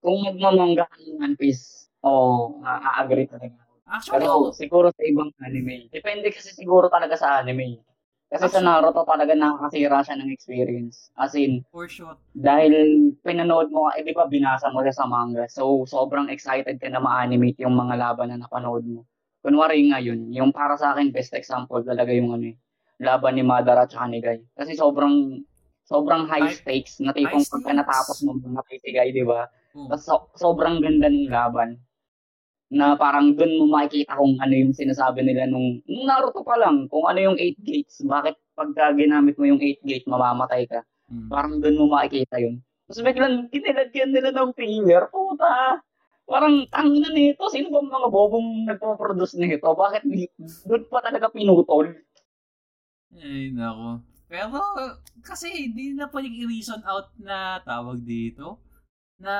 kung 0.00 0.18
magmamangga 0.24 0.84
ka 0.86 0.96
ng 1.02 1.18
One 1.18 1.36
Piece, 1.36 1.90
oo, 2.06 2.60
oh, 2.60 2.64
a-agree 2.64 3.26
talaga. 3.26 3.58
Actually, 3.90 4.22
Pero 4.22 4.30
oh, 4.30 4.54
siguro 4.54 4.86
sa 4.94 5.02
ibang 5.02 5.34
anime. 5.42 5.90
Depende 5.90 6.30
kasi 6.30 6.54
siguro 6.54 6.86
talaga 6.86 7.18
sa 7.18 7.42
anime. 7.42 7.82
Kasi 8.30 8.46
sa 8.46 8.62
Naruto 8.62 9.02
talaga 9.02 9.34
nakakasira 9.34 10.06
siya 10.06 10.14
ng 10.22 10.30
experience. 10.30 11.10
As 11.18 11.34
in, 11.34 11.66
for 11.74 11.90
sure. 11.90 12.14
dahil 12.30 13.10
pinanood 13.26 13.74
mo, 13.74 13.90
eh 13.90 14.06
di 14.06 14.14
ba 14.14 14.30
binasa 14.30 14.70
mo 14.70 14.86
siya 14.86 14.94
sa 14.94 15.10
manga. 15.10 15.50
So, 15.50 15.82
sobrang 15.82 16.30
excited 16.30 16.78
ka 16.78 16.86
na 16.86 17.02
ma-animate 17.02 17.58
yung 17.66 17.74
mga 17.74 17.98
laban 17.98 18.30
na 18.30 18.38
napanood 18.38 18.86
mo. 18.86 19.02
Kunwari 19.42 19.82
ngayon, 19.90 20.30
yung 20.30 20.54
para 20.54 20.78
sa 20.78 20.94
akin 20.94 21.10
best 21.10 21.34
example 21.34 21.82
talaga 21.82 22.14
yung 22.14 22.30
ano 22.30 22.54
eh, 22.54 22.56
laban 23.00 23.34
ni 23.34 23.42
Madara 23.42 23.88
at 23.88 23.96
ni 24.12 24.20
Guy. 24.20 24.44
Kasi 24.54 24.76
sobrang 24.76 25.40
sobrang 25.88 26.28
high 26.30 26.54
stakes 26.54 27.02
na 27.02 27.10
tipong 27.10 27.42
pagka 27.42 27.72
natapos 27.74 28.22
mo 28.22 28.36
matay 28.38 28.78
si 28.78 28.92
Guy, 28.92 29.10
di 29.10 29.24
ba? 29.24 29.48
Tapos 29.74 30.04
so- 30.04 30.30
sobrang 30.36 30.78
ganda 30.78 31.08
ng 31.08 31.32
laban. 31.32 31.80
Na 32.70 32.94
parang 32.94 33.34
dun 33.34 33.58
mo 33.58 33.66
makikita 33.66 34.14
kung 34.14 34.38
ano 34.38 34.54
yung 34.54 34.70
sinasabi 34.70 35.26
nila 35.26 35.50
nung, 35.50 35.82
nung 35.90 36.06
Naruto 36.06 36.46
pa 36.46 36.54
lang, 36.54 36.86
kung 36.86 37.02
ano 37.02 37.18
yung 37.18 37.34
8 37.34 37.58
gates, 37.66 38.06
bakit 38.06 38.38
pagka 38.54 38.94
ginamit 38.94 39.34
mo 39.34 39.50
yung 39.50 39.58
8 39.58 39.82
gate, 39.82 40.06
mamamatay 40.06 40.70
ka. 40.70 40.86
Mm. 41.10 41.26
Parang 41.26 41.58
dun 41.58 41.74
mo 41.82 41.90
makikita 41.90 42.38
yun. 42.38 42.62
Tapos 42.86 43.02
biglang 43.02 43.50
kinilagyan 43.50 44.14
nila 44.14 44.30
ng 44.30 44.54
filler, 44.54 45.10
puta. 45.10 45.82
Parang 46.30 46.62
tangina 46.70 47.10
nito, 47.10 47.42
sino 47.50 47.74
ba 47.74 47.82
mga 47.82 48.06
bobong 48.06 48.70
nagpo-produce 48.70 49.34
nito? 49.34 49.66
Bakit 49.74 50.06
dun 50.62 50.86
pa 50.86 51.02
talaga 51.02 51.26
pinutol? 51.34 51.90
Ay, 53.14 53.50
nako. 53.50 54.06
Pero, 54.30 54.62
kasi 55.26 55.50
hindi 55.50 55.90
na 55.90 56.06
pwedeng 56.06 56.38
i-reason 56.38 56.80
out 56.86 57.10
na 57.18 57.58
tawag 57.66 57.98
dito 58.06 58.62
na 59.18 59.34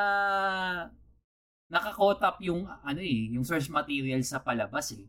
nakakot 1.71 2.19
up 2.19 2.43
yung 2.43 2.67
ano 2.67 2.99
eh, 2.99 3.31
yung 3.31 3.47
source 3.47 3.71
material 3.71 4.19
sa 4.27 4.43
palabas 4.43 4.91
eh. 4.99 5.07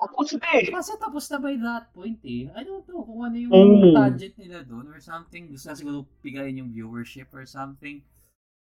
Tapos 0.00 0.34
na 0.34 0.48
eh. 0.56 0.66
Kasi 0.72 0.96
tapos 0.98 1.28
na 1.28 1.38
by 1.38 1.54
that 1.60 1.84
point 1.92 2.18
eh. 2.24 2.48
I 2.56 2.64
don't 2.64 2.82
know 2.88 3.04
kung 3.04 3.22
ano 3.22 3.36
yung 3.36 3.52
Mm. 3.52 3.92
tangent 3.94 4.34
nila 4.40 4.64
doon 4.64 4.88
or 4.88 4.98
something. 4.98 5.52
Gusto 5.52 5.68
na 5.70 5.78
siguro 5.78 6.08
pigayin 6.24 6.58
yung 6.64 6.72
viewership 6.72 7.28
or 7.36 7.44
something. 7.44 8.00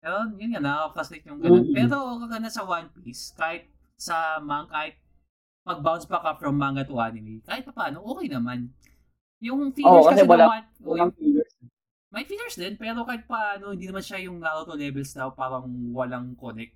Pero 0.03 0.29
yun 0.35 0.51
nga, 0.53 0.61
nakaka-frustrate 0.61 1.25
yung 1.31 1.39
ganun. 1.39 1.71
Mm. 1.71 1.73
Pero 1.73 1.95
kagana 2.19 2.51
sa 2.51 2.67
One 2.67 2.91
Piece, 2.91 3.31
kahit 3.33 3.65
sa 3.95 4.37
mang, 4.43 4.67
kahit 4.67 4.99
mag-bounce 5.63 6.05
back 6.05 6.23
up 6.25 6.37
from 6.37 6.59
manga 6.59 6.83
to 6.83 6.99
anime, 6.99 7.39
kahit 7.41 7.63
pa 7.63 7.71
paano, 7.73 8.03
okay 8.05 8.27
naman. 8.27 8.71
Yung 9.39 9.71
fillers 9.71 9.91
Oo, 9.93 10.07
kasi, 10.07 10.23
kasi 10.23 10.29
wala- 10.29 10.47
naman, 10.47 10.63
Walang 10.79 11.11
fillers. 11.15 11.51
may 12.11 12.23
fillers 12.23 12.55
din, 12.55 12.75
pero 12.75 13.03
kahit 13.03 13.23
paano, 13.25 13.71
hindi 13.71 13.87
naman 13.87 14.03
siya 14.03 14.19
yung 14.21 14.39
Naruto 14.39 14.75
levels 14.75 15.11
na 15.15 15.31
parang 15.31 15.65
walang 15.91 16.35
connect. 16.35 16.75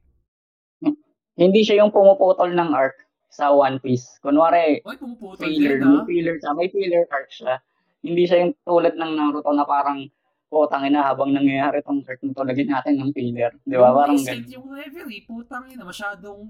Hindi 1.38 1.62
siya 1.62 1.86
yung 1.86 1.94
pumuputol 1.94 2.50
ng 2.50 2.74
arc 2.74 2.98
sa 3.30 3.54
One 3.54 3.78
Piece. 3.78 4.18
Kunwari, 4.20 4.82
Oy, 4.82 4.98
filler, 5.38 5.78
din, 5.78 5.86
ah. 5.86 6.02
may 6.02 6.10
filler 6.10 6.36
siya, 6.42 6.52
may 6.58 6.68
filler 6.74 7.06
arc 7.08 7.30
siya. 7.30 7.62
Hindi 8.02 8.24
siya 8.26 8.38
yung 8.42 8.54
tulad 8.66 8.98
ng 8.98 9.12
Naruto 9.14 9.54
na 9.54 9.62
parang, 9.62 10.02
oh, 10.50 10.66
tangina, 10.66 11.06
habang 11.06 11.30
nangyayari 11.30 11.86
tong 11.86 12.02
arc 12.02 12.26
nito, 12.26 12.42
lagyan 12.42 12.74
natin 12.74 12.98
ng 12.98 13.14
filler. 13.14 13.54
Di 13.62 13.78
ba? 13.78 13.94
Yung 13.94 13.98
Parang 14.02 14.18
ganun. 14.18 14.50
Yung 14.50 14.68
referee, 14.74 15.30
putang 15.30 15.70
ina, 15.70 15.86
masyadong 15.86 16.42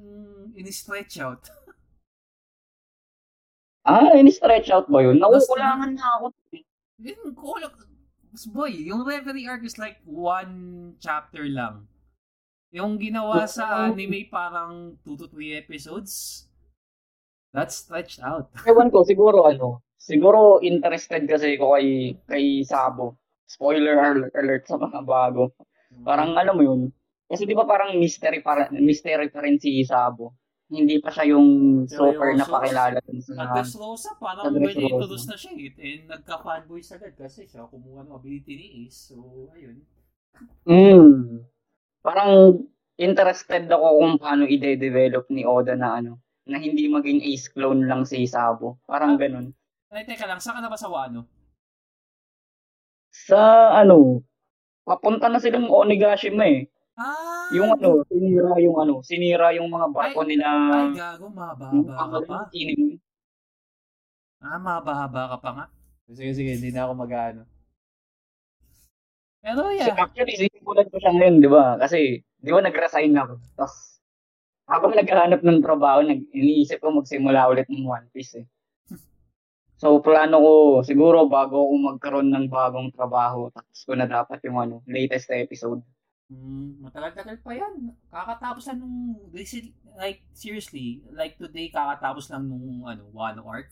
in-stretch 0.56 1.20
out. 1.20 1.44
Ah, 3.88 4.12
in-stretch 4.20 4.68
out 4.68 4.92
ba 4.92 5.00
yun? 5.00 5.16
Nakukulangan 5.16 5.96
na 5.96 6.06
ako. 6.20 6.26
Yun, 7.00 7.32
kulang. 7.32 7.72
Boy, 8.52 8.86
yung 8.92 9.08
referee 9.08 9.48
arc 9.48 9.64
is 9.64 9.80
like 9.80 10.04
one 10.04 10.94
chapter 11.00 11.48
lang. 11.48 11.88
Yung 12.76 13.00
ginawa 13.00 13.48
sa 13.48 13.88
anime 13.88 14.28
parang 14.28 15.00
2 15.08 15.16
to 15.16 15.26
3 15.32 15.56
episodes. 15.56 16.46
That's 17.56 17.88
stretched 17.88 18.20
out. 18.20 18.52
Ewan 18.70 18.92
ko, 18.92 19.08
siguro 19.08 19.48
ano, 19.48 19.82
siguro 19.96 20.60
interested 20.60 21.24
kasi 21.26 21.56
ko 21.56 21.80
kay, 21.80 22.20
kay 22.28 22.62
Sabo. 22.68 23.16
Spoiler 23.48 23.96
alert, 23.96 24.36
alert 24.36 24.64
sa 24.68 24.76
mga 24.76 25.00
bago. 25.08 25.56
Parang 26.04 26.36
alam 26.36 26.60
mo 26.60 26.64
yun. 26.68 26.82
Kasi 27.32 27.48
di 27.48 27.56
ba 27.56 27.64
parang 27.64 27.96
mystery, 27.96 28.44
para, 28.44 28.68
mystery 28.76 29.32
pa 29.32 29.40
rin 29.48 29.56
si 29.56 29.80
Sabo. 29.88 30.36
Hindi 30.68 31.00
pa 31.00 31.08
siya 31.10 31.32
yung 31.32 31.48
super 31.88 32.36
Seryoso? 32.36 32.42
napakilala 32.44 33.00
dun 33.00 33.20
sa... 33.24 33.32
At 33.40 33.48
Dressrosa, 33.56 34.10
parang 34.20 34.44
Sa 34.44 34.52
when 34.52 34.62
Dressrosa. 34.68 34.84
introduce 34.84 35.26
na 35.26 35.36
siya 35.40 35.52
eh, 35.56 35.72
and 35.80 36.02
nagka-fanboy 36.12 36.82
agad 36.84 37.14
kasi 37.16 37.48
siya 37.48 37.64
kumuha 37.66 38.04
ng 38.04 38.12
ability 38.12 38.52
ni 38.54 38.68
Ace. 38.84 39.16
So, 39.16 39.48
ayun. 39.56 39.80
Mm. 40.68 41.48
Parang 42.04 42.32
interested 43.00 43.64
ako 43.72 43.88
kung 43.96 44.14
paano 44.20 44.44
i-develop 44.44 45.32
ni 45.32 45.48
Oda 45.48 45.74
na 45.74 45.98
ano, 45.98 46.20
na 46.44 46.60
hindi 46.60 46.88
maging 46.88 47.24
ace 47.24 47.48
clone 47.48 47.88
lang 47.88 48.04
si 48.04 48.28
Sabo. 48.28 48.80
Parang 48.84 49.16
Ah. 49.16 49.20
ganun. 49.20 49.48
Ay, 49.88 50.04
teka 50.04 50.28
lang, 50.28 50.40
saan 50.40 50.60
ka 50.60 50.62
na 50.62 50.72
ba 50.72 50.76
sa 50.76 50.92
Wano? 50.92 51.24
Sa 53.10 53.40
ano, 53.74 54.22
papunta 54.84 55.28
na 55.28 55.40
silang 55.40 55.68
Onigashima 55.68 56.44
eh. 56.46 56.68
Ah! 56.98 57.54
Yung 57.54 57.78
ano, 57.78 58.02
sinira 58.10 58.58
yung 58.58 58.78
ano, 58.82 58.94
sinira 59.06 59.48
yung 59.54 59.70
mga 59.70 59.88
barko 59.94 60.26
Ay, 60.26 60.30
nila. 60.34 60.48
Ay, 60.50 60.98
gago, 60.98 61.30
mahaba-haba 61.30 61.94
ka 61.94 62.20
pa. 62.26 62.38
ng 62.50 62.98
Ah, 64.42 64.58
mahaba-haba 64.58 65.22
ka 65.30 65.38
pa 65.38 65.50
nga. 65.54 65.66
Sige, 66.10 66.34
sige, 66.34 66.52
hindi 66.58 66.74
na 66.74 66.90
ako 66.90 66.94
mag-ano. 66.98 67.46
Pero 69.46 69.70
So, 69.70 69.78
yeah, 69.78 69.94
actually, 69.94 70.34
sinimulan 70.34 70.90
ko 70.90 70.98
siya 70.98 71.14
ngayon, 71.14 71.36
di 71.46 71.50
ba? 71.50 71.78
Kasi, 71.78 72.26
di 72.42 72.50
ba, 72.50 72.66
nag-resign 72.66 73.14
ako. 73.14 73.34
Tapos, 73.54 74.02
habang 74.66 74.94
naghahanap 74.98 75.42
ng 75.46 75.62
trabaho, 75.62 76.02
nag 76.02 76.26
iniisip 76.34 76.82
ko 76.82 76.90
magsimula 76.90 77.46
ulit 77.46 77.70
ng 77.70 77.86
One 77.86 78.10
Piece 78.10 78.42
eh. 78.42 78.46
So, 79.82 80.02
plano 80.02 80.42
ko, 80.42 80.54
siguro 80.82 81.30
bago 81.30 81.62
ako 81.70 81.74
magkaroon 81.94 82.34
ng 82.34 82.50
bagong 82.50 82.90
trabaho, 82.90 83.54
tapos 83.54 83.80
ko 83.86 83.94
na 83.94 84.10
dapat 84.10 84.42
yung 84.50 84.58
ano, 84.58 84.76
latest 84.90 85.30
episode. 85.30 85.86
Mm, 86.32 86.84
matagal-tagal 86.84 87.38
pa 87.44 87.52
yan. 87.56 87.92
Kakatapos 88.12 88.64
lang 88.72 88.80
nung, 88.84 89.18
like, 89.98 90.22
seriously, 90.32 91.04
like 91.12 91.36
today, 91.40 91.72
kakatapos 91.72 92.32
lang 92.32 92.48
nung, 92.48 92.84
ano, 92.88 93.08
Wano 93.12 93.44
arc. 93.48 93.72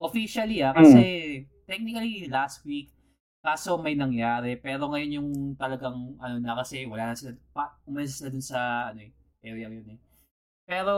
Officially, 0.00 0.60
ah, 0.60 0.76
kasi, 0.76 1.44
technically, 1.64 2.28
last 2.28 2.60
week, 2.68 2.92
kaso 3.40 3.78
may 3.78 3.94
nangyari, 3.96 4.58
pero 4.58 4.90
ngayon 4.90 5.16
yung 5.22 5.30
talagang, 5.56 6.18
ano 6.20 6.36
na, 6.42 6.58
kasi 6.58 6.84
wala 6.84 7.12
na 7.12 7.16
sila, 7.16 7.32
pa, 7.54 7.78
umalis 7.88 8.20
sila 8.20 8.28
dun 8.28 8.44
sa, 8.44 8.90
ano 8.92 9.00
eh, 9.06 9.10
area 9.46 9.70
yun 9.70 9.96
eh. 9.96 9.98
Pero, 10.66 10.94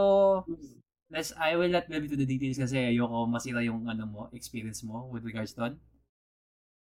let's, 1.12 1.30
I 1.36 1.54
will 1.54 1.70
not 1.70 1.86
delve 1.86 2.08
into 2.08 2.16
the 2.18 2.26
details 2.26 2.58
kasi 2.58 2.90
ayoko 2.90 3.28
masira 3.28 3.62
yung, 3.62 3.86
ano 3.86 4.04
mo, 4.08 4.20
experience 4.32 4.82
mo 4.82 5.06
with 5.12 5.22
regards 5.22 5.54
doon. 5.54 5.76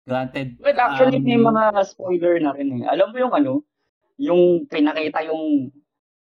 Granted, 0.02 0.58
Well, 0.58 0.74
actually, 0.82 1.22
um, 1.22 1.26
may 1.26 1.38
mga 1.38 1.62
spoiler 1.86 2.34
na 2.42 2.50
rin 2.58 2.82
eh. 2.82 2.90
Alam 2.90 3.14
mo 3.14 3.16
yung 3.22 3.34
ano, 3.34 3.62
yung 4.22 4.70
pinakita 4.70 5.26
yung, 5.26 5.74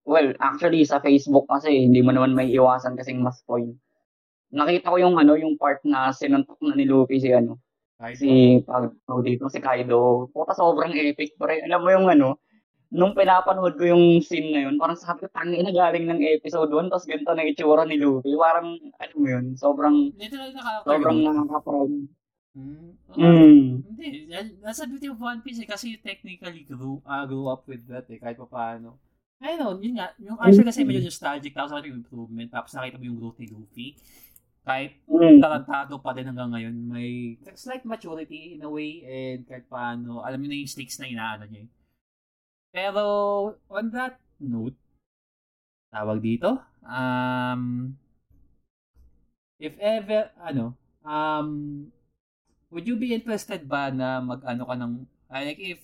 well, 0.03 0.35
actually, 0.43 0.83
sa 0.83 0.99
Facebook 0.99 1.47
kasi, 1.47 1.87
hindi 1.87 2.03
mo 2.03 2.11
naman 2.11 2.35
may 2.35 2.51
iwasan 2.51 2.99
kasing 2.99 3.23
mas 3.23 3.39
spoil. 3.39 3.71
Nakita 4.51 4.91
ko 4.91 4.99
yung 4.99 5.15
ano, 5.15 5.39
yung 5.39 5.55
part 5.55 5.79
na 5.87 6.11
sinuntok 6.11 6.59
na 6.67 6.75
ni 6.75 6.87
Luffy 6.87 7.23
si 7.23 7.31
ano, 7.31 7.63
kahit 8.03 8.19
si 8.19 8.61
pag 8.67 8.91
tawag 9.09 9.25
dito 9.25 9.49
si 9.49 9.59
Kaido. 9.63 10.29
Puta 10.31 10.53
sobrang 10.53 10.93
epic 10.95 11.35
pre. 11.41 11.65
Alam 11.65 11.81
mo 11.83 11.91
yung 11.91 12.07
ano, 12.11 12.29
nung 12.95 13.17
pinapanood 13.17 13.75
ko 13.75 13.85
yung 13.91 14.23
scene 14.23 14.55
na 14.55 14.61
yun, 14.69 14.79
parang 14.79 14.95
sabi 14.95 15.27
ko, 15.27 15.29
tangin 15.35 15.67
na 15.67 15.75
galing 15.75 16.07
ng 16.07 16.23
episode 16.39 16.71
1, 16.71 16.91
tapos 16.91 17.07
ganito 17.07 17.33
na 17.35 17.47
itsura 17.47 17.83
ni 17.83 17.99
Luffy. 17.99 18.35
Parang, 18.39 18.79
alam 18.79 19.17
mo 19.19 19.27
yun, 19.27 19.47
sobrang, 19.59 20.15
literal 20.15 20.51
na 20.55 20.63
character 20.63 20.89
sobrang 20.95 21.19
nakaka-proud. 21.27 21.93
Mm. 22.57 22.97
Mm. 23.13 23.85
Hindi, 23.85 24.09
that's 24.65 24.81
the 24.81 24.89
beauty 24.89 25.13
of 25.13 25.21
One 25.21 25.45
Piece 25.45 25.61
eh, 25.61 25.69
kasi 25.69 25.93
you 25.93 26.01
technically 26.01 26.65
grew, 26.65 27.05
uh, 27.05 27.29
grew 27.29 27.53
up 27.53 27.69
with 27.69 27.85
that 27.93 28.09
eh, 28.09 28.17
kahit 28.17 28.41
pa 28.41 28.49
paano. 28.49 28.97
I 29.37 29.61
know, 29.61 29.77
yun 29.77 30.01
nga, 30.01 30.17
yung 30.17 30.41
actually 30.41 30.65
kasi 30.65 30.81
medyo 30.81 31.05
nostalgic, 31.05 31.53
tapos 31.53 31.69
nakita 31.77 31.93
yung 31.93 32.01
improvement, 32.01 32.49
tapos 32.49 32.73
nakita 32.73 32.97
mo 32.97 33.05
yung 33.05 33.21
growth 33.21 33.37
ni 33.37 33.53
Luffy. 33.53 33.89
Kahit 34.65 35.05
Mm. 35.05 35.39
tarantado 35.45 36.01
pa 36.01 36.17
din 36.17 36.25
hanggang 36.25 36.49
ngayon, 36.49 36.75
may 36.89 37.37
slight 37.53 37.85
maturity 37.85 38.57
in 38.57 38.65
a 38.65 38.71
way, 38.73 39.05
and 39.05 39.45
kahit 39.45 39.69
paano, 39.69 40.25
alam 40.25 40.41
niyo 40.41 40.49
na 40.49 40.59
yung 40.65 40.73
stakes 40.73 40.97
na 40.97 41.13
inaano 41.13 41.45
niya 41.45 41.69
eh. 41.69 41.71
Pero, 42.73 43.03
on 43.69 43.93
that 43.93 44.17
note, 44.41 44.81
tawag 45.93 46.25
dito, 46.25 46.57
um, 46.81 47.93
if 49.61 49.77
ever, 49.77 50.33
ano, 50.41 50.73
um, 51.05 51.93
would 52.71 52.87
you 52.87 52.97
be 52.97 53.15
interested 53.15 53.65
ba 53.65 53.91
na 53.91 54.19
mag-ano 54.19 54.63
ka 54.63 54.75
ng, 54.75 54.93
ah, 55.29 55.43
like 55.43 55.59
if, 55.59 55.81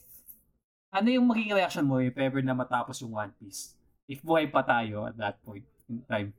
ano 0.93 1.09
yung 1.09 1.27
magiging 1.27 1.57
reaction 1.57 1.87
mo 1.87 1.99
if 1.99 2.13
ever 2.17 2.43
na 2.43 2.53
matapos 2.53 3.01
yung 3.01 3.15
One 3.15 3.33
Piece? 3.39 3.75
If 4.05 4.21
buhay 4.21 4.51
pa 4.51 4.61
tayo 4.63 5.07
at 5.07 5.17
that 5.17 5.41
point 5.41 5.65
in 5.89 6.03
time. 6.05 6.35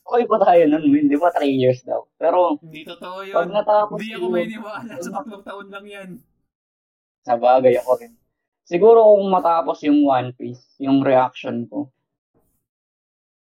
Okay 0.00 0.24
pa 0.26 0.40
tayo 0.40 0.62
nun, 0.66 0.88
hindi 0.88 1.14
ba 1.14 1.30
3 1.30 1.46
years 1.46 1.84
daw. 1.84 2.02
Pero, 2.16 2.58
Hindi 2.58 2.82
totoo 2.82 3.22
yun. 3.22 3.36
pag 3.36 3.50
natapos 3.52 3.96
Hindi 4.00 4.10
ako 4.16 4.26
may 4.26 4.46
niwala 4.48 4.92
sa 4.98 5.10
tatlong 5.12 5.44
taon 5.44 5.68
lang 5.68 5.86
yan. 5.86 6.10
sa 7.20 7.36
bagay 7.36 7.76
ako 7.76 8.00
rin. 8.00 8.12
Siguro 8.64 9.04
kung 9.04 9.28
matapos 9.28 9.84
yung 9.84 10.02
One 10.02 10.32
Piece, 10.32 10.64
yung 10.80 11.04
reaction 11.04 11.68
ko. 11.68 11.92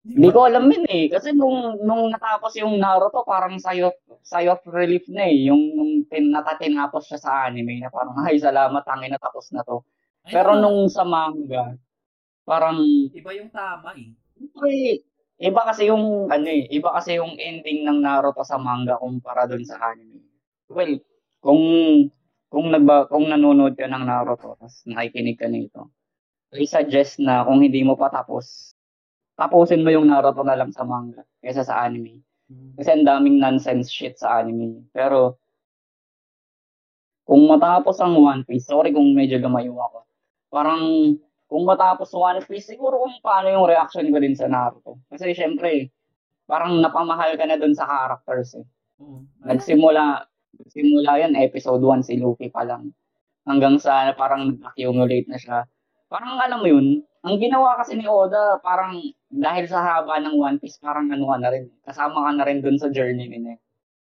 Hindi 0.04 0.30
ko 0.36 0.44
alam 0.44 0.68
yun 0.68 0.84
eh. 0.92 1.08
Kasi 1.08 1.32
nung, 1.32 1.80
nung 1.80 2.12
natapos 2.12 2.60
yung 2.60 2.76
Naruto, 2.76 3.24
parang 3.24 3.56
of, 3.56 3.96
sigh 4.20 4.52
of 4.52 4.60
relief 4.68 5.08
na 5.08 5.24
eh. 5.32 5.48
Yung 5.48 5.80
nung 5.80 5.94
tin, 6.12 6.28
natatinapos 6.28 7.08
siya 7.08 7.20
sa 7.24 7.32
anime 7.48 7.80
na 7.80 7.88
parang, 7.88 8.20
ay 8.28 8.36
salamat, 8.36 8.84
tangin 8.84 9.16
na 9.16 9.20
tapos 9.24 9.48
na 9.56 9.64
to. 9.64 9.80
Ay, 10.28 10.36
Pero 10.36 10.60
ano, 10.60 10.68
nung 10.68 10.92
sa 10.92 11.08
manga, 11.08 11.80
parang, 12.44 12.84
Iba 13.16 13.32
yung 13.36 13.52
tama 13.52 13.96
eh. 13.96 14.12
Siyempre, 14.36 14.72
iba 15.40 15.62
kasi 15.68 15.88
yung 15.88 16.28
ano 16.32 16.48
eh, 16.52 16.68
iba 16.72 16.90
kasi 16.96 17.16
yung 17.20 17.36
ending 17.40 17.88
ng 17.88 18.00
Naruto 18.04 18.44
sa 18.44 18.60
manga 18.60 19.00
kumpara 19.00 19.48
dun 19.48 19.64
sa 19.64 19.80
anime. 19.92 20.20
Well, 20.68 21.00
kung 21.44 21.64
kung 22.52 22.70
nagba 22.72 23.08
kung 23.10 23.28
nanonood 23.32 23.76
ka 23.80 23.88
ng 23.88 24.04
Naruto 24.08 24.56
tapos 24.60 24.84
nakikinig 24.88 25.40
ka 25.40 25.48
nito, 25.48 25.92
I 26.56 26.66
suggest 26.70 27.20
na 27.24 27.46
kung 27.48 27.62
hindi 27.64 27.82
mo 27.86 27.96
pa 27.98 28.10
tapos, 28.14 28.73
tapusin 29.38 29.82
mo 29.82 29.90
yung 29.90 30.10
Naruto 30.10 30.46
na 30.46 30.58
lang 30.58 30.70
sa 30.70 30.86
manga 30.86 31.26
kaysa 31.42 31.66
sa 31.66 31.86
anime. 31.86 32.22
Kasi 32.78 32.90
ang 32.94 33.06
daming 33.08 33.42
nonsense 33.42 33.90
shit 33.90 34.18
sa 34.18 34.42
anime. 34.42 34.86
Pero, 34.94 35.42
kung 37.26 37.50
matapos 37.50 37.98
ang 38.04 38.20
One 38.20 38.44
Piece, 38.46 38.70
sorry 38.70 38.94
kung 38.94 39.16
medyo 39.16 39.40
lumayo 39.42 39.74
ako, 39.80 40.00
parang, 40.54 40.82
kung 41.50 41.64
matapos 41.66 42.14
One 42.14 42.46
Piece, 42.46 42.70
siguro 42.70 43.02
kung 43.02 43.16
paano 43.26 43.50
yung 43.50 43.66
reaction 43.66 44.06
ko 44.14 44.18
din 44.22 44.38
sa 44.38 44.46
Naruto. 44.46 45.02
Kasi 45.10 45.34
syempre, 45.34 45.90
parang 46.46 46.78
napamahal 46.84 47.34
ka 47.40 47.46
na 47.48 47.58
dun 47.58 47.74
sa 47.74 47.88
characters 47.88 48.60
eh. 48.60 48.66
Oo. 49.02 49.26
Nagsimula, 49.48 50.28
nagsimula 50.62 51.12
yan, 51.26 51.34
episode 51.40 51.82
1, 51.82 52.06
si 52.06 52.20
Luffy 52.22 52.54
pa 52.54 52.68
lang. 52.68 52.94
Hanggang 53.50 53.82
sa 53.82 54.14
parang 54.14 54.54
nag-accumulate 54.56 55.28
na 55.28 55.40
siya. 55.40 55.58
Parang 56.08 56.38
alam 56.38 56.62
mo 56.62 56.68
yun, 56.70 57.02
ang 57.24 57.40
ginawa 57.40 57.80
kasi 57.80 57.96
ni 57.96 58.06
Oda, 58.06 58.60
parang 58.62 59.00
dahil 59.34 59.66
sa 59.66 59.82
haba 59.82 60.22
ng 60.22 60.38
One 60.38 60.58
Piece, 60.62 60.78
parang 60.78 61.10
ano 61.10 61.26
ka 61.26 61.38
na 61.42 61.50
rin, 61.50 61.66
kasama 61.82 62.30
ka 62.30 62.32
na 62.38 62.44
rin 62.46 62.62
dun 62.62 62.78
sa 62.78 62.94
journey 62.94 63.26
nila. 63.26 63.58
eh. 63.58 63.60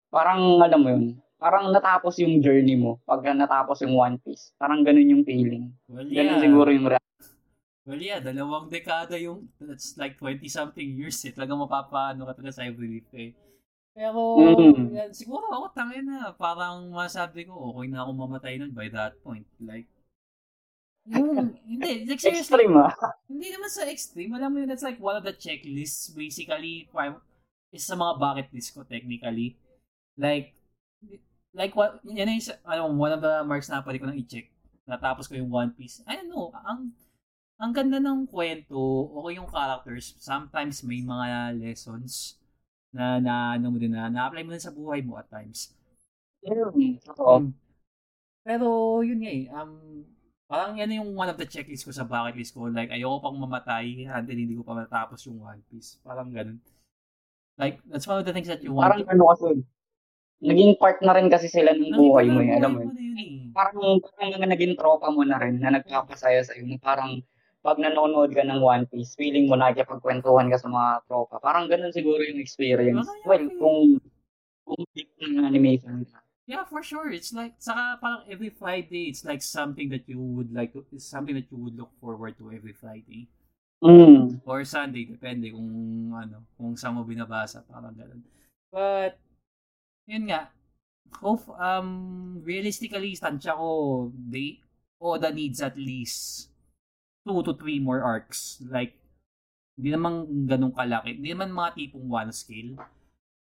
Parang 0.08 0.62
alam 0.62 0.80
mo 0.80 0.88
yun, 0.94 1.04
parang 1.36 1.74
natapos 1.74 2.22
yung 2.22 2.38
journey 2.38 2.78
mo 2.78 3.02
pagka 3.02 3.34
natapos 3.34 3.82
yung 3.82 3.98
One 3.98 4.16
Piece. 4.22 4.54
Parang 4.54 4.86
ganun 4.86 5.10
yung 5.10 5.24
feeling. 5.26 5.74
Well, 5.90 6.06
Ganun 6.06 6.38
yeah. 6.38 6.42
siguro 6.42 6.68
yung 6.70 6.86
reaction. 6.86 7.06
Well, 7.88 8.04
yeah, 8.04 8.20
dalawang 8.20 8.68
dekada 8.68 9.16
yung, 9.16 9.48
that's 9.58 9.96
like 9.96 10.20
20-something 10.20 10.92
years 10.92 11.18
eh. 11.24 11.32
Talagang 11.32 11.56
mapapaano 11.58 12.28
ka 12.28 12.36
talaga 12.36 12.60
sa 12.60 12.68
leaf 12.68 13.08
eh. 13.16 13.32
Pero, 13.98 14.38
Mm. 14.38 14.94
yan, 14.94 15.10
siguro 15.10 15.48
ako, 15.50 15.74
tangin 15.74 16.06
na, 16.06 16.30
parang 16.30 16.86
masabi 16.92 17.48
ko, 17.48 17.56
okay 17.74 17.90
na 17.90 18.04
ako 18.06 18.10
mamatay 18.14 18.54
nun 18.60 18.70
by 18.70 18.86
that 18.92 19.16
point. 19.24 19.42
Like, 19.58 19.88
yung, 21.08 21.56
hindi, 21.64 22.04
like 22.04 22.20
seriously, 22.20 22.68
Extreme 22.68 22.76
ah. 22.76 22.92
hindi 23.24 23.48
naman 23.48 23.70
sa 23.72 23.88
extreme. 23.88 24.32
Alam 24.36 24.48
mo 24.52 24.56
yun, 24.60 24.68
that's 24.68 24.84
like 24.84 25.00
one 25.00 25.16
of 25.16 25.24
the 25.24 25.32
checklists, 25.32 26.12
basically, 26.12 26.88
for- 26.92 27.24
is 27.72 27.84
sa 27.84 27.96
mga 27.96 28.16
bucket 28.20 28.48
list 28.52 28.72
ko, 28.72 28.84
technically. 28.84 29.56
Like, 30.16 30.56
like 31.52 31.72
what, 31.76 32.00
yan 32.04 32.28
yung, 32.28 32.40
isa- 32.40 32.60
ano, 32.64 32.92
one 32.92 33.12
of 33.12 33.24
the 33.24 33.44
marks 33.44 33.68
na 33.68 33.84
pwede 33.84 34.00
ko 34.00 34.08
nang 34.08 34.20
i-check. 34.20 34.48
Natapos 34.88 35.28
ko 35.28 35.36
yung 35.36 35.52
One 35.52 35.72
Piece. 35.76 36.00
I 36.08 36.16
don't 36.16 36.32
know, 36.32 36.48
ang, 36.64 36.96
ang 37.60 37.72
ganda 37.76 38.00
ng 38.00 38.24
kwento, 38.24 38.76
okay 39.20 39.36
yung 39.36 39.48
characters. 39.48 40.16
Sometimes 40.16 40.80
may 40.84 41.04
mga 41.04 41.60
lessons 41.60 42.40
na, 42.92 43.20
na, 43.20 43.56
ano 43.56 43.68
mo 43.68 43.76
din 43.76 43.92
na, 43.92 44.08
na-apply 44.08 44.44
mo 44.48 44.56
din 44.56 44.64
sa 44.64 44.72
buhay 44.72 45.04
mo 45.04 45.20
at 45.20 45.28
times. 45.28 45.76
Totoo. 47.04 47.28
Um, 47.28 47.44
pero, 48.40 48.66
yun 49.04 49.20
nga 49.20 49.32
eh, 49.32 49.44
um, 49.52 50.08
parang 50.48 50.80
yan 50.80 50.96
yung 50.96 51.12
one 51.12 51.28
of 51.28 51.36
the 51.36 51.44
checklist 51.44 51.84
ko 51.84 51.92
sa 51.92 52.08
bucket 52.08 52.40
list 52.40 52.56
ko. 52.56 52.66
Like, 52.72 52.88
ayoko 52.88 53.20
pang 53.20 53.36
mamatay 53.36 54.08
until 54.08 54.36
hindi 54.36 54.56
ko 54.56 54.64
pa 54.64 54.80
matapos 54.80 55.20
yung 55.28 55.44
One 55.44 55.60
Piece. 55.68 56.00
Parang 56.00 56.32
ganun. 56.32 56.58
Like, 57.60 57.84
that's 57.84 58.08
one 58.08 58.16
of 58.18 58.24
the 58.24 58.32
things 58.32 58.48
that 58.48 58.64
you 58.64 58.72
want 58.72 58.88
Parang 58.88 59.04
ano 59.04 59.24
kasi, 59.34 59.60
naging 60.40 60.80
part 60.80 60.98
na 61.04 61.12
rin 61.12 61.28
kasi 61.28 61.52
sila 61.52 61.76
ng 61.76 61.92
buhay 61.92 62.26
mo 62.32 62.40
eh. 62.40 62.56
Alam 62.56 62.70
mo 62.72 62.80
yun. 62.88 62.96
eh. 62.96 63.52
Parang, 63.52 64.00
parang 64.00 64.40
naging 64.40 64.74
tropa 64.78 65.12
mo 65.12 65.20
na 65.26 65.36
rin 65.36 65.60
na 65.60 65.76
nagpapasaya 65.76 66.40
sa'yo. 66.46 66.64
Na 66.64 66.80
parang 66.80 67.20
pag 67.60 67.76
nanonood 67.76 68.32
ka 68.32 68.46
ng 68.46 68.62
One 68.62 68.86
Piece, 68.88 69.18
feeling 69.18 69.50
mo 69.50 69.58
nakikipagkwentuhan 69.58 70.48
ka 70.48 70.56
sa 70.56 70.70
mga 70.70 70.90
tropa. 71.10 71.42
Parang 71.42 71.68
ganun 71.68 71.92
siguro 71.92 72.22
yung 72.24 72.40
experience. 72.40 73.04
Well, 73.26 73.42
yan, 73.44 73.58
kung 73.58 73.78
kung 74.64 74.80
deep 74.94 75.10
ng 75.18 75.44
animation 75.44 76.06
ka. 76.06 76.22
Yeah, 76.48 76.64
for 76.64 76.80
sure. 76.80 77.12
It's 77.12 77.36
like, 77.36 77.60
saka 77.60 78.00
parang 78.00 78.24
every 78.24 78.48
Friday, 78.48 79.12
it's 79.12 79.20
like 79.20 79.44
something 79.44 79.92
that 79.92 80.08
you 80.08 80.16
would 80.16 80.48
like, 80.48 80.72
to, 80.72 80.80
it's 80.88 81.04
something 81.04 81.36
that 81.36 81.52
you 81.52 81.60
would 81.60 81.76
look 81.76 81.92
forward 82.00 82.40
to 82.40 82.48
every 82.48 82.72
Friday. 82.72 83.28
Mm. 83.84 84.40
Or 84.48 84.64
Sunday, 84.64 85.04
depende 85.04 85.52
kung 85.52 85.68
ano, 86.16 86.48
kung 86.56 86.72
saan 86.72 86.96
mo 86.96 87.04
binabasa, 87.04 87.60
parang 87.68 87.92
ganun. 87.92 88.24
But, 88.72 89.20
yun 90.08 90.32
nga, 90.32 90.48
hope, 91.20 91.52
um, 91.60 92.40
realistically, 92.40 93.12
tansya 93.12 93.52
ko, 93.52 94.08
they, 94.16 94.64
Oda 94.96 95.28
needs 95.28 95.60
at 95.60 95.76
least 95.76 96.48
two 97.28 97.44
to 97.44 97.52
three 97.60 97.76
more 97.76 98.00
arcs. 98.00 98.56
Like, 98.64 98.96
hindi 99.76 99.92
naman 99.92 100.48
ganun 100.48 100.72
kalaki. 100.72 101.20
Hindi 101.20 101.28
naman 101.36 101.52
mga 101.52 101.76
tipong 101.76 102.08
one 102.08 102.32
scale. 102.32 102.80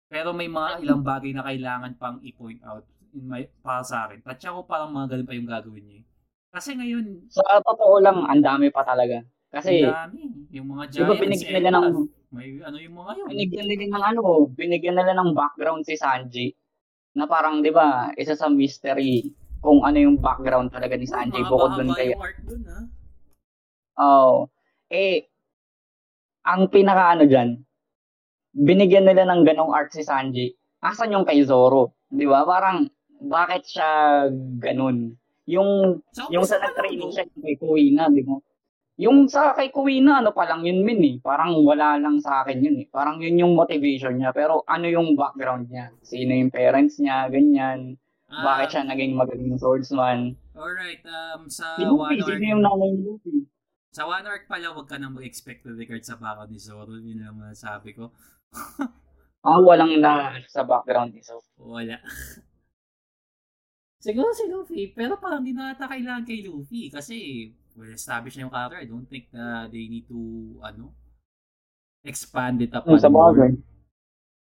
Pero 0.07 0.31
may 0.31 0.47
mga 0.47 0.81
ilang 0.81 1.03
bagay 1.03 1.35
na 1.35 1.45
kailangan 1.45 1.93
pang 1.99 2.17
i-point 2.23 2.63
out 2.65 2.87
in 3.13 3.25
my, 3.29 3.45
para 3.61 3.81
sa 3.85 4.05
akin. 4.07 4.19
Tansya 4.21 4.53
ko 4.53 4.65
parang 4.65 4.91
mga 4.91 5.15
ganun 5.15 5.27
pa 5.27 5.33
yung 5.33 5.49
gagawin 5.49 5.85
niya. 5.85 5.99
eh. 6.01 6.05
Kasi 6.53 6.69
ngayon, 6.77 7.05
Sa 7.29 7.41
totoo 7.61 7.97
lang, 7.97 8.25
ang 8.25 8.41
dami 8.41 8.69
pa 8.69 8.85
talaga. 8.85 9.21
Kasi, 9.49 9.85
ang 9.85 10.13
dami. 10.13 10.21
Yung 10.53 10.67
mga 10.69 10.83
giants, 10.89 11.19
binigyan 11.21 11.53
nila 11.57 11.69
ng, 11.73 11.85
may 12.33 12.57
ano 12.61 12.77
yung 12.77 12.95
mga 12.97 13.11
yun. 13.17 13.25
binigyan 13.29 13.67
nila 13.69 13.85
ng 13.89 14.03
ano, 14.13 14.21
binigyan 14.49 14.95
nila 14.97 15.13
ng 15.17 15.29
background 15.33 15.81
si 15.85 15.97
Sanji. 15.97 16.53
Na 17.13 17.29
parang, 17.29 17.61
di 17.61 17.69
ba, 17.69 18.09
isa 18.17 18.33
sa 18.33 18.49
mystery 18.49 19.29
kung 19.61 19.85
ano 19.85 19.97
yung 19.97 20.17
background 20.17 20.73
talaga 20.73 20.97
ni 20.97 21.05
Sanji 21.05 21.39
bukod 21.45 21.77
dun 21.77 21.93
kay 21.93 22.13
yung 22.13 22.21
art 22.21 22.37
dun, 22.41 22.61
ha? 22.65 22.79
Oo. 24.01 24.49
Eh, 24.89 25.29
ang 26.43 26.67
pinaka 26.67 27.13
ano 27.15 27.23
dyan, 27.29 27.61
binigyan 28.53 29.05
nila 29.05 29.25
ng 29.29 29.41
ganong 29.45 29.73
art 29.73 29.93
si 29.93 30.01
Sanji. 30.01 30.53
Asan 30.83 31.13
yung 31.13 31.23
kay 31.25 31.41
Zoro? 31.45 31.97
Di 32.09 32.25
ba? 32.27 32.43
Parang, 32.43 32.85
bakit 33.23 33.63
siya 33.65 33.89
ganun? 34.59 35.15
Yung, 35.45 35.99
So, 36.11 36.27
yung 36.31 36.43
sa 36.43 36.55
nag-training 36.57 37.11
siya 37.11 37.27
kay 37.35 37.55
Kuwina, 37.55 38.07
di 38.07 38.23
mo? 38.23 38.39
Yung 38.95 39.25
sa 39.25 39.51
kay 39.51 39.73
Kuwina, 39.73 40.21
ano 40.21 40.31
pa 40.31 40.45
lang 40.45 40.61
yun 40.61 40.85
min 40.85 41.01
eh. 41.01 41.15
Parang 41.19 41.57
wala 41.59 41.97
lang 41.97 42.21
sa 42.21 42.45
akin 42.45 42.61
yun 42.61 42.77
eh. 42.79 42.87
Parang 42.87 43.19
yun 43.19 43.35
yung 43.35 43.53
motivation 43.57 44.15
niya. 44.15 44.31
Pero 44.31 44.61
ano 44.63 44.85
yung 44.85 45.17
background 45.17 45.67
niya? 45.67 45.89
Sino 45.99 46.31
yung 46.31 46.53
parents 46.53 47.01
niya? 47.01 47.27
Ganyan. 47.27 47.97
to. 47.97 47.99
Ah, 48.31 48.43
Bakit 48.53 48.67
siya 48.69 48.83
naging 48.85 49.13
magaling 49.13 49.57
swordsman? 49.57 50.37
Alright, 50.53 51.01
um, 51.03 51.49
sa 51.49 51.73
Si 51.75 51.83
one 51.83 51.97
Luffy, 52.13 52.21
arc, 52.21 52.29
sino 52.29 52.45
yung 52.45 52.61
nanay 52.61 52.91
Luffy? 52.95 53.49
sa 53.93 54.05
one 54.05 54.25
arc 54.25 54.45
pala, 54.45 54.69
huwag 54.69 54.85
ka 54.85 54.97
nang 54.97 55.13
mag-expect 55.13 55.65
with 55.65 55.77
regard 55.77 56.01
sa 56.01 56.13
baka 56.15 56.45
ni 56.45 56.57
Zoro. 56.57 56.93
Yun 56.93 57.19
lang 57.19 57.35
mga 57.35 57.57
sabi 57.57 57.91
ko. 57.93 58.13
Ah, 59.43 59.59
walang 59.59 59.99
na 59.99 60.39
sa 60.47 60.63
background 60.63 61.11
ni 61.11 61.19
Zoro. 61.19 61.43
Wala. 61.59 61.99
Siguro 64.03 64.35
si 64.35 64.51
Luffy, 64.51 64.91
pero 64.91 65.15
parang 65.15 65.39
di 65.39 65.55
na 65.55 65.71
ata 65.71 65.87
kailangan 65.87 66.27
kay 66.27 66.43
Luffy 66.43 66.91
kasi 66.91 67.47
well 67.79 67.87
established 67.95 68.35
na 68.35 68.43
yung 68.43 68.51
character. 68.51 68.83
I 68.83 68.87
don't 68.91 69.07
think 69.07 69.31
na 69.31 69.71
they 69.71 69.87
need 69.87 70.03
to, 70.11 70.19
ano, 70.59 70.91
expand 72.03 72.59
it 72.59 72.75
upon 72.75 72.99
Hmm, 72.99 73.03
sa 73.03 73.07
bagay. 73.07 73.55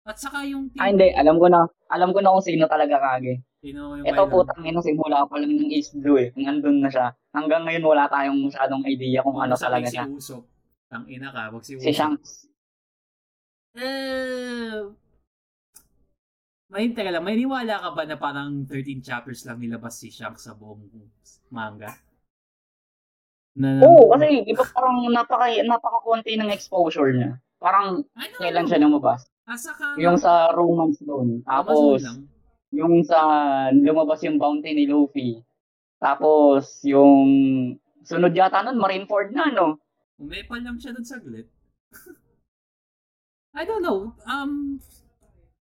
At 0.09 0.17
saka 0.17 0.49
yung 0.49 0.73
Ah, 0.81 0.89
hindi. 0.89 1.13
Alam 1.13 1.37
ko 1.37 1.53
na. 1.53 1.69
Alam 1.93 2.17
ko 2.17 2.25
na 2.25 2.33
kung 2.33 2.43
sino 2.43 2.65
talaga 2.65 2.97
kage. 2.97 3.45
Sino 3.61 4.01
yung 4.01 4.09
Ito 4.09 4.25
putang 4.27 4.65
ina 4.65 4.81
simula 4.81 5.29
pa 5.29 5.37
lang 5.39 5.53
ng 5.53 5.69
East 5.71 5.95
Blue 6.01 6.17
eh. 6.19 6.33
Nandun 6.35 6.81
na 6.81 6.89
siya. 6.89 7.13
Hanggang 7.31 7.69
ngayon 7.69 7.85
wala 7.85 8.09
tayong 8.09 8.49
masyadong 8.49 8.83
idea 8.89 9.21
kung 9.21 9.37
ano 9.39 9.53
Basta 9.55 9.69
talaga 9.69 9.87
may 9.87 9.93
siya. 9.93 10.05
Si 10.09 10.17
Usopp. 10.17 10.45
Ang 10.91 11.05
ina 11.13 11.29
ka, 11.31 11.53
wag 11.53 11.63
si 11.63 11.73
Usopp. 11.77 11.85
Si 11.87 11.93
Shanks. 11.93 12.31
Eh, 13.73 14.81
may 16.73 16.89
teka 16.97 17.13
lang, 17.13 17.21
may 17.21 17.37
niwala 17.37 17.85
ka 17.85 17.89
ba 17.93 18.03
na 18.09 18.17
parang 18.17 18.65
13 18.65 19.05
chapters 19.05 19.45
lang 19.45 19.61
nilabas 19.61 20.01
si 20.01 20.09
Shanks 20.09 20.49
sa 20.49 20.57
buong 20.57 20.89
manga? 21.53 21.93
Na, 23.53 23.85
Oo, 23.85 24.09
kasi 24.17 24.49
di 24.49 24.57
ba 24.57 24.65
parang 24.73 25.05
napaka, 25.13 25.53
napaka-konti 25.61 26.41
ng 26.41 26.49
exposure 26.49 27.13
niya. 27.13 27.37
Parang 27.61 28.01
ano, 28.01 28.35
kailan 28.41 28.65
siya 28.65 28.81
lumabas? 28.81 29.29
Asa 29.45 29.77
ka 29.77 30.01
Yung 30.01 30.17
sa 30.17 30.49
romance 30.57 31.05
doon. 31.05 31.45
Tapos, 31.45 32.01
lang. 32.01 32.25
yung 32.73 33.05
sa 33.05 33.21
lumabas 33.69 34.25
yung 34.25 34.41
bounty 34.41 34.73
ni 34.73 34.89
Luffy. 34.89 35.45
Tapos, 36.01 36.81
yung 36.89 37.29
sunod 38.01 38.33
yata 38.33 38.65
nun, 38.65 38.81
Marineford 38.81 39.37
na, 39.37 39.53
no? 39.53 39.77
Umepal 40.17 40.65
lang 40.65 40.81
siya 40.81 40.97
dun 40.97 41.05
saglit. 41.05 41.53
I 43.61 43.69
don't 43.69 43.85
know. 43.85 44.17
Um, 44.25 44.72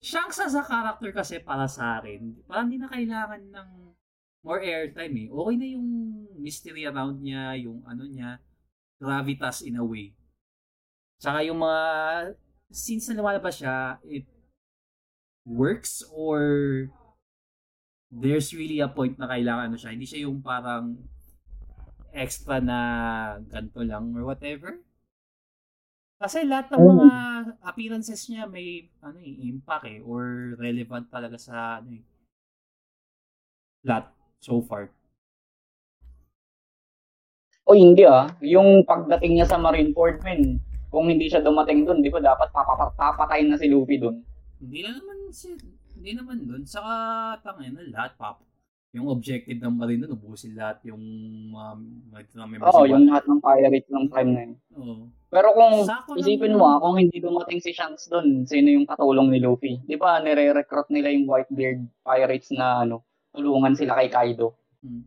Shanks 0.06 0.38
as 0.38 0.54
a 0.54 0.62
character 0.62 1.10
kasi 1.10 1.42
para 1.42 1.66
sa 1.66 1.98
akin, 1.98 2.38
parang 2.46 2.70
hindi 2.70 2.78
na 2.78 2.86
kailangan 2.86 3.42
ng 3.50 3.68
more 4.46 4.62
airtime 4.62 5.26
eh. 5.26 5.28
Okay 5.34 5.56
na 5.58 5.66
yung 5.74 5.88
mystery 6.38 6.86
around 6.86 7.18
niya, 7.18 7.58
yung 7.58 7.82
ano 7.82 8.06
niya, 8.06 8.38
gravitas 9.02 9.66
in 9.66 9.74
a 9.74 9.82
way. 9.82 10.14
Tsaka 11.18 11.42
yung 11.42 11.58
mga 11.58 11.82
scenes 12.70 13.10
na 13.10 13.18
lumalabas 13.18 13.58
siya, 13.58 13.98
it 14.06 14.30
works 15.42 16.06
or 16.14 16.38
there's 18.14 18.54
really 18.54 18.78
a 18.78 18.86
point 18.86 19.18
na 19.18 19.26
kailangan 19.26 19.74
ano 19.74 19.76
siya. 19.76 19.90
Hindi 19.90 20.06
siya 20.06 20.30
yung 20.30 20.38
parang 20.38 21.02
extra 22.14 22.62
na 22.62 22.78
ganito 23.42 23.82
lang 23.82 24.14
or 24.14 24.22
whatever. 24.22 24.85
Kasi 26.16 26.48
lahat 26.48 26.72
ng 26.72 26.80
mga 26.80 27.08
appearances 27.60 28.24
niya 28.32 28.48
may 28.48 28.88
ano 29.04 29.20
eh, 29.20 29.36
impact 29.52 29.84
eh 29.84 30.00
or 30.00 30.56
relevant 30.56 31.12
talaga 31.12 31.36
sa 31.36 31.84
ano 31.84 31.92
eh. 31.92 32.04
Lahat 33.84 34.08
so 34.40 34.64
far. 34.64 34.88
O 37.68 37.76
hindi 37.76 38.06
ah, 38.08 38.32
yung 38.40 38.86
pagdating 38.86 39.36
niya 39.36 39.46
sa 39.50 39.58
Marineford, 39.58 40.22
men, 40.22 40.62
kung 40.88 41.10
hindi 41.10 41.26
siya 41.26 41.42
dumating 41.42 41.82
doon, 41.82 41.98
di 41.98 42.08
ba 42.08 42.22
dapat 42.22 42.48
papatayin 42.94 43.50
na 43.52 43.58
si 43.58 43.66
Luffy 43.66 43.98
doon? 43.98 44.22
Hindi 44.62 44.86
na 44.86 44.90
naman 44.96 45.18
si 45.34 45.52
hindi 45.96 46.12
naman 46.14 46.46
doon 46.46 46.62
saka 46.62 46.94
tangin 47.42 47.74
na 47.74 47.82
lahat 47.90 48.14
pap. 48.16 48.40
Yung 48.96 49.12
objective 49.12 49.60
ng 49.60 49.76
Marine 49.76 50.08
doon, 50.08 50.16
ubusin 50.16 50.56
lahat 50.56 50.80
yung 50.88 51.04
um, 51.52 51.80
mga 52.08 52.48
members. 52.48 52.72
Oo, 52.72 52.88
yung 52.88 53.04
lahat 53.12 53.28
ng 53.28 53.40
pirates 53.44 53.88
ng 53.92 54.06
time 54.08 54.30
na 54.32 54.40
yun. 54.48 54.54
Oo. 54.72 55.04
Pero 55.28 55.52
kung 55.52 55.84
Sako 55.84 56.16
isipin 56.16 56.56
mo 56.56 56.64
ah, 56.64 56.80
kung 56.80 56.96
hindi 56.96 57.20
dumating 57.20 57.60
si 57.60 57.76
Shanks 57.76 58.08
doon, 58.08 58.48
sino 58.48 58.72
yung 58.72 58.88
katulong 58.88 59.28
ni 59.28 59.44
Luffy? 59.44 59.84
Di 59.84 60.00
ba 60.00 60.16
nire-recruit 60.24 60.88
nila 60.88 61.12
yung 61.12 61.28
Whitebeard 61.28 61.84
pirates 62.00 62.48
na 62.56 62.88
ano, 62.88 63.04
tulungan 63.36 63.76
sila 63.76 64.00
kay 64.00 64.08
Kaido? 64.08 64.56
Hmm. 64.80 65.04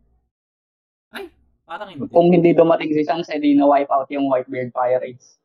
Ay, 1.10 1.34
parang 1.66 1.90
hindi. 1.90 2.06
Kung 2.14 2.30
hindi 2.30 2.54
dumating 2.54 2.94
si 2.94 3.02
Shanks, 3.02 3.34
edi 3.34 3.58
na-wipe 3.58 3.90
out 3.90 4.06
yung 4.14 4.30
Whitebeard 4.30 4.70
pirates. 4.70 5.42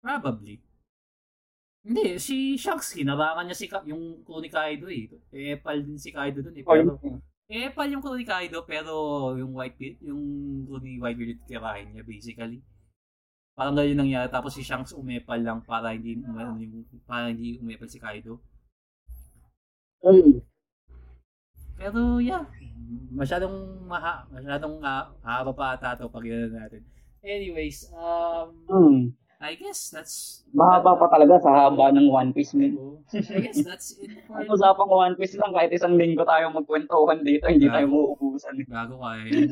Probably. 0.00 0.56
Hindi, 1.80 2.20
si 2.20 2.60
Shanks, 2.60 2.92
hinarangan 2.92 3.48
niya 3.48 3.56
si 3.56 3.64
Ka- 3.64 3.86
yung 3.88 4.20
crew 4.20 4.44
ni 4.44 4.52
Kaido 4.52 4.84
eh. 4.92 5.08
Eh, 5.32 5.56
pal 5.56 5.80
din 5.80 5.96
si 5.96 6.12
Kaido 6.12 6.44
dun 6.44 6.52
eh. 6.52 6.64
O 6.64 6.76
Pero, 6.76 7.00
yun. 7.00 7.16
Eh, 7.50 7.72
pal 7.72 7.88
yung 7.88 8.04
ni 8.04 8.22
Kaido, 8.28 8.62
pero 8.68 8.94
yung 9.34 9.56
white 9.56 9.74
beard, 9.80 9.98
yung 10.04 10.22
kulay 10.68 10.84
ni 10.86 11.00
white 11.00 11.18
beard 11.18 11.40
tirahin 11.48 11.88
niya, 11.90 12.04
basically. 12.04 12.60
Parang 13.56 13.74
ganyan 13.74 13.96
nangyari. 13.96 14.28
Tapos 14.28 14.54
si 14.54 14.62
Shanks 14.62 14.92
umepal 14.92 15.40
lang 15.40 15.64
para 15.64 15.96
hindi, 15.96 16.20
yung, 16.20 16.84
para 17.08 17.32
hindi 17.32 17.56
umepal 17.58 17.88
si 17.88 17.98
Kaido. 17.98 18.38
Mm. 20.04 20.44
Pero, 21.80 22.20
yeah. 22.20 22.44
Masyadong 23.10 23.88
maha, 23.88 24.28
masyadong 24.28 24.84
uh, 24.84 25.10
haba 25.24 25.52
pa 25.56 25.74
ata 25.74 25.96
ito 25.96 26.12
pag 26.12 26.24
natin. 26.28 26.84
Anyways, 27.24 27.88
um, 27.96 28.52
Mm. 28.68 29.02
I 29.40 29.56
guess 29.56 29.88
that's... 29.88 30.44
Mahaba 30.52 31.00
pa 31.00 31.08
talaga 31.08 31.40
sa 31.40 31.48
haba 31.48 31.88
ng 31.96 32.12
One 32.12 32.36
Piece, 32.36 32.52
man. 32.52 32.76
I 33.08 33.40
guess 33.40 33.64
that's 33.64 33.96
it 33.96 34.12
for... 34.28 34.36
Kung 34.36 34.52
usapang 34.52 34.92
One 34.92 35.16
Piece 35.16 35.32
lang, 35.40 35.56
kahit 35.56 35.72
isang 35.72 35.96
linggo 35.96 36.28
tayo 36.28 36.52
magkwentuhan 36.52 37.24
dito, 37.24 37.48
hindi 37.48 37.64
tayo 37.64 37.88
Gago. 37.88 37.96
mauubusan. 38.20 38.60
Bago 38.68 39.00
ka 39.00 39.10
eh. 39.24 39.48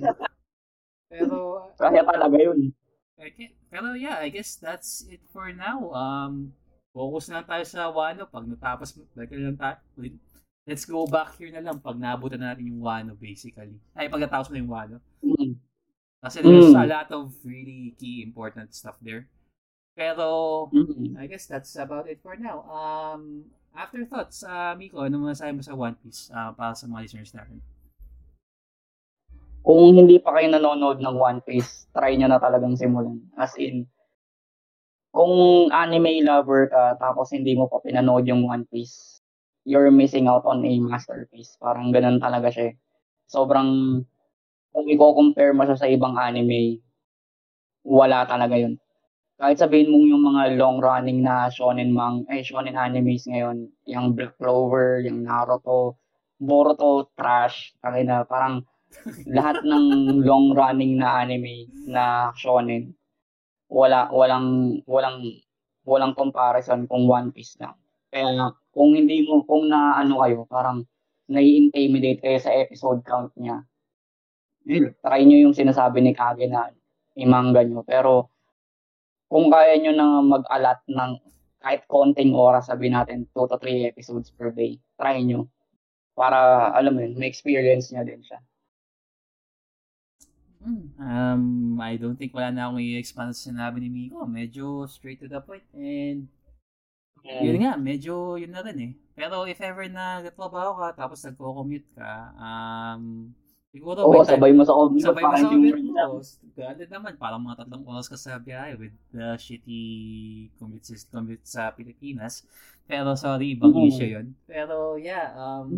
Pero, 1.11 1.37
Kaya 1.81 2.05
talaga 2.05 2.37
yun. 2.37 2.69
Okay. 3.17 3.57
Pero 3.73 3.97
yeah, 3.97 4.21
I 4.21 4.29
guess 4.29 4.61
that's 4.61 5.09
it 5.09 5.25
for 5.33 5.49
now. 5.51 5.89
Um, 5.91 6.53
focus 6.93 7.33
na 7.33 7.41
tayo 7.41 7.65
sa 7.65 7.89
Wano. 7.89 8.29
Pag 8.29 8.45
natapos, 8.45 8.93
like 9.17 9.33
lang 9.33 9.57
tayo. 9.57 9.81
Let's 10.69 10.85
go 10.85 11.09
back 11.09 11.33
here 11.41 11.49
na 11.49 11.65
lang 11.65 11.81
pag 11.81 11.97
naabutan 11.97 12.45
na 12.45 12.53
natin 12.53 12.69
yung 12.69 12.85
Wano 12.85 13.17
basically. 13.17 13.81
Ay, 13.97 14.13
pag 14.13 14.21
natapos 14.21 14.53
mo 14.53 14.55
na 14.55 14.61
yung 14.61 14.69
Wano. 14.71 14.97
Mm. 15.25 15.57
Kasi 16.21 16.45
there's 16.45 16.77
Mm. 16.77 16.85
a 16.85 16.87
lot 16.87 17.09
of 17.09 17.33
really 17.41 17.97
key 17.97 18.21
important 18.21 18.77
stuff 18.77 19.01
there. 19.01 19.25
Pero, 19.99 20.27
Mm. 20.71 21.19
I 21.19 21.27
guess 21.27 21.51
that's 21.51 21.75
about 21.75 22.07
it 22.07 22.23
for 22.23 22.39
now. 22.39 22.63
Um, 22.71 23.51
afterthoughts, 23.75 24.47
uh, 24.47 24.79
Miko, 24.79 25.03
ano 25.03 25.19
masasabi 25.27 25.59
mo 25.59 25.63
sa 25.67 25.75
One 25.75 25.99
Piece 25.99 26.31
uh, 26.31 26.55
para 26.55 26.71
sa 26.79 26.87
mga 26.87 27.03
listeners 27.03 27.35
natin? 27.35 27.59
Kung 29.67 29.99
hindi 29.99 30.23
pa 30.23 30.39
kayo 30.39 30.55
nanonood 30.55 31.03
ng 31.03 31.17
One 31.19 31.43
Piece, 31.43 31.91
try 31.91 32.15
nyo 32.15 32.31
na 32.31 32.39
talagang 32.39 32.79
simulan. 32.79 33.19
As 33.35 33.59
in, 33.59 33.91
kung 35.11 35.67
anime 35.75 36.23
lover 36.23 36.71
ka, 36.71 36.95
tapos 36.95 37.35
hindi 37.35 37.59
mo 37.59 37.67
pa 37.67 37.83
pinanood 37.83 38.23
yung 38.31 38.47
One 38.47 38.71
Piece, 38.71 39.19
you're 39.67 39.91
missing 39.91 40.31
out 40.31 40.47
on 40.47 40.63
a 40.63 40.73
masterpiece. 40.79 41.59
Parang 41.59 41.91
ganun 41.91 42.23
talaga 42.23 42.55
siya. 42.55 42.71
eh. 42.73 42.75
Sobrang, 43.27 44.01
kung 44.71 44.87
i-compare 44.87 45.53
mo 45.53 45.67
siya 45.67 45.77
sa 45.77 45.91
ibang 45.91 46.15
anime, 46.15 46.81
wala 47.83 48.25
talaga 48.25 48.55
yun. 48.57 48.79
Kahit 49.39 49.63
sabihin 49.63 49.95
mong 49.95 50.07
yung 50.11 50.25
mga 50.35 50.43
long-running 50.59 51.23
na 51.23 51.47
shonen 51.47 51.95
mang, 51.95 52.27
eh, 52.27 52.43
shonen 52.43 52.75
animes 52.75 53.23
ngayon, 53.31 53.71
yung 53.87 54.19
Black 54.19 54.35
Clover, 54.35 54.99
yung 55.07 55.23
Naruto, 55.23 55.95
Boruto, 56.43 57.07
trash. 57.15 57.71
Kaya 57.79 58.03
na, 58.03 58.27
parang 58.27 58.67
lahat 59.31 59.63
ng 59.71 59.87
long 60.27 60.59
running 60.59 60.99
na 60.99 61.23
anime 61.23 61.71
na 61.87 62.35
shonen 62.35 62.99
wala 63.69 64.09
walang 64.09 64.81
walang 64.89 65.21
walang 65.85 66.17
comparison 66.17 66.89
kung 66.89 67.05
One 67.05 67.31
Piece 67.31 67.61
lang. 67.61 67.77
Kaya 68.09 68.53
kung 68.73 68.97
hindi 68.97 69.29
mo 69.29 69.45
kung 69.45 69.69
na 69.69 70.01
ano 70.01 70.25
kayo 70.25 70.49
parang 70.49 70.89
nai-intimidate 71.29 72.25
kayo 72.25 72.39
sa 72.41 72.53
episode 72.57 73.05
count 73.05 73.33
niya. 73.37 73.61
Try 75.05 75.21
nyo 75.25 75.37
yung 75.49 75.57
sinasabi 75.57 76.01
ni 76.01 76.17
Kage 76.17 76.49
na 76.49 76.73
imanga 77.17 77.65
nyo. 77.65 77.85
Pero 77.85 78.33
kung 79.29 79.53
kaya 79.53 79.77
nyo 79.77 79.93
na 79.93 80.07
mag-alat 80.25 80.81
ng 80.89 81.13
kahit 81.61 81.85
konting 81.91 82.33
oras, 82.33 82.73
sabi 82.73 82.89
natin 82.89 83.29
2 83.35 83.51
to 83.51 83.57
3 83.61 83.91
episodes 83.93 84.33
per 84.33 84.55
day, 84.55 84.81
try 84.97 85.21
nyo. 85.21 85.47
Para, 86.17 86.71
alam 86.75 86.97
mo 86.97 87.01
yun, 87.05 87.15
may 87.15 87.31
experience 87.31 87.93
nyo 87.93 88.03
din 88.03 88.25
siya. 88.25 88.41
Um, 90.99 91.79
I 91.79 91.95
don't 91.95 92.19
think 92.19 92.35
wala 92.35 92.51
na 92.51 92.67
akong 92.67 92.83
i-expand 92.83 93.31
sa 93.31 93.55
sinabi 93.55 93.79
ni 93.79 93.89
Miko. 93.89 94.27
Medyo 94.27 94.91
straight 94.91 95.23
to 95.23 95.31
the 95.31 95.39
point. 95.39 95.65
And 95.71 96.27
yun 97.23 97.63
nga, 97.63 97.79
medyo 97.79 98.35
yun 98.35 98.51
na 98.51 98.63
rin 98.67 98.79
eh. 98.83 98.93
Pero 99.15 99.47
if 99.47 99.59
ever 99.63 99.87
na 99.87 100.23
nagtrabaho 100.23 100.79
ka, 100.79 100.89
tapos 100.99 101.23
nagko-commute 101.23 101.91
ka, 101.95 102.35
um, 102.39 103.31
siguro 103.69 103.99
Oo, 104.09 104.25
sabay 104.25 104.51
mo 104.57 104.65
sa 104.65 104.73
commute. 104.75 105.05
sabay 105.05 105.23
mo 105.25 105.35
sa 105.37 105.49
commute 105.49 105.83
mo. 105.85 106.21
Ganda 106.57 106.85
naman, 106.89 107.13
parang 107.21 107.43
mga 107.45 107.65
tatlong 107.65 107.85
oras 107.85 108.09
ka 108.09 108.17
sa 108.17 108.41
biyahe 108.41 108.75
with 108.81 108.95
the 109.13 109.37
shitty 109.37 109.83
commute 110.57 110.85
system 110.85 111.25
commute 111.25 111.45
sa 111.45 111.71
Pilipinas. 111.73 112.45
Pero 112.89 113.13
sorry, 113.15 113.55
ibang 113.57 113.77
Mm. 113.77 113.89
issue 113.89 114.09
yun. 114.09 114.27
Pero 114.49 114.97
yeah, 114.97 115.33
um, 115.37 115.77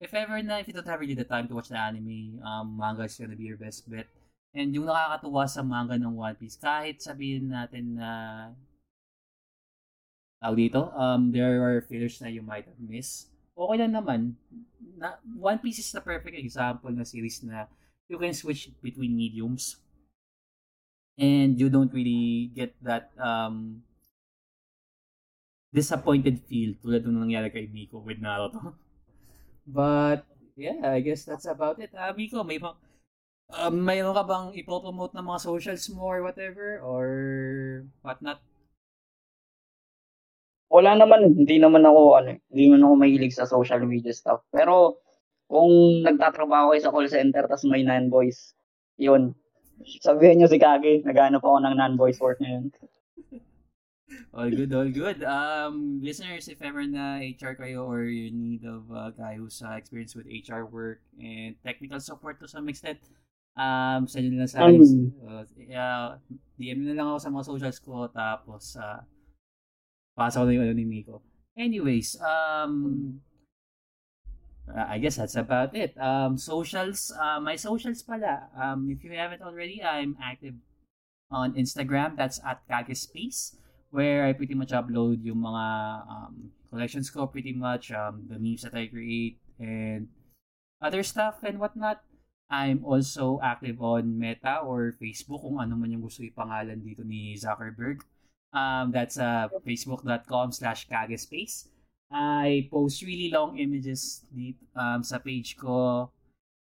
if 0.00 0.10
ever 0.12 0.40
na, 0.42 0.60
if 0.60 0.66
you 0.68 0.74
don't 0.74 0.88
have 0.88 1.00
really 1.00 1.16
the 1.16 1.28
time 1.28 1.46
to 1.46 1.54
watch 1.54 1.68
the 1.68 1.78
anime, 1.78 2.40
um, 2.40 2.76
manga 2.76 3.04
is 3.04 3.16
gonna 3.16 3.36
be 3.36 3.46
your 3.48 3.60
best 3.60 3.84
bet. 3.88 4.08
And 4.52 4.68
yung 4.76 4.84
nakakatuwa 4.84 5.48
sa 5.48 5.64
manga 5.64 5.96
ng 5.96 6.12
One 6.12 6.36
Piece, 6.36 6.60
kahit 6.60 7.00
sabihin 7.00 7.48
natin 7.48 7.96
na 7.96 8.10
tawag 10.44 10.58
dito, 10.60 10.92
um, 10.92 11.32
there 11.32 11.56
are 11.56 11.80
fillers 11.80 12.20
na 12.20 12.28
you 12.28 12.44
might 12.44 12.68
have 12.68 12.76
missed. 12.76 13.31
Okay 13.52 13.76
lang 13.78 13.92
naman. 13.92 14.20
Na, 14.96 15.20
One 15.36 15.60
Piece 15.60 15.84
is 15.84 15.92
the 15.92 16.00
perfect 16.00 16.36
example 16.36 16.90
na 16.92 17.04
series 17.04 17.44
na 17.44 17.68
you 18.08 18.16
can 18.16 18.32
switch 18.32 18.72
between 18.80 19.16
mediums. 19.16 19.76
And 21.20 21.60
you 21.60 21.68
don't 21.68 21.92
really 21.92 22.50
get 22.56 22.72
that 22.80 23.12
um, 23.20 23.84
disappointed 25.72 26.40
feel 26.48 26.76
tulad 26.80 27.04
nung 27.04 27.28
nangyari 27.28 27.52
kay 27.52 27.68
Miko 27.68 28.00
with 28.00 28.20
Naruto. 28.20 28.72
But, 29.68 30.26
yeah, 30.58 30.90
I 30.90 31.00
guess 31.00 31.22
that's 31.22 31.46
about 31.46 31.78
it. 31.78 31.94
Ah, 31.94 32.10
Miko, 32.10 32.42
may 32.42 32.58
mga, 32.58 32.74
um, 33.54 33.74
mayroon 33.78 34.16
ka 34.16 34.24
bang 34.26 34.46
ipopromote 34.58 35.14
ng 35.14 35.28
mga 35.28 35.40
socials 35.40 35.86
mo 35.92 36.08
or 36.08 36.20
whatever? 36.26 36.82
Or 36.82 37.06
whatnot? 38.02 38.42
Wala 40.72 40.96
naman, 40.96 41.36
hindi 41.36 41.60
naman 41.60 41.84
ako, 41.84 42.16
ano, 42.16 42.32
hindi 42.48 42.62
naman 42.72 42.80
ako 42.88 42.94
mahilig 42.96 43.36
sa 43.36 43.44
social 43.44 43.84
media 43.84 44.16
stuff. 44.16 44.40
Pero, 44.48 45.04
kung 45.44 46.00
nagtatrabaho 46.00 46.72
kayo 46.72 46.80
sa 46.80 46.88
call 46.88 47.12
center, 47.12 47.44
tas 47.44 47.68
may 47.68 47.84
non-voice, 47.84 48.56
yun. 48.96 49.36
Sabihin 50.00 50.40
nyo 50.40 50.48
si 50.48 50.56
Kage, 50.56 51.04
naghanap 51.04 51.44
ako 51.44 51.60
ng 51.60 51.76
non-voice 51.76 52.16
work 52.24 52.40
ngayon. 52.40 52.72
All 54.36 54.48
good, 54.48 54.72
all 54.76 54.92
good. 54.92 55.24
Um, 55.24 56.00
listeners, 56.04 56.48
if 56.48 56.60
ever 56.60 56.84
na 56.84 57.20
HR 57.20 57.56
kayo 57.56 57.88
or 57.88 58.04
you 58.04 58.28
need 58.28 58.60
of 58.64 58.84
a 58.92 59.08
guy 59.12 59.40
who's 59.40 59.60
uh, 59.64 59.72
experienced 59.72 60.16
with 60.16 60.28
HR 60.28 60.68
work 60.68 61.00
and 61.16 61.56
technical 61.64 61.96
support 61.96 62.36
to 62.40 62.48
some 62.48 62.68
extent, 62.68 63.00
um, 63.56 64.04
send 64.04 64.28
nyo 64.28 64.36
na 64.36 64.44
lang 64.44 64.52
sa 64.52 64.68
akin. 64.68 64.80
Mm. 64.80 65.08
Uh, 65.24 66.16
DM 66.60 66.76
nyo 66.84 66.86
na 66.92 66.96
lang 67.00 67.08
ako 67.08 67.20
sa 67.24 67.32
mga 67.32 67.48
socials 67.48 67.78
ko, 67.80 68.08
tapos, 68.12 68.76
uh, 68.76 69.00
pasok 70.16 70.48
na 70.48 70.54
yung 70.56 70.64
ano 70.68 70.74
ni 70.76 70.84
Miko. 70.84 71.22
Anyways, 71.56 72.16
um, 72.20 73.20
uh, 74.68 74.86
I 74.88 74.96
guess 74.98 75.16
that's 75.16 75.36
about 75.36 75.76
it. 75.76 75.92
Um, 76.00 76.38
socials, 76.40 77.12
uh, 77.12 77.40
my 77.40 77.56
socials 77.56 78.00
pala. 78.02 78.48
Um, 78.56 78.88
if 78.88 79.04
you 79.04 79.12
haven't 79.12 79.42
already, 79.42 79.84
I'm 79.84 80.16
active 80.22 80.56
on 81.30 81.54
Instagram. 81.54 82.16
That's 82.16 82.40
at 82.44 82.64
Kagespace 82.68 83.60
where 83.92 84.24
I 84.24 84.32
pretty 84.32 84.56
much 84.56 84.72
upload 84.72 85.20
yung 85.20 85.44
mga 85.44 85.64
um, 86.08 86.50
collections 86.72 87.12
ko 87.12 87.28
pretty 87.28 87.52
much, 87.52 87.92
um, 87.92 88.24
the 88.26 88.40
memes 88.40 88.64
that 88.64 88.72
I 88.72 88.88
create, 88.88 89.36
and 89.60 90.08
other 90.80 91.04
stuff 91.04 91.44
and 91.44 91.60
whatnot. 91.60 92.00
I'm 92.48 92.84
also 92.84 93.40
active 93.44 93.80
on 93.80 94.16
Meta 94.16 94.64
or 94.64 94.96
Facebook 94.96 95.44
kung 95.44 95.60
ano 95.60 95.76
man 95.76 95.92
yung 95.92 96.04
gusto 96.04 96.24
ipangalan 96.24 96.80
dito 96.80 97.04
ni 97.04 97.36
Zuckerberg. 97.36 98.04
Um, 98.52 98.92
that's 98.92 99.16
uh, 99.16 99.48
facebook.com 99.66 100.52
slash 100.52 100.88
kagespace. 100.88 101.68
I 102.12 102.68
post 102.68 103.00
really 103.00 103.32
long 103.32 103.56
images 103.56 104.28
dito, 104.28 104.60
um, 104.76 105.00
sa 105.00 105.16
page 105.16 105.56
ko 105.56 106.12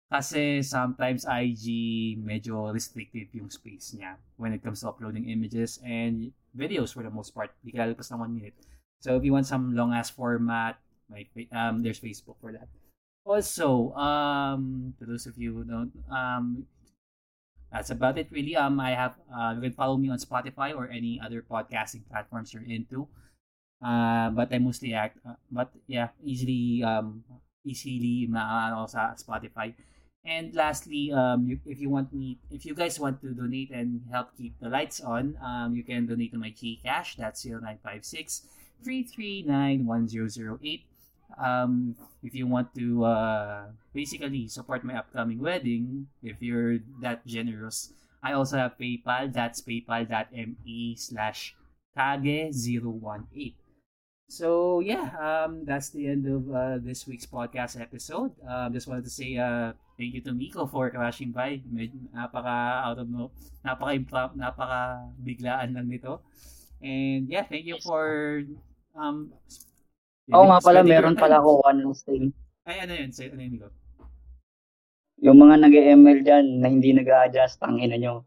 kasi 0.09 0.65
sometimes 0.65 1.23
IG 1.23 2.17
medyo 2.17 2.73
restrictive 2.73 3.29
yung 3.31 3.47
space 3.47 3.93
niya 3.93 4.17
when 4.41 4.51
it 4.51 4.59
comes 4.65 4.81
to 4.81 4.89
uploading 4.89 5.29
images 5.29 5.77
and 5.85 6.33
videos 6.57 6.91
for 6.91 7.05
the 7.05 7.13
most 7.13 7.31
part. 7.31 7.53
Di 7.63 7.71
ka 7.71 7.85
lalagpas 7.85 8.11
ng 8.11 8.19
one 8.19 8.33
minute. 8.35 8.57
So 8.99 9.15
if 9.15 9.23
you 9.23 9.31
want 9.31 9.47
some 9.47 9.77
long 9.77 9.93
ass 9.93 10.09
format, 10.11 10.81
like 11.07 11.31
um, 11.55 11.85
there's 11.85 12.01
Facebook 12.01 12.41
for 12.41 12.51
that. 12.51 12.67
Also, 13.23 13.93
um, 13.93 14.91
to 14.97 15.05
those 15.05 15.29
of 15.29 15.37
you 15.37 15.53
who 15.53 15.63
don't, 15.63 15.93
um, 16.09 16.65
that's 17.71 17.89
about 17.89 18.17
it 18.17 18.27
really. 18.31 18.55
Um, 18.55 18.79
I 18.79 18.91
have 18.91 19.15
uh, 19.29 19.53
you 19.55 19.61
can 19.61 19.73
follow 19.73 19.97
me 19.97 20.09
on 20.09 20.17
Spotify 20.17 20.75
or 20.75 20.89
any 20.89 21.21
other 21.23 21.41
podcasting 21.41 22.07
platforms 22.09 22.53
you're 22.53 22.65
into. 22.65 23.07
Uh, 23.79 24.29
but 24.31 24.51
I 24.51 24.59
mostly 24.59 24.93
act, 24.93 25.19
uh, 25.25 25.39
but 25.51 25.71
yeah, 25.87 26.09
easily 26.23 26.83
um, 26.83 27.23
easily 27.63 28.27
maaano 28.27 28.89
sa 28.89 29.15
Spotify. 29.15 29.73
And 30.25 30.53
lastly, 30.53 31.13
um, 31.15 31.47
you, 31.47 31.59
if 31.65 31.79
you 31.79 31.89
want 31.89 32.11
me, 32.11 32.39
if 32.51 32.65
you 32.65 32.75
guys 32.75 32.99
want 32.99 33.21
to 33.21 33.31
donate 33.31 33.71
and 33.71 34.03
help 34.11 34.35
keep 34.35 34.59
the 34.59 34.67
lights 34.67 34.99
on, 34.99 35.39
um, 35.39 35.75
you 35.75 35.83
can 35.83 36.05
donate 36.05 36.33
to 36.33 36.37
my 36.37 36.51
Gcash. 36.51 37.15
That's 37.15 37.45
0956 37.45 38.47
339 38.83 39.85
1008. 39.85 40.88
Um, 41.37 41.95
if 42.23 42.33
you 42.33 42.47
want 42.47 42.73
to 42.75 43.05
uh, 43.05 43.61
basically 43.93 44.47
support 44.47 44.83
my 44.83 44.97
upcoming 44.97 45.39
wedding, 45.39 46.07
if 46.23 46.41
you're 46.41 46.79
that 47.01 47.25
generous, 47.25 47.93
I 48.23 48.33
also 48.33 48.57
have 48.57 48.77
PayPal. 48.79 49.31
That's 49.31 49.61
paypal.me 49.61 50.95
slash 50.97 51.55
kage018. 51.97 53.53
So 54.29 54.79
yeah, 54.79 55.09
um, 55.17 55.65
that's 55.65 55.89
the 55.89 56.05
end 56.05 56.29
of 56.29 56.45
uh, 56.53 56.77
this 56.77 57.07
week's 57.07 57.25
podcast 57.25 57.81
episode. 57.81 58.29
Um, 58.45 58.71
just 58.73 58.85
wanted 58.85 59.05
to 59.05 59.09
say 59.09 59.37
uh, 59.37 59.73
thank 59.97 60.13
you 60.13 60.21
to 60.21 60.33
Miko 60.33 60.69
for 60.69 60.89
crashing 60.93 61.33
by. 61.33 61.65
Med, 61.65 61.89
napaka 62.13 62.85
out 62.85 63.01
of 63.01 63.09
no, 63.09 63.33
napaka 63.65 64.29
napaka 64.37 65.01
biglaan 65.25 65.73
lang 65.73 65.89
nito. 65.89 66.21
And 66.77 67.25
yeah, 67.25 67.41
thank 67.41 67.65
you 67.65 67.81
for 67.81 68.45
um. 68.93 69.33
Oo 70.29 70.45
nga 70.45 70.61
pala, 70.61 70.85
meron 70.85 71.17
pala 71.17 71.41
ako 71.41 71.65
one 71.65 71.81
last 71.81 72.05
thing. 72.05 72.29
Ay, 72.69 72.85
ano 72.85 72.93
yun? 72.93 73.09
Say, 73.09 73.33
ano 73.33 73.41
yun, 73.41 73.57
Miko? 73.57 73.69
Yung 75.19 75.37
mga 75.41 75.55
nag-ML 75.65 76.19
dyan 76.21 76.45
na 76.61 76.67
hindi 76.69 76.93
nag-a-adjust, 76.93 77.59
ang 77.65 77.81
ina 77.81 77.97
nyo. 77.97 78.23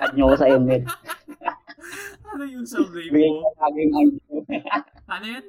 Add 0.00 0.16
nyo 0.16 0.26
ko 0.32 0.36
sa 0.40 0.48
ML. 0.48 0.82
ano 2.30 2.42
yung 2.48 2.64
ko 2.64 2.80
mo? 3.36 3.52
Ano 5.10 5.26
yun? 5.26 5.44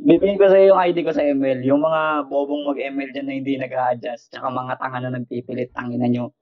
Bibigyan 0.00 0.38
ko 0.40 0.46
sa 0.48 0.58
yung 0.58 0.80
ID 0.80 0.98
ko 1.04 1.12
sa 1.12 1.22
ML. 1.22 1.60
Yung 1.68 1.82
mga 1.84 2.26
bobong 2.26 2.72
mag-ML 2.72 3.10
dyan 3.12 3.26
na 3.28 3.36
hindi 3.36 3.54
nag-a-adjust. 3.60 4.32
Tsaka 4.32 4.48
mga 4.48 4.74
tanga 4.80 4.98
na 5.04 5.10
nagpipilit, 5.20 5.70
tangina 5.76 6.08
nyo. 6.08 6.32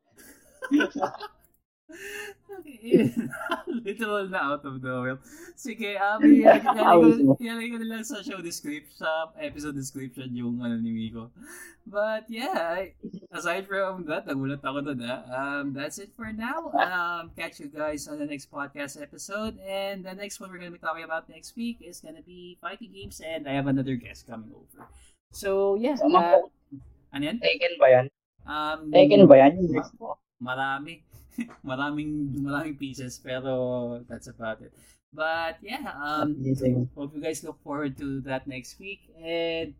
Literal 3.86 4.28
na 4.28 4.54
out 4.54 4.64
of 4.64 4.82
nowhere. 4.82 5.18
Sige, 5.56 5.96
um, 5.98 6.20
ilalagay 7.42 7.68
ko, 7.72 7.76
na 7.80 7.88
lang 7.88 8.04
sa 8.04 8.22
show 8.22 8.38
description, 8.42 8.94
sa 8.98 9.30
episode 9.38 9.74
description 9.74 10.28
yung 10.34 10.60
ano 10.62 10.78
ni 10.78 10.90
Miko. 10.92 11.30
But 11.88 12.28
yeah, 12.28 12.92
aside 13.32 13.64
from 13.64 14.04
that, 14.12 14.28
nagulat 14.28 14.60
ako 14.60 14.84
doon 14.84 15.00
ha. 15.08 15.24
Um, 15.32 15.72
that's 15.72 15.96
it 15.96 16.12
for 16.12 16.28
now. 16.30 16.68
Um, 16.76 17.32
catch 17.32 17.64
you 17.64 17.72
guys 17.72 18.04
on 18.06 18.20
the 18.20 18.28
next 18.28 18.52
podcast 18.52 19.00
episode. 19.00 19.56
And 19.64 20.04
the 20.04 20.12
next 20.12 20.36
one 20.36 20.52
we're 20.52 20.60
gonna 20.60 20.76
be 20.76 20.82
talking 20.82 21.08
about 21.08 21.32
next 21.32 21.56
week 21.56 21.80
is 21.80 22.04
gonna 22.04 22.24
be 22.24 22.60
fighting 22.60 22.92
games 22.92 23.24
and 23.24 23.48
I 23.48 23.56
have 23.56 23.72
another 23.72 23.96
guest 23.96 24.28
coming 24.28 24.52
over. 24.52 24.84
So 25.32 25.80
yeah, 25.80 25.96
uh, 25.96 26.44
ano 27.16 27.22
yan? 27.24 27.40
Taken 27.40 27.72
ba 27.80 27.88
yan? 27.88 28.06
Um, 28.44 28.92
Taken 28.92 29.24
ba 29.24 29.36
yan? 29.48 29.52
Marami 30.38 31.07
maraming 31.66 32.34
maraming 32.42 32.78
pieces 32.78 33.18
pero 33.18 34.00
that's 34.08 34.26
about 34.26 34.60
it 34.60 34.72
but 35.12 35.56
yeah 35.62 35.94
um 35.98 36.34
hope 36.94 37.14
you 37.14 37.22
guys 37.22 37.42
look 37.44 37.56
forward 37.62 37.96
to 37.96 38.20
that 38.22 38.46
next 38.46 38.78
week 38.78 39.08
and 39.22 39.72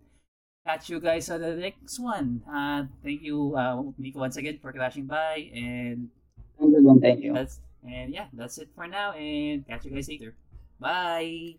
catch 0.66 0.88
you 0.88 1.00
guys 1.00 1.30
on 1.30 1.40
the 1.40 1.54
next 1.56 1.98
one 1.98 2.42
uh 2.48 2.84
thank 3.02 3.22
you 3.22 3.54
uh 3.56 3.82
Miko 3.98 4.20
once 4.20 4.36
again 4.36 4.59
for 4.61 4.72
crashing 4.72 5.06
by 5.06 5.48
and 5.54 6.09
Thank 6.59 6.74
you. 6.74 6.98
Thank 7.00 7.20
you. 7.22 7.32
that's 7.32 7.61
and 7.86 8.11
yeah 8.12 8.26
that's 8.32 8.59
it 8.59 8.68
for 8.74 8.86
now 8.86 9.12
and 9.14 9.66
catch 9.66 9.84
you 9.84 9.92
guys 9.94 10.09
later 10.09 10.34
bye 10.80 11.54